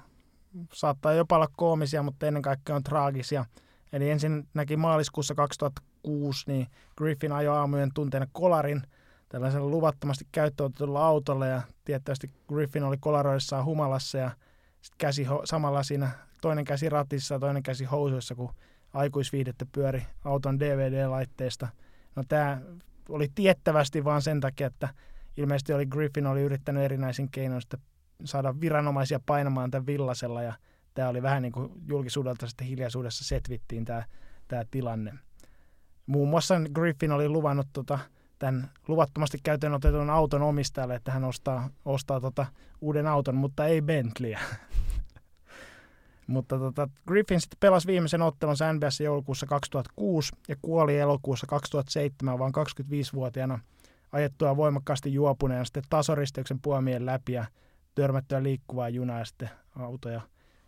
[0.73, 3.45] saattaa jopa olla koomisia, mutta ennen kaikkea on traagisia.
[3.93, 8.81] Eli ensinnäkin maaliskuussa 2006 niin Griffin ajoi aamujen tunteena kolarin
[9.29, 14.31] tällaisella luvattomasti käyttöönotetulla autolla ja tietysti Griffin oli kolaroissaan humalassa ja
[14.83, 16.09] sit käsi samalla siinä
[16.41, 18.53] toinen käsi ratissa toinen käsi housuissa, kun
[18.93, 21.67] aikuisviidettä pyöri auton DVD-laitteesta.
[22.15, 22.61] No tämä
[23.09, 24.89] oli tiettävästi vaan sen takia, että
[25.37, 27.61] ilmeisesti oli Griffin oli yrittänyt erinäisin keinoin
[28.23, 30.53] saada viranomaisia painamaan tämän villasella ja
[30.93, 34.03] tämä oli vähän niin kuin julkisuudelta sitten hiljaisuudessa setvittiin tämä,
[34.47, 35.13] tämä tilanne.
[36.05, 37.99] Muun muassa Griffin oli luvannut tota,
[38.39, 42.45] tämän luvattomasti käyttöön otetun auton omistajalle, että hän ostaa, ostaa tota
[42.81, 44.39] uuden auton, mutta ei Bentleyä.
[46.27, 52.53] mutta tota, Griffin sitten pelasi viimeisen ottelun NBS joulukuussa 2006 ja kuoli elokuussa 2007 vain
[52.55, 53.59] 25-vuotiaana
[54.11, 57.45] ajettua voimakkaasti juopuneena sitten tasoristeyksen puomien läpi ja
[57.95, 60.21] törmättyä liikkuvaa junaa ja sitten autoja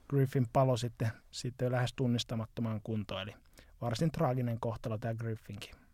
[0.10, 3.22] Griffin palo sitten, sitten lähes tunnistamattomaan kuntoon.
[3.22, 3.36] Eli
[3.82, 5.85] varsin traaginen kohtalo tämä Griffinkin.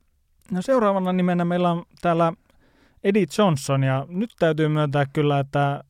[0.51, 2.33] No seuraavana nimenä meillä on täällä
[3.03, 5.83] Eddie Johnson ja nyt täytyy myöntää kyllä, että,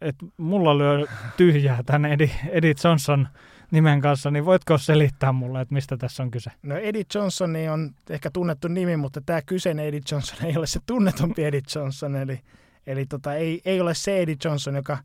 [0.00, 1.06] että mulla lyö
[1.36, 3.28] tyhjää tämän Eddie, Eddie Johnson
[3.70, 6.50] nimen kanssa, niin voitko selittää mulle, että mistä tässä on kyse?
[6.62, 10.80] No Eddie Johnson on ehkä tunnettu nimi, mutta tämä kyseinen Eddie Johnson ei ole se
[10.86, 12.40] tunnetumpi Eddie Johnson, eli,
[12.86, 14.98] eli tota, ei, ei ole se Eddie Johnson, joka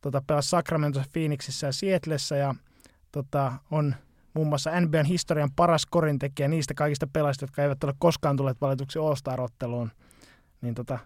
[0.00, 2.54] tota, pelasi Sacramentossa, Phoenixissa ja Seattleissa ja
[3.12, 3.94] tota, on
[4.34, 8.98] muun muassa NBAn historian paras korintekijä niistä kaikista pelaajista, jotka eivät ole koskaan tulleet valituksi
[8.98, 9.90] All-Star-otteluun.
[10.60, 10.98] Niin tota,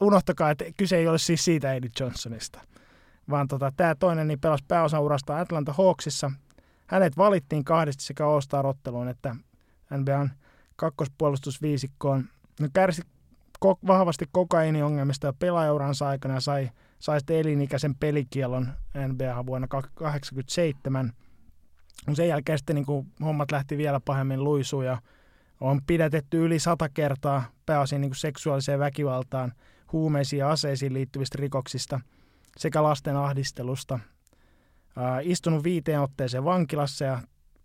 [0.00, 2.60] unohtakaa, että kyse ei ole siis siitä Eddie Johnsonista.
[3.30, 6.30] Vaan tota, tämä toinen niin pelasi pääosan urasta Atlanta Hawksissa.
[6.86, 9.36] Hänet valittiin kahdesti sekä All-Star-otteluun että
[9.96, 10.30] NBAn
[10.76, 12.24] kakkospuolustusviisikkoon.
[12.60, 13.02] No, kärsi
[13.64, 16.70] ko- vahvasti kokainiongelmista ja pelaajauransa aikana ja sai–
[17.02, 18.68] sai sitten elinikäisen pelikielon
[19.08, 21.12] NBA vuonna 1987.
[22.12, 24.98] Sen jälkeen sitten niin kuin hommat lähti vielä pahemmin luisuun ja
[25.60, 29.52] on pidätetty yli sata kertaa pääosin niin kuin seksuaaliseen väkivaltaan,
[29.92, 32.00] huumeisiin ja aseisiin liittyvistä rikoksista
[32.56, 33.98] sekä lasten ahdistelusta.
[34.96, 37.20] Ää, istunut viiteen otteeseen vankilassa ja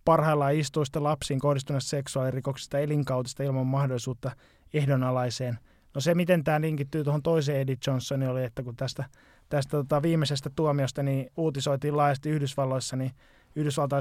[0.06, 4.32] parhaillaan istuu sitten lapsiin kohdistuneista seksuaalirikoksista elinkautista ilman mahdollisuutta
[4.74, 5.60] ehdonalaiseen
[5.98, 9.06] No se, miten tämä linkittyy tuohon toiseen Eddie Johnsoniin, oli, että kun tästä,
[9.50, 13.12] tästä tota viimeisestä tuomiosta niin uutisoitiin laajasti Yhdysvalloissa, niin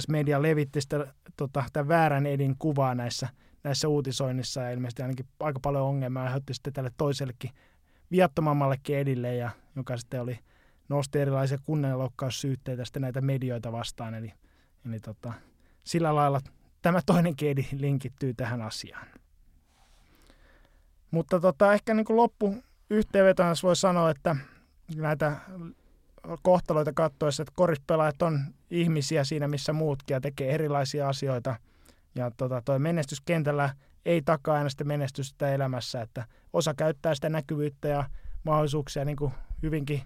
[0.08, 3.28] media levitti sitä, tota, tämän väärän Edin kuvaa näissä,
[3.64, 7.50] näissä uutisoinnissa ja ilmeisesti ainakin aika paljon ongelmaa aiheutti sitten tälle toisellekin
[8.10, 10.38] viattomammallekin Edille, ja, joka sitten oli,
[10.88, 14.14] nosti erilaisia kunnianloukkaussyytteitä sitten näitä medioita vastaan.
[14.14, 14.32] Eli,
[14.88, 15.32] eli tota,
[15.84, 16.40] sillä lailla
[16.82, 19.06] tämä toinenkin Edi linkittyy tähän asiaan.
[21.10, 22.56] Mutta tota, ehkä niin kuin loppu
[22.90, 24.36] yhteenvetona voi sanoa, että
[24.96, 25.36] näitä
[26.42, 28.40] kohtaloita katsoessa, että korispelaajat on
[28.70, 31.56] ihmisiä siinä, missä muutkin ja tekee erilaisia asioita.
[32.14, 33.70] Ja tota, toi menestyskentällä
[34.04, 38.04] ei takaa aina sitä menestystä elämässä, että osa käyttää sitä näkyvyyttä ja
[38.44, 39.32] mahdollisuuksia niin kuin
[39.62, 40.02] hyvinkin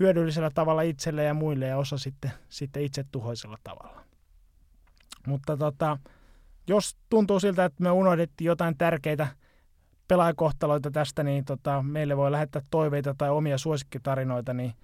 [0.00, 4.04] hyödyllisellä tavalla itselle ja muille ja osa sitten, sitten itse tuhoisella tavalla.
[5.26, 5.98] Mutta tota,
[6.66, 9.26] jos tuntuu siltä, että me unohdettiin jotain tärkeitä
[10.08, 14.74] pelaajakohtaloita tästä, niin tota, meille voi lähettää toiveita tai omia suosikkitarinoita, niin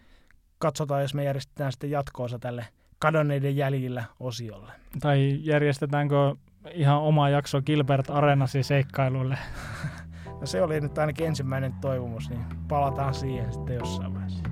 [0.58, 2.66] katsotaan, jos me järjestetään sitten jatkoosa tälle
[2.98, 4.72] kadonneiden jäljillä osiolle.
[5.00, 6.34] Tai järjestetäänkö
[6.72, 9.38] ihan oma jakso Gilbert Arenasi seikkailuille?
[10.40, 14.42] no se oli nyt ainakin ensimmäinen toivomus, niin palataan siihen sitten jossain vaiheessa.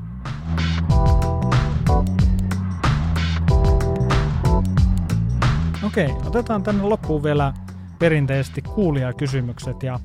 [5.86, 7.52] Okei, otetaan tänne loppuun vielä
[7.98, 10.00] perinteisesti kuulijakysymykset ja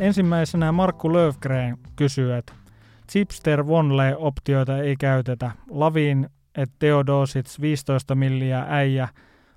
[0.00, 2.52] ensimmäisenä Markku Löfgren kysyy, että
[3.10, 5.50] Chipster Vonley optioita ei käytetä.
[5.70, 9.08] Lavin et Theodosits 15 milliä äijä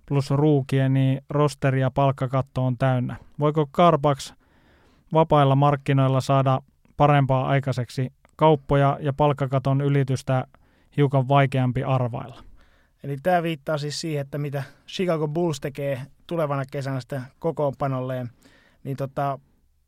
[0.05, 3.15] plus ruukie, niin rosteri ja palkkakatto on täynnä.
[3.39, 4.33] Voiko Carbax
[5.13, 6.61] vapailla markkinoilla saada
[6.97, 10.47] parempaa aikaiseksi kauppoja ja palkkakaton ylitystä
[10.97, 12.43] hiukan vaikeampi arvailla?
[13.03, 18.29] Eli tämä viittaa siis siihen, että mitä Chicago Bulls tekee tulevana kesänä sitten kokoonpanolleen.
[18.83, 19.39] Niin tota,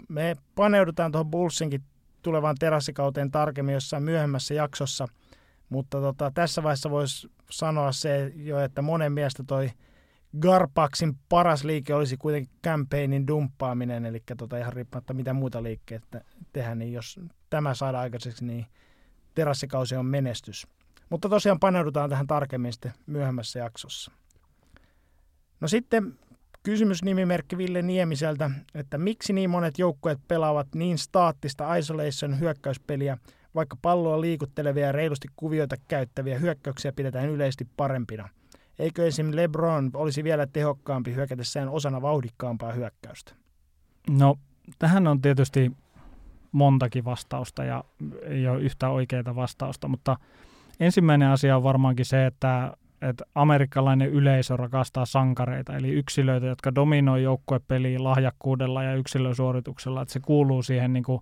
[0.09, 1.81] me paneudutaan tuohon Bullsinkin
[2.21, 5.07] tulevaan terassikauteen tarkemmin jossain myöhemmässä jaksossa.
[5.69, 9.69] Mutta tota, tässä vaiheessa voisi sanoa se jo, että monen mielestä toi
[10.39, 16.21] Garpaksin paras liike olisi kuitenkin campaignin dumppaaminen, eli tota ihan riippumatta mitä muuta liikkeitä
[16.53, 17.19] tehdään, niin jos
[17.49, 18.65] tämä saadaan aikaiseksi, niin
[19.35, 20.67] terassikausi on menestys.
[21.09, 24.11] Mutta tosiaan paneudutaan tähän tarkemmin sitten myöhemmässä jaksossa.
[25.59, 26.19] No sitten
[26.63, 33.17] kysymys nimimerkki Ville Niemiseltä, että miksi niin monet joukkueet pelaavat niin staattista isolation hyökkäyspeliä,
[33.55, 38.29] vaikka palloa liikuttelevia ja reilusti kuvioita käyttäviä hyökkäyksiä pidetään yleisesti parempina.
[38.79, 39.31] Eikö esim.
[39.33, 43.33] LeBron olisi vielä tehokkaampi hyökätessään osana vauhdikkaampaa hyökkäystä?
[44.09, 44.35] No,
[44.79, 45.71] tähän on tietysti
[46.51, 47.83] montakin vastausta ja
[48.23, 50.17] ei ole yhtä oikeaa vastausta, mutta
[50.79, 57.23] ensimmäinen asia on varmaankin se, että, että amerikkalainen yleisö rakastaa sankareita, eli yksilöitä, jotka dominoi
[57.23, 61.21] joukkuepeliä lahjakkuudella ja yksilösuorituksella, että se kuuluu siihen niin kuin,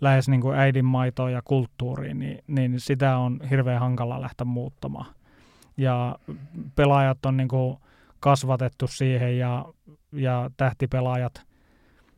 [0.00, 5.14] lähes niin kuin äidinmaitoon ja kulttuuriin, niin, niin sitä on hirveän hankala lähteä muuttamaan.
[5.76, 6.16] Ja
[6.76, 7.76] pelaajat on niin kuin
[8.20, 9.64] kasvatettu siihen ja,
[10.12, 11.42] ja tähtipelaajat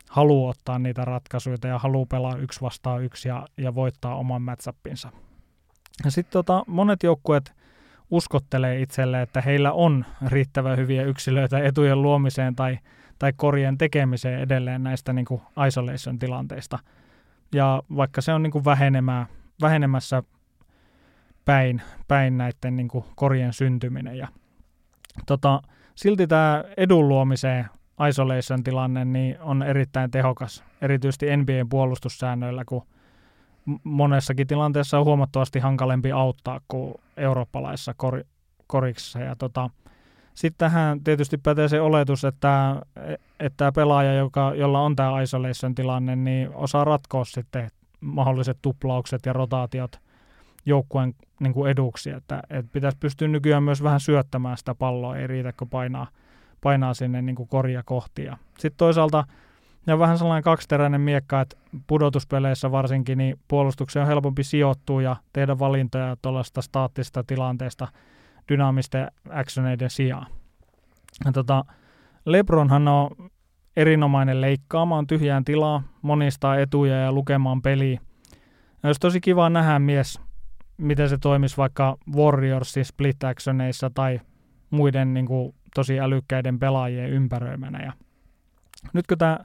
[0.09, 5.09] haluaa ottaa niitä ratkaisuja ja haluaa pelaa yksi vastaan yksi ja, ja voittaa oman matchappinsa.
[6.07, 7.53] Sitten tota, monet joukkueet
[8.11, 12.79] uskottelee itselle, että heillä on riittävän hyviä yksilöitä etujen luomiseen tai,
[13.19, 16.79] tai korien tekemiseen edelleen näistä niin kuin isolation-tilanteista.
[17.53, 19.25] Ja vaikka se on niin kuin vähenemää,
[19.61, 20.23] vähenemässä
[21.45, 24.17] päin, päin näiden niin kuin korien syntyminen.
[24.17, 24.27] Ja,
[25.25, 25.61] tota,
[25.95, 27.65] silti tämä edun luomiseen
[28.09, 32.87] isolation-tilanne niin on erittäin tehokas, erityisesti NBAn puolustussäännöillä, kun
[33.83, 38.23] monessakin tilanteessa on huomattavasti hankalempi auttaa kuin eurooppalaisessa kor,
[38.67, 39.19] koriksessa.
[39.19, 39.69] Ja tota,
[40.33, 42.81] sitten tähän tietysti pätee se oletus, että,
[43.39, 47.69] että tämä pelaaja, joka, jolla on tämä isolation tilanne, niin osaa ratkoa sitten
[48.01, 49.99] mahdolliset tuplaukset ja rotaatiot
[50.65, 52.09] joukkueen niin kuin eduksi.
[52.09, 56.07] Että, että pitäisi pystyä nykyään myös vähän syöttämään sitä palloa, ei riitä kun painaa,
[56.61, 58.27] painaa sinne niin kuin korja kohti.
[58.59, 59.23] Sitten toisaalta
[59.87, 61.57] ja vähän sellainen kaksiteräinen miekka, että
[61.87, 67.87] pudotuspeleissä varsinkin niin puolustukseen on helpompi sijoittua ja tehdä valintoja tuollaista staattisesta tilanteesta
[68.49, 70.27] dynaamisten actioneiden sijaan.
[71.25, 71.65] Ja tota,
[72.25, 73.09] Lebronhan on
[73.77, 77.99] erinomainen leikkaamaan tyhjään tilaa, monistaa etuja ja lukemaan peliä.
[78.83, 80.21] Ja olisi tosi kiva nähdä mies,
[80.77, 84.21] miten se toimisi vaikka Warriorsin split actioneissa tai
[84.69, 87.83] muiden niin kuin, tosi älykkäiden pelaajien ympäröimänä.
[87.83, 87.93] Ja
[88.93, 89.39] nyt kun tämä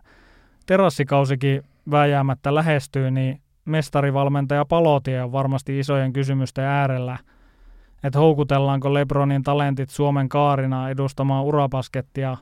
[0.66, 7.18] terassikausikin vääjäämättä lähestyy, niin mestarivalmentaja Palotie on varmasti isojen kysymysten äärellä,
[8.04, 12.36] että houkutellaanko Lebronin talentit Suomen kaarina edustamaan urapaskettia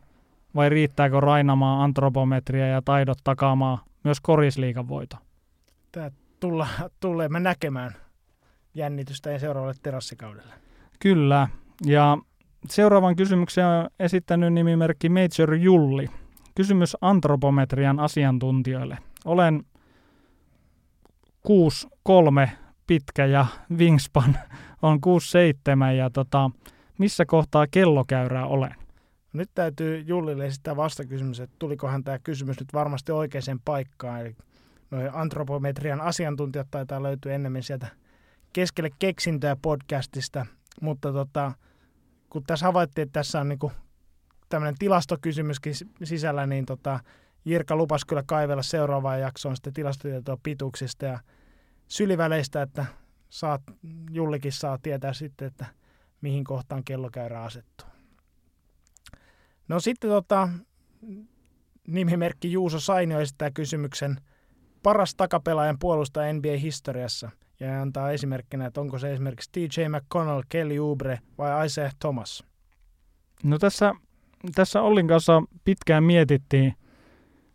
[0.54, 5.16] vai riittääkö rainamaan antropometria ja taidot takaamaan myös korisliikan voito?
[5.92, 6.66] Tämä tulla,
[7.00, 7.94] tulee me näkemään
[8.74, 10.54] jännitystä ja seuraavalle terassikaudelle.
[10.98, 11.48] Kyllä,
[11.86, 12.18] ja
[12.68, 16.08] seuraavan kysymyksen on esittänyt nimimerkki Major Julli.
[16.58, 18.98] Kysymys antropometrian asiantuntijoille.
[19.24, 19.64] Olen
[21.48, 22.48] 6-3
[22.86, 24.38] pitkä ja wingspan
[24.82, 24.98] on
[25.90, 26.50] 6-7 ja tota,
[26.98, 28.74] missä kohtaa kellokäyrää olen?
[29.32, 34.20] Nyt täytyy Jullille esittää vastakysymys, että tulikohan tämä kysymys nyt varmasti oikeaan paikkaan.
[34.20, 34.36] Eli
[34.90, 37.86] noi antropometrian asiantuntijat taitaa löytyä enemmän sieltä
[38.52, 40.46] keskelle keksintöä podcastista,
[40.80, 41.52] mutta tota,
[42.30, 43.72] kun tässä havaittiin, että tässä on niinku
[44.48, 47.00] tämmöinen tilastokysymyskin sisällä, niin tota,
[47.44, 51.18] Jirka lupas kyllä kaivella seuraavaan jaksoon sitten tilastotietoa pituuksista ja
[51.88, 52.86] syliväleistä, että
[53.30, 53.62] saat,
[54.10, 55.66] Jullikin saa tietää sitten, että
[56.20, 57.88] mihin kohtaan kellokäyrä asettuu.
[59.68, 60.48] No sitten tota,
[61.86, 64.20] nimimerkki Juuso Sainio esittää kysymyksen
[64.82, 67.30] paras takapelaajan puolustaja NBA-historiassa
[67.60, 72.44] ja antaa esimerkkinä, että onko se esimerkiksi TJ McConnell, Kelly Oubre vai Isaiah Thomas.
[73.44, 73.94] No tässä
[74.54, 76.74] tässä Ollin kanssa pitkään mietittiin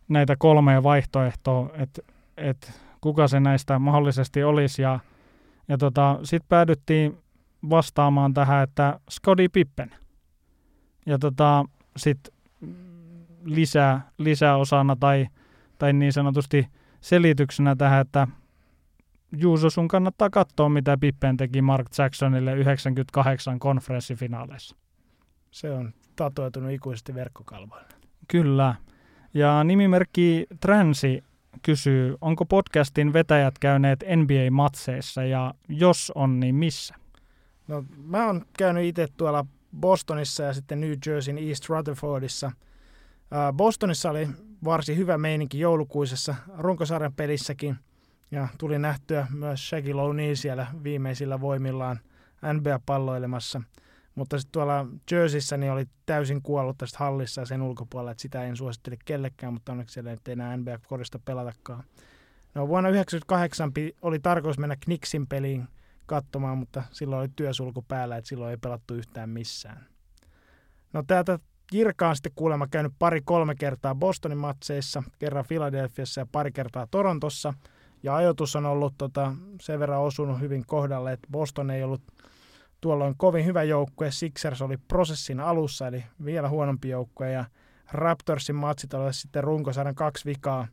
[0.08, 2.02] näitä kolmea vaihtoehtoa, että
[2.36, 4.82] et kuka se näistä mahdollisesti olisi.
[4.82, 5.00] Ja,
[5.68, 7.18] ja tota, sitten päädyttiin
[7.70, 9.90] vastaamaan tähän, että Scottie Pippen.
[11.06, 11.64] Ja tota,
[11.96, 12.34] sitten
[13.44, 15.26] lisää, lisäosana tai,
[15.78, 16.66] tai niin sanotusti
[17.00, 18.28] selityksenä tähän, että
[19.36, 24.76] Juuso, sun kannattaa katsoa, mitä Pippen teki Mark Jacksonille 98 konferenssifinaaleissa.
[25.54, 27.88] Se on tatoitunut ikuisesti verkkokalvoille.
[28.28, 28.74] Kyllä.
[29.34, 31.24] Ja nimimerkki Transi
[31.62, 36.94] kysyy, onko podcastin vetäjät käyneet NBA-matseissa ja jos on, niin missä?
[37.68, 39.46] No mä oon käynyt itse tuolla
[39.80, 42.52] Bostonissa ja sitten New Jerseyn East Rutherfordissa.
[43.56, 44.28] Bostonissa oli
[44.64, 47.76] varsin hyvä meininki joulukuisessa runkosarjan pelissäkin
[48.30, 52.00] ja tuli nähtyä myös Shaquille O'Neal siellä viimeisillä voimillaan
[52.52, 53.62] NBA-palloilemassa.
[54.14, 58.56] Mutta sitten tuolla Jerseyssä niin oli täysin kuollut tästä hallissa sen ulkopuolella, että sitä en
[58.56, 61.84] suosittele kellekään, mutta onneksi siellä ei enää NBA-korista pelatakaan.
[62.54, 63.72] No, vuonna 1998
[64.02, 65.68] oli tarkoitus mennä Knicksin peliin
[66.06, 69.86] katsomaan, mutta silloin oli työsulku päällä, että silloin ei pelattu yhtään missään.
[70.92, 71.38] No täältä
[71.72, 77.54] Jirka on sitten kuulemma käynyt pari-kolme kertaa Bostonin matseissa, kerran Philadelphiassa ja pari kertaa Torontossa.
[78.02, 82.02] Ja ajoitus on ollut tota, sen verran osunut hyvin kohdalle, että Boston ei ollut
[82.84, 84.10] tuolloin kovin hyvä joukkue.
[84.10, 87.32] Sixers oli prosessin alussa, eli vielä huonompi joukkue.
[87.32, 87.44] Ja
[87.92, 90.68] Raptorsin matsit olivat sitten runkosarjan kaksi vikaa,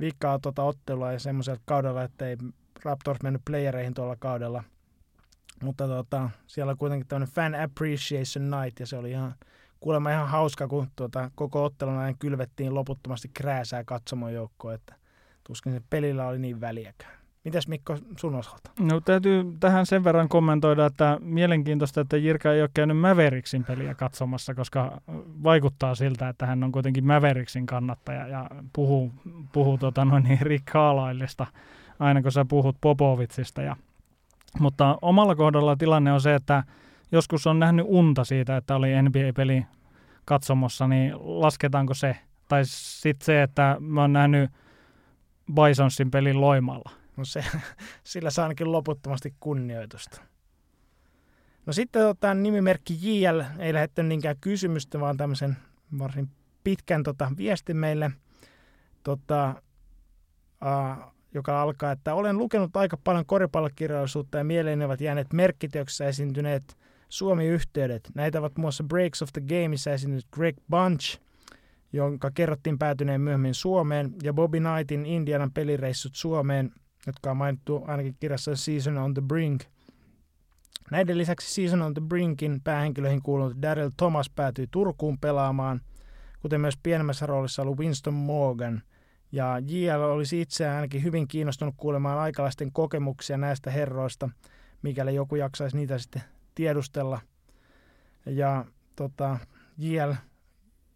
[0.00, 2.36] vikaa tota ottelua ja semmoisella kaudella, että ei
[2.84, 4.64] Raptors mennyt playereihin tuolla kaudella.
[5.62, 9.34] Mutta tota, siellä on kuitenkin tämmöinen fan appreciation night ja se oli ihan
[9.80, 14.94] kuulemma ihan hauska, kun tuota, koko ottelun ajan kylvettiin loputtomasti krääsää katsomojoukkoa, että
[15.44, 17.19] tuskin se pelillä oli niin väliäkään.
[17.44, 18.70] Mitäs Mikko sun osalta?
[18.80, 23.94] No täytyy tähän sen verran kommentoida, että mielenkiintoista, että Jirka ei ole käynyt Mäveriksin peliä
[23.94, 25.00] katsomassa, koska
[25.42, 29.12] vaikuttaa siltä, että hän on kuitenkin Mäveriksin kannattaja ja puhuu,
[29.52, 30.76] puhuu tota noin niin Rick
[31.98, 33.62] aina kun sä puhut Popovitsista.
[33.62, 33.76] Ja,
[34.60, 36.64] mutta omalla kohdalla tilanne on se, että
[37.12, 39.66] joskus on nähnyt unta siitä, että oli NBA-peli
[40.24, 42.16] katsomossa, niin lasketaanko se?
[42.48, 44.50] Tai sitten se, että mä oon nähnyt
[45.54, 46.99] Bisonsin pelin Loimalla.
[47.20, 47.44] No se,
[48.04, 50.20] sillä saa ainakin loputtomasti kunnioitusta.
[51.66, 55.56] No sitten tota, nimimerkki JL ei lähettänyt niinkään kysymystä, vaan tämmöisen
[55.98, 56.30] varsin
[56.64, 58.10] pitkän tota, viestin meille.
[59.02, 59.62] Tota,
[60.64, 66.76] uh, joka alkaa, että olen lukenut aika paljon koripallokirjallisuutta ja mieleeni ovat jääneet merkkiteoksissa esiintyneet
[67.08, 68.10] Suomi-yhteydet.
[68.14, 71.20] Näitä ovat muun muassa Breaks of the Gameissa esiintynyt Greg Bunch,
[71.92, 76.72] jonka kerrottiin päätyneen myöhemmin Suomeen, ja Bobby Knightin Indianan pelireissut Suomeen,
[77.06, 79.62] jotka on mainittu ainakin kirjassa Season on the Brink.
[80.90, 85.80] Näiden lisäksi Season on the Brinkin päähenkilöihin kuulunut Daryl Thomas päätyi Turkuun pelaamaan,
[86.42, 88.82] kuten myös pienemmässä roolissa ollut Winston Morgan–
[89.32, 94.30] ja JL olisi itse ainakin hyvin kiinnostunut kuulemaan aikalaisten kokemuksia näistä herroista,
[94.82, 96.22] mikäli joku jaksaisi niitä sitten
[96.54, 97.20] tiedustella.
[98.26, 98.64] Ja
[98.96, 99.38] tota,
[99.78, 100.12] JL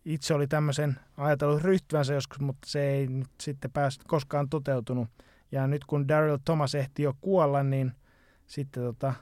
[0.05, 5.09] itse oli tämmöisen ajatellut ryhtyvänsä joskus, mutta se ei nyt sitten päässyt koskaan toteutunut.
[5.53, 7.93] Ja nyt kun Daryl Thomas ehti jo kuolla, niin
[8.47, 9.15] sitten tota,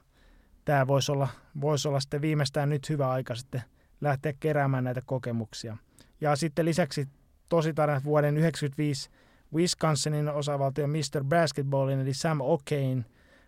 [0.64, 1.28] tämä voisi olla,
[1.60, 3.62] voisi olla sitten viimeistään nyt hyvä aika sitten
[4.00, 5.76] lähteä keräämään näitä kokemuksia.
[6.20, 7.08] Ja sitten lisäksi
[7.48, 9.10] tositarinat vuoden 1995
[9.54, 11.24] Wisconsinin osavaltion Mr.
[11.24, 13.04] Basketballin eli Sam O'Kane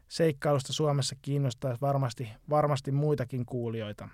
[0.09, 4.09] seikkailusta Suomessa kiinnostaa varmasti, varmasti muitakin kuulijoita.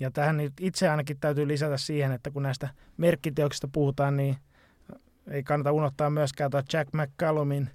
[0.00, 4.36] Ja tähän nyt itse ainakin täytyy lisätä siihen, että kun näistä merkkiteoksista puhutaan, niin
[5.30, 7.70] ei kannata unohtaa myöskään tuo Jack McCallumin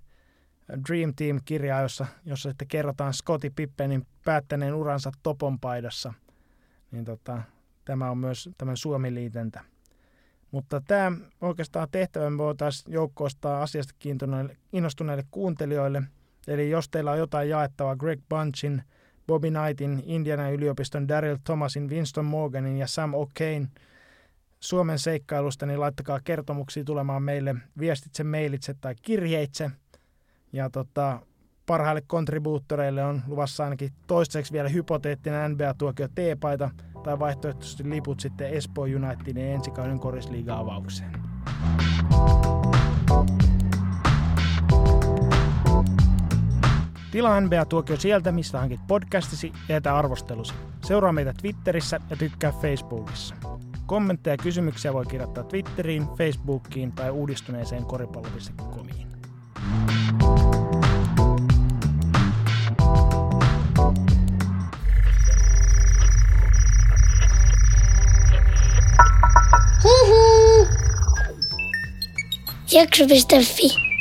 [0.90, 6.14] Dream Team-kirjaa, jossa, jossa sitten kerrotaan Scottie Pippenin päättäneen uransa Topon paidassa.
[6.92, 7.42] Niin tota,
[7.86, 9.62] tämä on myös tämän Suomi-liitentä.
[10.52, 13.94] Mutta tämä oikeastaan tehtävä voitaisiin joukkoistaa asiasta
[14.74, 16.04] innostuneille kuuntelijoille.
[16.48, 18.84] Eli jos teillä on jotain jaettavaa Greg Bunchin,
[19.28, 23.80] Bobby Knightin, Indiana yliopiston Daryl Thomasin, Winston Morganin ja Sam O'Kane
[24.64, 29.72] Suomen seikkailusta, niin laittakaa kertomuksia tulemaan meille viestitse, mailitse tai kirjeitse.
[30.54, 31.20] Ja tota,
[31.66, 36.70] parhaille kontribuuttoreille on luvassa ainakin toistaiseksi vielä hypoteettinen NBA-tuokio T-paita
[37.04, 41.12] tai vaihtoehtoisesti liput sitten Espoo Unitedin ensikauden korisliiga-avaukseen.
[47.12, 50.54] Tilaa NBA-tuokio sieltä, mistä hankit podcastisi ja jätä arvostelusi.
[50.86, 53.36] Seuraa meitä Twitterissä ja tykkää Facebookissa.
[53.94, 59.08] Kommentteja ja kysymyksiä voi kirjoittaa Twitteriin, Facebookiin tai uudistuneeseen koripallo.comiin.
[72.72, 73.93] Jakso.fi